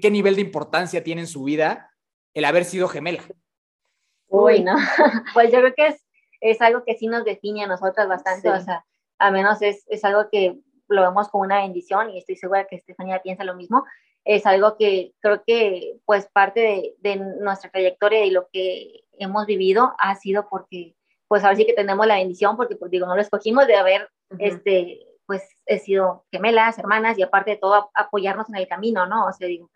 qué, 0.00 0.10
nivel 0.12 0.36
de 0.36 0.42
importancia 0.42 1.02
tiene 1.02 1.22
en 1.22 1.26
su 1.26 1.42
vida 1.42 1.90
el 2.34 2.44
haber 2.44 2.64
sido 2.64 2.86
gemela? 2.86 3.24
Uy, 4.28 4.62
no. 4.62 4.76
pues 5.34 5.50
yo 5.50 5.58
creo 5.58 5.74
que 5.74 5.86
es, 5.88 6.06
es 6.40 6.60
algo 6.60 6.84
que 6.84 6.94
sí 6.94 7.08
nos 7.08 7.24
define 7.24 7.64
a 7.64 7.66
nosotras 7.66 8.06
bastante. 8.06 8.48
O 8.48 8.60
sea, 8.60 8.84
a 9.18 9.32
menos 9.32 9.60
es, 9.60 9.84
es 9.88 10.04
algo 10.04 10.28
que 10.30 10.60
lo 10.86 11.02
vemos 11.02 11.28
como 11.30 11.42
una 11.42 11.62
bendición 11.62 12.10
y 12.10 12.18
estoy 12.18 12.36
segura 12.36 12.66
que 12.68 12.76
Estefanía 12.76 13.22
piensa 13.22 13.42
lo 13.42 13.56
mismo 13.56 13.84
es 14.24 14.46
algo 14.46 14.76
que 14.76 15.12
creo 15.20 15.42
que 15.44 15.98
pues 16.04 16.28
parte 16.32 16.94
de, 16.98 17.16
nuestra 17.16 17.70
trayectoria 17.70 18.24
y 18.24 18.30
lo 18.30 18.48
que 18.52 19.04
hemos 19.18 19.46
vivido 19.46 19.94
ha 19.98 20.14
sido 20.16 20.48
porque 20.48 20.94
pues 21.28 21.44
ahora 21.44 21.56
sí 21.56 21.66
que 21.66 21.72
tenemos 21.72 22.06
la 22.06 22.16
bendición 22.16 22.56
porque 22.56 22.76
pues 22.76 22.90
digo, 22.90 23.06
no 23.06 23.14
lo 23.14 23.22
escogimos 23.22 23.66
de 23.66 23.76
haber 23.76 24.08
este 24.38 25.06
pues 25.26 25.42
he 25.66 25.78
sido 25.78 26.24
gemelas, 26.30 26.78
hermanas 26.78 27.18
y 27.18 27.22
aparte 27.22 27.52
de 27.52 27.56
todo 27.56 27.90
apoyarnos 27.94 28.48
en 28.48 28.56
el 28.56 28.66
camino, 28.66 29.06
¿no? 29.06 29.26
O 29.26 29.32
sea, 29.32 29.46
digo, 29.46 29.70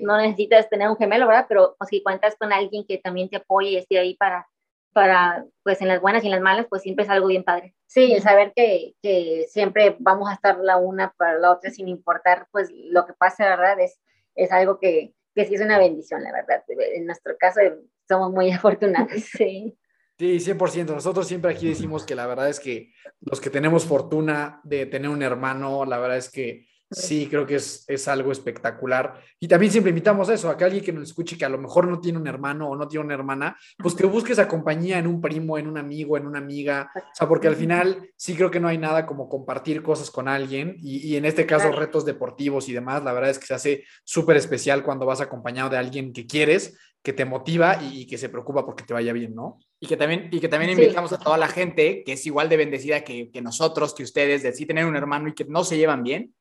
no 0.00 0.16
necesitas 0.16 0.68
tener 0.70 0.88
un 0.88 0.96
gemelo, 0.96 1.26
¿verdad? 1.26 1.46
Pero 1.48 1.74
pues, 1.78 1.90
si 1.90 2.02
cuentas 2.02 2.36
con 2.38 2.52
alguien 2.52 2.86
que 2.86 2.98
también 2.98 3.28
te 3.28 3.36
apoye 3.36 3.70
y 3.70 3.76
esté 3.76 3.98
ahí 3.98 4.14
para 4.14 4.46
para, 4.92 5.44
pues 5.62 5.80
en 5.80 5.88
las 5.88 6.00
buenas 6.00 6.22
y 6.22 6.26
en 6.26 6.32
las 6.32 6.40
malas, 6.40 6.66
pues 6.68 6.82
siempre 6.82 7.04
es 7.04 7.10
algo 7.10 7.26
bien 7.26 7.44
padre. 7.44 7.74
Sí, 7.86 8.12
el 8.12 8.22
saber 8.22 8.52
que, 8.54 8.94
que 9.02 9.46
siempre 9.48 9.96
vamos 9.98 10.30
a 10.30 10.34
estar 10.34 10.58
la 10.58 10.76
una 10.76 11.12
para 11.16 11.38
la 11.38 11.50
otra 11.50 11.70
sin 11.70 11.88
importar, 11.88 12.46
pues 12.50 12.70
lo 12.72 13.06
que 13.06 13.12
pase, 13.14 13.42
¿verdad? 13.42 13.78
Es, 13.80 14.00
es 14.34 14.52
algo 14.52 14.78
que, 14.78 15.14
que 15.34 15.46
sí 15.46 15.54
es 15.54 15.60
una 15.60 15.78
bendición, 15.78 16.22
la 16.22 16.32
verdad. 16.32 16.62
En 16.68 17.06
nuestro 17.06 17.36
caso 17.38 17.60
somos 18.08 18.30
muy 18.32 18.50
afortunados, 18.52 19.22
sí. 19.22 19.76
Sí, 20.18 20.38
100%. 20.38 20.86
Nosotros 20.86 21.26
siempre 21.26 21.52
aquí 21.52 21.68
decimos 21.68 22.04
que 22.04 22.14
la 22.14 22.26
verdad 22.26 22.48
es 22.48 22.60
que 22.60 22.92
los 23.20 23.40
que 23.40 23.50
tenemos 23.50 23.86
fortuna 23.86 24.60
de 24.62 24.86
tener 24.86 25.10
un 25.10 25.22
hermano, 25.22 25.84
la 25.84 25.98
verdad 25.98 26.18
es 26.18 26.30
que 26.30 26.66
Sí, 26.92 27.26
creo 27.28 27.46
que 27.46 27.56
es, 27.56 27.84
es, 27.88 28.08
algo 28.08 28.32
espectacular. 28.32 29.20
Y 29.40 29.48
también 29.48 29.72
siempre 29.72 29.90
invitamos 29.90 30.28
a 30.28 30.34
eso, 30.34 30.48
a 30.48 30.56
que 30.56 30.64
alguien 30.64 30.84
que 30.84 30.92
nos 30.92 31.04
escuche 31.04 31.36
que 31.36 31.44
a 31.44 31.48
lo 31.48 31.58
mejor 31.58 31.88
no 31.88 32.00
tiene 32.00 32.18
un 32.18 32.26
hermano 32.26 32.68
o 32.68 32.76
no 32.76 32.86
tiene 32.88 33.06
una 33.06 33.14
hermana, 33.14 33.56
pues 33.78 33.94
que 33.94 34.06
busques 34.06 34.38
a 34.38 34.48
compañía 34.48 34.98
en 34.98 35.06
un 35.06 35.20
primo, 35.20 35.58
en 35.58 35.66
un 35.66 35.78
amigo, 35.78 36.16
en 36.16 36.26
una 36.26 36.38
amiga. 36.38 36.90
O 36.94 37.14
sea, 37.14 37.28
porque 37.28 37.48
al 37.48 37.56
final 37.56 38.10
sí 38.16 38.34
creo 38.34 38.50
que 38.50 38.60
no 38.60 38.68
hay 38.68 38.78
nada 38.78 39.06
como 39.06 39.28
compartir 39.28 39.82
cosas 39.82 40.10
con 40.10 40.28
alguien 40.28 40.76
y, 40.78 40.98
y 41.08 41.16
en 41.16 41.24
este 41.24 41.46
caso 41.46 41.72
retos 41.72 42.04
deportivos 42.04 42.68
y 42.68 42.72
demás, 42.72 43.02
la 43.02 43.12
verdad 43.12 43.30
es 43.30 43.38
que 43.38 43.46
se 43.46 43.54
hace 43.54 43.84
súper 44.04 44.36
especial 44.36 44.82
cuando 44.82 45.06
vas 45.06 45.20
acompañado 45.20 45.70
de 45.70 45.78
alguien 45.78 46.12
que 46.12 46.26
quieres, 46.26 46.78
que 47.02 47.12
te 47.12 47.24
motiva 47.24 47.82
y, 47.82 48.02
y, 48.02 48.06
que 48.06 48.16
se 48.16 48.28
preocupa 48.28 48.64
porque 48.64 48.84
te 48.84 48.94
vaya 48.94 49.12
bien, 49.12 49.34
¿no? 49.34 49.58
Y 49.80 49.88
que 49.88 49.96
también, 49.96 50.28
y 50.30 50.38
que 50.38 50.48
también 50.48 50.70
invitamos 50.70 51.10
sí. 51.10 51.16
a 51.16 51.18
toda 51.18 51.36
la 51.36 51.48
gente 51.48 52.04
que 52.04 52.12
es 52.12 52.24
igual 52.26 52.48
de 52.48 52.56
bendecida 52.56 53.02
que, 53.02 53.30
que 53.30 53.42
nosotros, 53.42 53.94
que 53.94 54.04
ustedes, 54.04 54.44
de 54.44 54.52
sí 54.52 54.66
tener 54.66 54.86
un 54.86 54.94
hermano 54.94 55.28
y 55.28 55.34
que 55.34 55.44
no 55.44 55.64
se 55.64 55.76
llevan 55.76 56.04
bien 56.04 56.32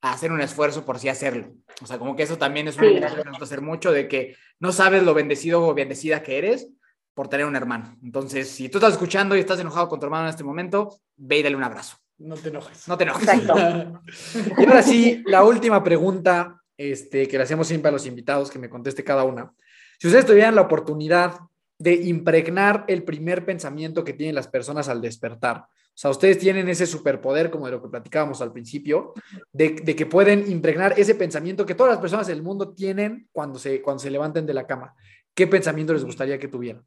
a 0.00 0.12
hacer 0.12 0.32
un 0.32 0.40
esfuerzo 0.40 0.84
por 0.84 0.98
sí 0.98 1.08
hacerlo. 1.08 1.52
O 1.82 1.86
sea, 1.86 1.98
como 1.98 2.16
que 2.16 2.22
eso 2.22 2.38
también 2.38 2.68
es 2.68 2.76
una 2.76 2.88
sí. 2.88 3.16
que 3.16 3.24
nos 3.24 3.42
hacer 3.42 3.60
mucho 3.60 3.92
de 3.92 4.08
que 4.08 4.36
no 4.60 4.72
sabes 4.72 5.02
lo 5.02 5.14
bendecido 5.14 5.66
o 5.66 5.74
bendecida 5.74 6.22
que 6.22 6.38
eres 6.38 6.68
por 7.14 7.28
tener 7.28 7.46
un 7.46 7.56
hermano. 7.56 7.96
Entonces, 8.02 8.48
si 8.48 8.68
tú 8.68 8.78
estás 8.78 8.92
escuchando 8.92 9.36
y 9.36 9.40
estás 9.40 9.58
enojado 9.58 9.88
con 9.88 9.98
tu 9.98 10.06
hermano 10.06 10.24
en 10.24 10.30
este 10.30 10.44
momento, 10.44 11.00
ve 11.16 11.38
y 11.38 11.42
dale 11.42 11.56
un 11.56 11.64
abrazo. 11.64 11.96
No 12.18 12.34
te 12.34 12.48
enojes. 12.48 12.88
No 12.88 12.96
te 12.96 13.04
enojes. 13.04 13.28
y 14.58 14.64
ahora 14.64 14.82
sí, 14.82 15.22
la 15.26 15.44
última 15.44 15.82
pregunta 15.82 16.62
este, 16.76 17.26
que 17.28 17.36
le 17.36 17.44
hacemos 17.44 17.66
siempre 17.68 17.88
a 17.88 17.92
los 17.92 18.06
invitados, 18.06 18.50
que 18.50 18.58
me 18.58 18.68
conteste 18.68 19.04
cada 19.04 19.24
una. 19.24 19.52
Si 19.98 20.06
ustedes 20.06 20.26
tuvieran 20.26 20.54
la 20.54 20.62
oportunidad 20.62 21.38
de 21.78 21.94
impregnar 21.94 22.84
el 22.88 23.02
primer 23.02 23.44
pensamiento 23.44 24.04
que 24.04 24.12
tienen 24.12 24.34
las 24.34 24.48
personas 24.48 24.88
al 24.88 25.00
despertar, 25.00 25.66
o 25.96 25.98
sea, 25.98 26.10
ustedes 26.10 26.38
tienen 26.38 26.68
ese 26.68 26.84
superpoder, 26.84 27.50
como 27.50 27.64
de 27.64 27.72
lo 27.72 27.80
que 27.80 27.88
platicábamos 27.88 28.42
al 28.42 28.52
principio, 28.52 29.14
de, 29.50 29.70
de, 29.82 29.96
que 29.96 30.04
pueden 30.04 30.46
impregnar 30.50 30.92
ese 31.00 31.14
pensamiento 31.14 31.64
que 31.64 31.74
todas 31.74 31.92
las 31.92 32.02
personas 32.02 32.26
del 32.26 32.42
mundo 32.42 32.74
tienen 32.74 33.30
cuando 33.32 33.58
se, 33.58 33.80
cuando 33.80 34.00
se 34.00 34.10
levanten 34.10 34.44
de 34.44 34.52
la 34.52 34.66
cama. 34.66 34.94
¿Qué 35.34 35.46
pensamiento 35.46 35.94
les 35.94 36.04
gustaría 36.04 36.38
que 36.38 36.48
tuvieran? 36.48 36.84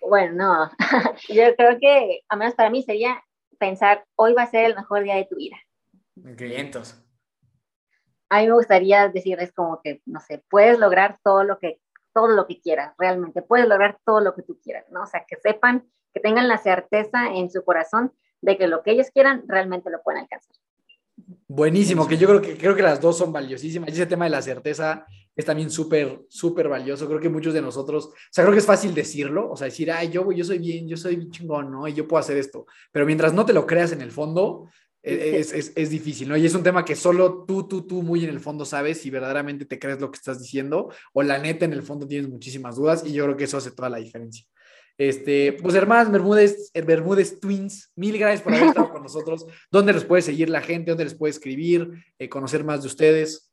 Bueno, 0.00 0.34
no, 0.34 0.70
yo 1.28 1.56
creo 1.56 1.76
que, 1.80 2.20
al 2.28 2.38
menos 2.38 2.54
para 2.54 2.70
mí, 2.70 2.84
sería 2.84 3.20
pensar, 3.58 4.04
hoy 4.14 4.32
va 4.32 4.42
a 4.42 4.50
ser 4.50 4.66
el 4.66 4.76
mejor 4.76 5.02
día 5.02 5.16
de 5.16 5.24
tu 5.24 5.34
vida. 5.34 5.56
Vientos. 6.14 7.02
A 8.28 8.42
mí 8.42 8.46
me 8.46 8.54
gustaría 8.54 9.08
decirles 9.08 9.50
como 9.52 9.80
que, 9.82 10.02
no 10.06 10.20
sé, 10.20 10.44
puedes 10.48 10.78
lograr 10.78 11.18
todo 11.24 11.42
lo 11.42 11.58
que, 11.58 11.80
todo 12.14 12.28
lo 12.28 12.46
que 12.46 12.60
quieras, 12.60 12.94
realmente, 12.96 13.42
puedes 13.42 13.66
lograr 13.66 13.98
todo 14.04 14.20
lo 14.20 14.36
que 14.36 14.42
tú 14.42 14.56
quieras, 14.62 14.84
¿no? 14.92 15.02
O 15.02 15.06
sea, 15.06 15.24
que 15.26 15.34
sepan 15.34 15.84
que 16.16 16.20
tengan 16.20 16.48
la 16.48 16.56
certeza 16.56 17.34
en 17.34 17.50
su 17.50 17.62
corazón 17.62 18.10
de 18.40 18.56
que 18.56 18.68
lo 18.68 18.82
que 18.82 18.92
ellos 18.92 19.08
quieran 19.12 19.44
realmente 19.46 19.90
lo 19.90 20.02
pueden 20.02 20.22
alcanzar. 20.22 20.56
Buenísimo, 21.46 22.08
que 22.08 22.16
yo 22.16 22.26
creo 22.26 22.40
que, 22.40 22.56
creo 22.56 22.74
que 22.74 22.80
las 22.80 23.02
dos 23.02 23.18
son 23.18 23.34
valiosísimas. 23.34 23.90
Y 23.90 23.92
ese 23.92 24.06
tema 24.06 24.24
de 24.24 24.30
la 24.30 24.40
certeza 24.40 25.04
es 25.34 25.44
también 25.44 25.68
súper, 25.68 26.22
súper 26.30 26.70
valioso. 26.70 27.06
Creo 27.06 27.20
que 27.20 27.28
muchos 27.28 27.52
de 27.52 27.60
nosotros, 27.60 28.06
o 28.06 28.12
sea, 28.30 28.44
creo 28.44 28.54
que 28.54 28.60
es 28.60 28.66
fácil 28.66 28.94
decirlo, 28.94 29.50
o 29.50 29.58
sea, 29.58 29.66
decir, 29.66 29.92
ay, 29.92 30.08
yo, 30.08 30.32
yo 30.32 30.42
soy 30.42 30.58
bien, 30.58 30.88
yo 30.88 30.96
soy 30.96 31.28
chingón, 31.28 31.70
¿no? 31.70 31.86
Y 31.86 31.92
yo 31.92 32.08
puedo 32.08 32.18
hacer 32.18 32.38
esto. 32.38 32.64
Pero 32.92 33.04
mientras 33.04 33.34
no 33.34 33.44
te 33.44 33.52
lo 33.52 33.66
creas 33.66 33.92
en 33.92 34.00
el 34.00 34.10
fondo, 34.10 34.70
es, 35.02 35.52
es, 35.52 35.72
es, 35.76 35.90
difícil, 35.90 36.30
¿no? 36.30 36.38
Y 36.38 36.46
es 36.46 36.54
un 36.54 36.62
tema 36.62 36.82
que 36.82 36.96
solo 36.96 37.44
tú, 37.46 37.68
tú, 37.68 37.86
tú 37.86 38.02
muy 38.02 38.24
en 38.24 38.30
el 38.30 38.40
fondo 38.40 38.64
sabes 38.64 39.02
si 39.02 39.10
verdaderamente 39.10 39.66
te 39.66 39.78
crees 39.78 40.00
lo 40.00 40.10
que 40.10 40.16
estás 40.16 40.40
diciendo 40.40 40.90
o 41.12 41.22
la 41.22 41.38
neta 41.38 41.66
en 41.66 41.74
el 41.74 41.82
fondo 41.82 42.08
tienes 42.08 42.30
muchísimas 42.30 42.76
dudas 42.76 43.04
y 43.06 43.12
yo 43.12 43.24
creo 43.24 43.36
que 43.36 43.44
eso 43.44 43.58
hace 43.58 43.70
toda 43.70 43.90
la 43.90 43.98
diferencia. 43.98 44.46
Este, 44.98 45.52
pues 45.52 45.74
hermanas 45.74 46.10
Bermúdez, 46.10 46.70
Bermúdez 46.72 47.38
Twins, 47.38 47.92
mil 47.96 48.16
gracias 48.18 48.40
por 48.40 48.54
haber 48.54 48.68
estado 48.68 48.90
con 48.90 49.02
nosotros. 49.02 49.46
¿Dónde 49.70 49.92
los 49.92 50.04
puede 50.04 50.22
seguir 50.22 50.48
la 50.48 50.62
gente? 50.62 50.90
¿Dónde 50.90 51.04
les 51.04 51.14
puede 51.14 51.32
escribir? 51.32 52.04
Eh, 52.18 52.28
conocer 52.28 52.64
más 52.64 52.82
de 52.82 52.88
ustedes. 52.88 53.52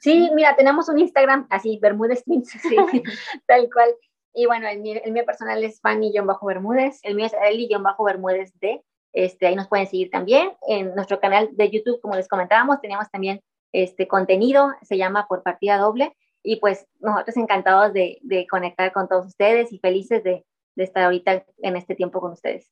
Sí, 0.00 0.30
mira, 0.34 0.56
tenemos 0.56 0.88
un 0.88 0.98
Instagram 0.98 1.46
así, 1.50 1.78
Bermúdez 1.80 2.24
Twins, 2.24 2.48
sí, 2.62 3.02
tal 3.46 3.68
cual. 3.70 3.90
Y 4.32 4.46
bueno, 4.46 4.66
el 4.68 4.80
mío, 4.80 5.00
el 5.04 5.12
mío 5.12 5.26
personal 5.26 5.62
es 5.62 5.80
Fanny-Bermúdez, 5.80 7.00
el 7.02 7.16
mío 7.16 7.26
es 7.26 7.32
Eli-Bermúdez 7.34 8.52
D. 8.60 8.82
Este, 9.12 9.46
ahí 9.48 9.56
nos 9.56 9.68
pueden 9.68 9.88
seguir 9.88 10.10
también. 10.10 10.52
En 10.66 10.94
nuestro 10.94 11.20
canal 11.20 11.50
de 11.52 11.68
YouTube, 11.68 12.00
como 12.00 12.14
les 12.14 12.28
comentábamos, 12.28 12.80
teníamos 12.80 13.10
también 13.10 13.42
este 13.72 14.08
contenido, 14.08 14.72
se 14.82 14.96
llama 14.96 15.26
Por 15.28 15.42
Partida 15.42 15.78
Doble 15.78 16.16
y 16.42 16.56
pues 16.56 16.86
nosotros 17.00 17.36
encantados 17.36 17.92
de, 17.92 18.18
de, 18.22 18.46
conectar 18.46 18.92
con 18.92 19.08
todos 19.08 19.26
ustedes 19.26 19.72
y 19.72 19.78
felices 19.78 20.24
de, 20.24 20.44
de, 20.74 20.84
estar 20.84 21.04
ahorita 21.04 21.44
en 21.58 21.76
este 21.76 21.94
tiempo 21.94 22.20
con 22.20 22.32
ustedes. 22.32 22.70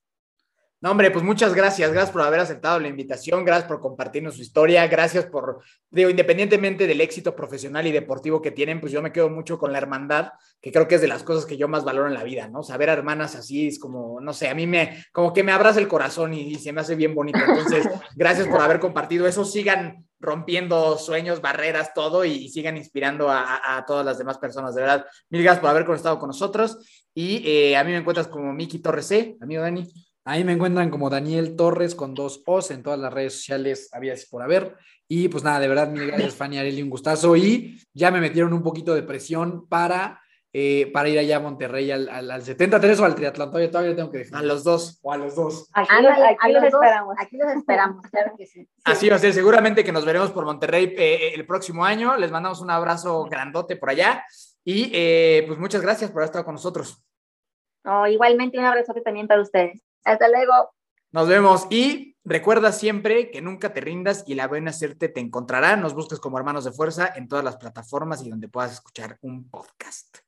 No, 0.81 0.93
hombre, 0.93 1.11
pues 1.11 1.25
muchas 1.25 1.55
gracias, 1.55 1.91
gracias 1.91 2.13
por 2.13 2.23
haber 2.23 2.39
aceptado 2.39 2.79
la 2.79 2.87
invitación, 2.87 3.45
gracias 3.45 3.67
por 3.67 3.81
compartirnos 3.81 4.37
su 4.37 4.43
historia, 4.43 4.87
gracias 4.87 5.27
por, 5.27 5.61
digo, 5.91 6.09
independientemente 6.09 6.87
del 6.87 7.01
éxito 7.01 7.35
profesional 7.35 7.85
y 7.89 7.91
deportivo 7.91 8.41
que 8.41 8.53
tienen, 8.53 8.81
pues 8.81 8.93
yo 8.93 9.03
me 9.03 9.11
quedo 9.11 9.29
mucho 9.29 9.59
con 9.59 9.73
la 9.73 9.79
hermandad, 9.79 10.31
que 10.61 10.71
creo 10.71 10.87
que 10.87 10.95
es 10.95 11.01
de 11.01 11.09
las 11.09 11.25
cosas 11.25 11.47
que 11.47 11.57
yo 11.57 11.67
más 11.67 11.85
valoro 11.85 12.07
en 12.07 12.15
la 12.15 12.23
vida, 12.23 12.47
¿no? 12.47 12.63
Saber 12.63 12.91
a 12.91 12.93
hermanas 12.93 13.35
así 13.35 13.67
es 13.67 13.81
como, 13.81 14.21
no 14.21 14.33
sé, 14.33 14.49
a 14.49 14.55
mí 14.55 14.69
me, 14.69 15.05
como 15.11 15.33
que 15.33 15.43
me 15.43 15.51
abraza 15.51 15.81
el 15.81 15.89
corazón 15.89 16.33
y, 16.33 16.43
y 16.43 16.55
se 16.55 16.73
me 16.73 16.81
hace 16.81 16.95
bien 16.95 17.13
bonito. 17.13 17.41
Entonces, 17.41 17.89
gracias 18.15 18.47
por 18.47 18.61
haber 18.61 18.79
compartido 18.79 19.27
eso, 19.27 19.45
sigan 19.45 20.08
rompiendo 20.21 20.99
sueños, 20.99 21.41
barreras, 21.41 21.93
todo 21.95 22.25
y, 22.25 22.49
sigan 22.49 22.77
inspirando 22.77 23.29
a, 23.31 23.85
todas 23.87 24.05
las 24.05 24.19
demás 24.19 24.39
personas. 24.39 24.75
De 24.75 24.83
verdad, 24.83 25.07
mil 25.31 25.43
gracias 25.43 25.61
por 25.61 25.71
haber 25.71 25.85
conectado 25.85 26.19
con 26.19 26.29
nosotros 26.29 26.79
y 27.15 27.43
eh, 27.47 27.77
a 27.77 27.85
mí 27.85 27.93
me 27.93 27.99
encuentras 27.99 28.29
como 28.29 28.53
Miki 28.53 28.81
Torres 28.81 29.07
C, 29.07 29.37
amigo 29.41 29.63
Dani. 29.63 29.87
Ahí 30.25 30.45
me 30.45 30.53
encuentran 30.53 30.91
como 30.91 31.09
Daniel 31.09 31.57
Torres 31.57 31.95
con 31.95 32.15
dos 32.15 32.43
O's 32.45 32.71
en 32.71 32.83
todas 32.83 32.99
las 32.99 33.13
redes 33.13 33.35
sociales, 33.35 33.89
había 33.93 34.15
por 34.31 34.43
haber. 34.43 34.77
Y 35.09 35.29
pues 35.29 35.43
nada, 35.43 35.59
de 35.59 35.69
verdad, 35.69 35.89
mil 35.89 36.07
gracias, 36.07 36.35
Fanny 36.37 36.59
Areli, 36.59 36.83
un 36.83 36.91
gustazo. 36.91 37.35
Y 37.35 37.81
ya 37.95 38.11
me 38.11 38.21
metieron 38.21 38.53
un 38.53 38.63
poquito 38.63 38.95
de 38.95 39.03
presión 39.03 39.67
para, 39.69 40.21
eh, 40.61 40.91
para 40.93 41.09
ir 41.09 41.21
allá 41.21 41.37
a 41.37 41.41
Monterrey 41.41 41.89
al, 41.93 42.09
al, 42.09 42.33
al, 42.33 42.43
73 42.43 42.99
o 42.99 43.05
al 43.05 43.15
triatlón. 43.15 43.49
Todavía, 43.49 43.71
todavía 43.71 43.95
tengo 43.95 44.11
que 44.11 44.19
dejar. 44.19 44.41
A 44.41 44.43
los 44.43 44.65
dos. 44.65 44.99
O 45.03 45.13
a 45.13 45.17
los 45.17 45.37
dos. 45.37 45.71
Aquí, 45.73 45.89
aquí, 45.95 46.07
aquí 46.07 46.53
los, 46.53 46.63
los 46.63 46.73
esperamos. 46.73 47.17
Aquí 47.17 47.37
los 47.37 47.53
esperamos, 47.53 48.07
claro 48.11 48.33
que 48.37 48.45
sí. 48.45 48.65
sí. 48.65 48.71
Así 48.83 49.09
va 49.09 49.15
a 49.15 49.19
ser. 49.21 49.33
Seguramente 49.33 49.85
que 49.85 49.93
nos 49.93 50.05
veremos 50.05 50.33
por 50.33 50.45
Monterrey 50.45 50.97
eh, 50.99 51.33
el 51.37 51.47
próximo 51.47 51.85
año. 51.85 52.17
Les 52.17 52.33
mandamos 52.33 52.61
un 52.61 52.73
abrazo 52.73 53.25
grandote 53.27 53.77
por 53.77 53.91
allá. 53.91 54.25
Y 54.65 54.91
eh, 54.93 55.45
pues 55.47 55.61
muchas 55.61 55.81
gracias 55.81 56.11
por 56.11 56.23
haber 56.23 56.31
estado 56.31 56.45
con 56.45 56.55
nosotros. 56.55 57.05
Oh, 57.85 58.09
igualmente 58.09 58.59
un 58.59 58.65
abrazote 58.65 59.01
también 59.01 59.29
para 59.29 59.41
ustedes. 59.41 59.81
Hasta 60.05 60.29
luego. 60.29 60.73
Nos 61.13 61.29
vemos 61.29 61.69
y 61.71 62.17
recuerda 62.25 62.73
siempre 62.73 63.31
que 63.31 63.41
nunca 63.41 63.73
te 63.73 63.81
rindas 63.81 64.25
y 64.27 64.35
la 64.35 64.49
buena 64.49 64.73
suerte 64.73 65.09
te 65.09 65.21
encontrará. 65.21 65.77
Nos 65.77 65.95
busques 65.95 66.19
como 66.19 66.37
hermanos 66.37 66.65
de 66.65 66.73
fuerza 66.73 67.13
en 67.15 67.29
todas 67.29 67.45
las 67.45 67.59
plataformas 67.59 68.25
y 68.25 68.31
donde 68.31 68.49
puedas 68.49 68.73
escuchar 68.73 69.19
un 69.23 69.49
podcast. 69.49 70.28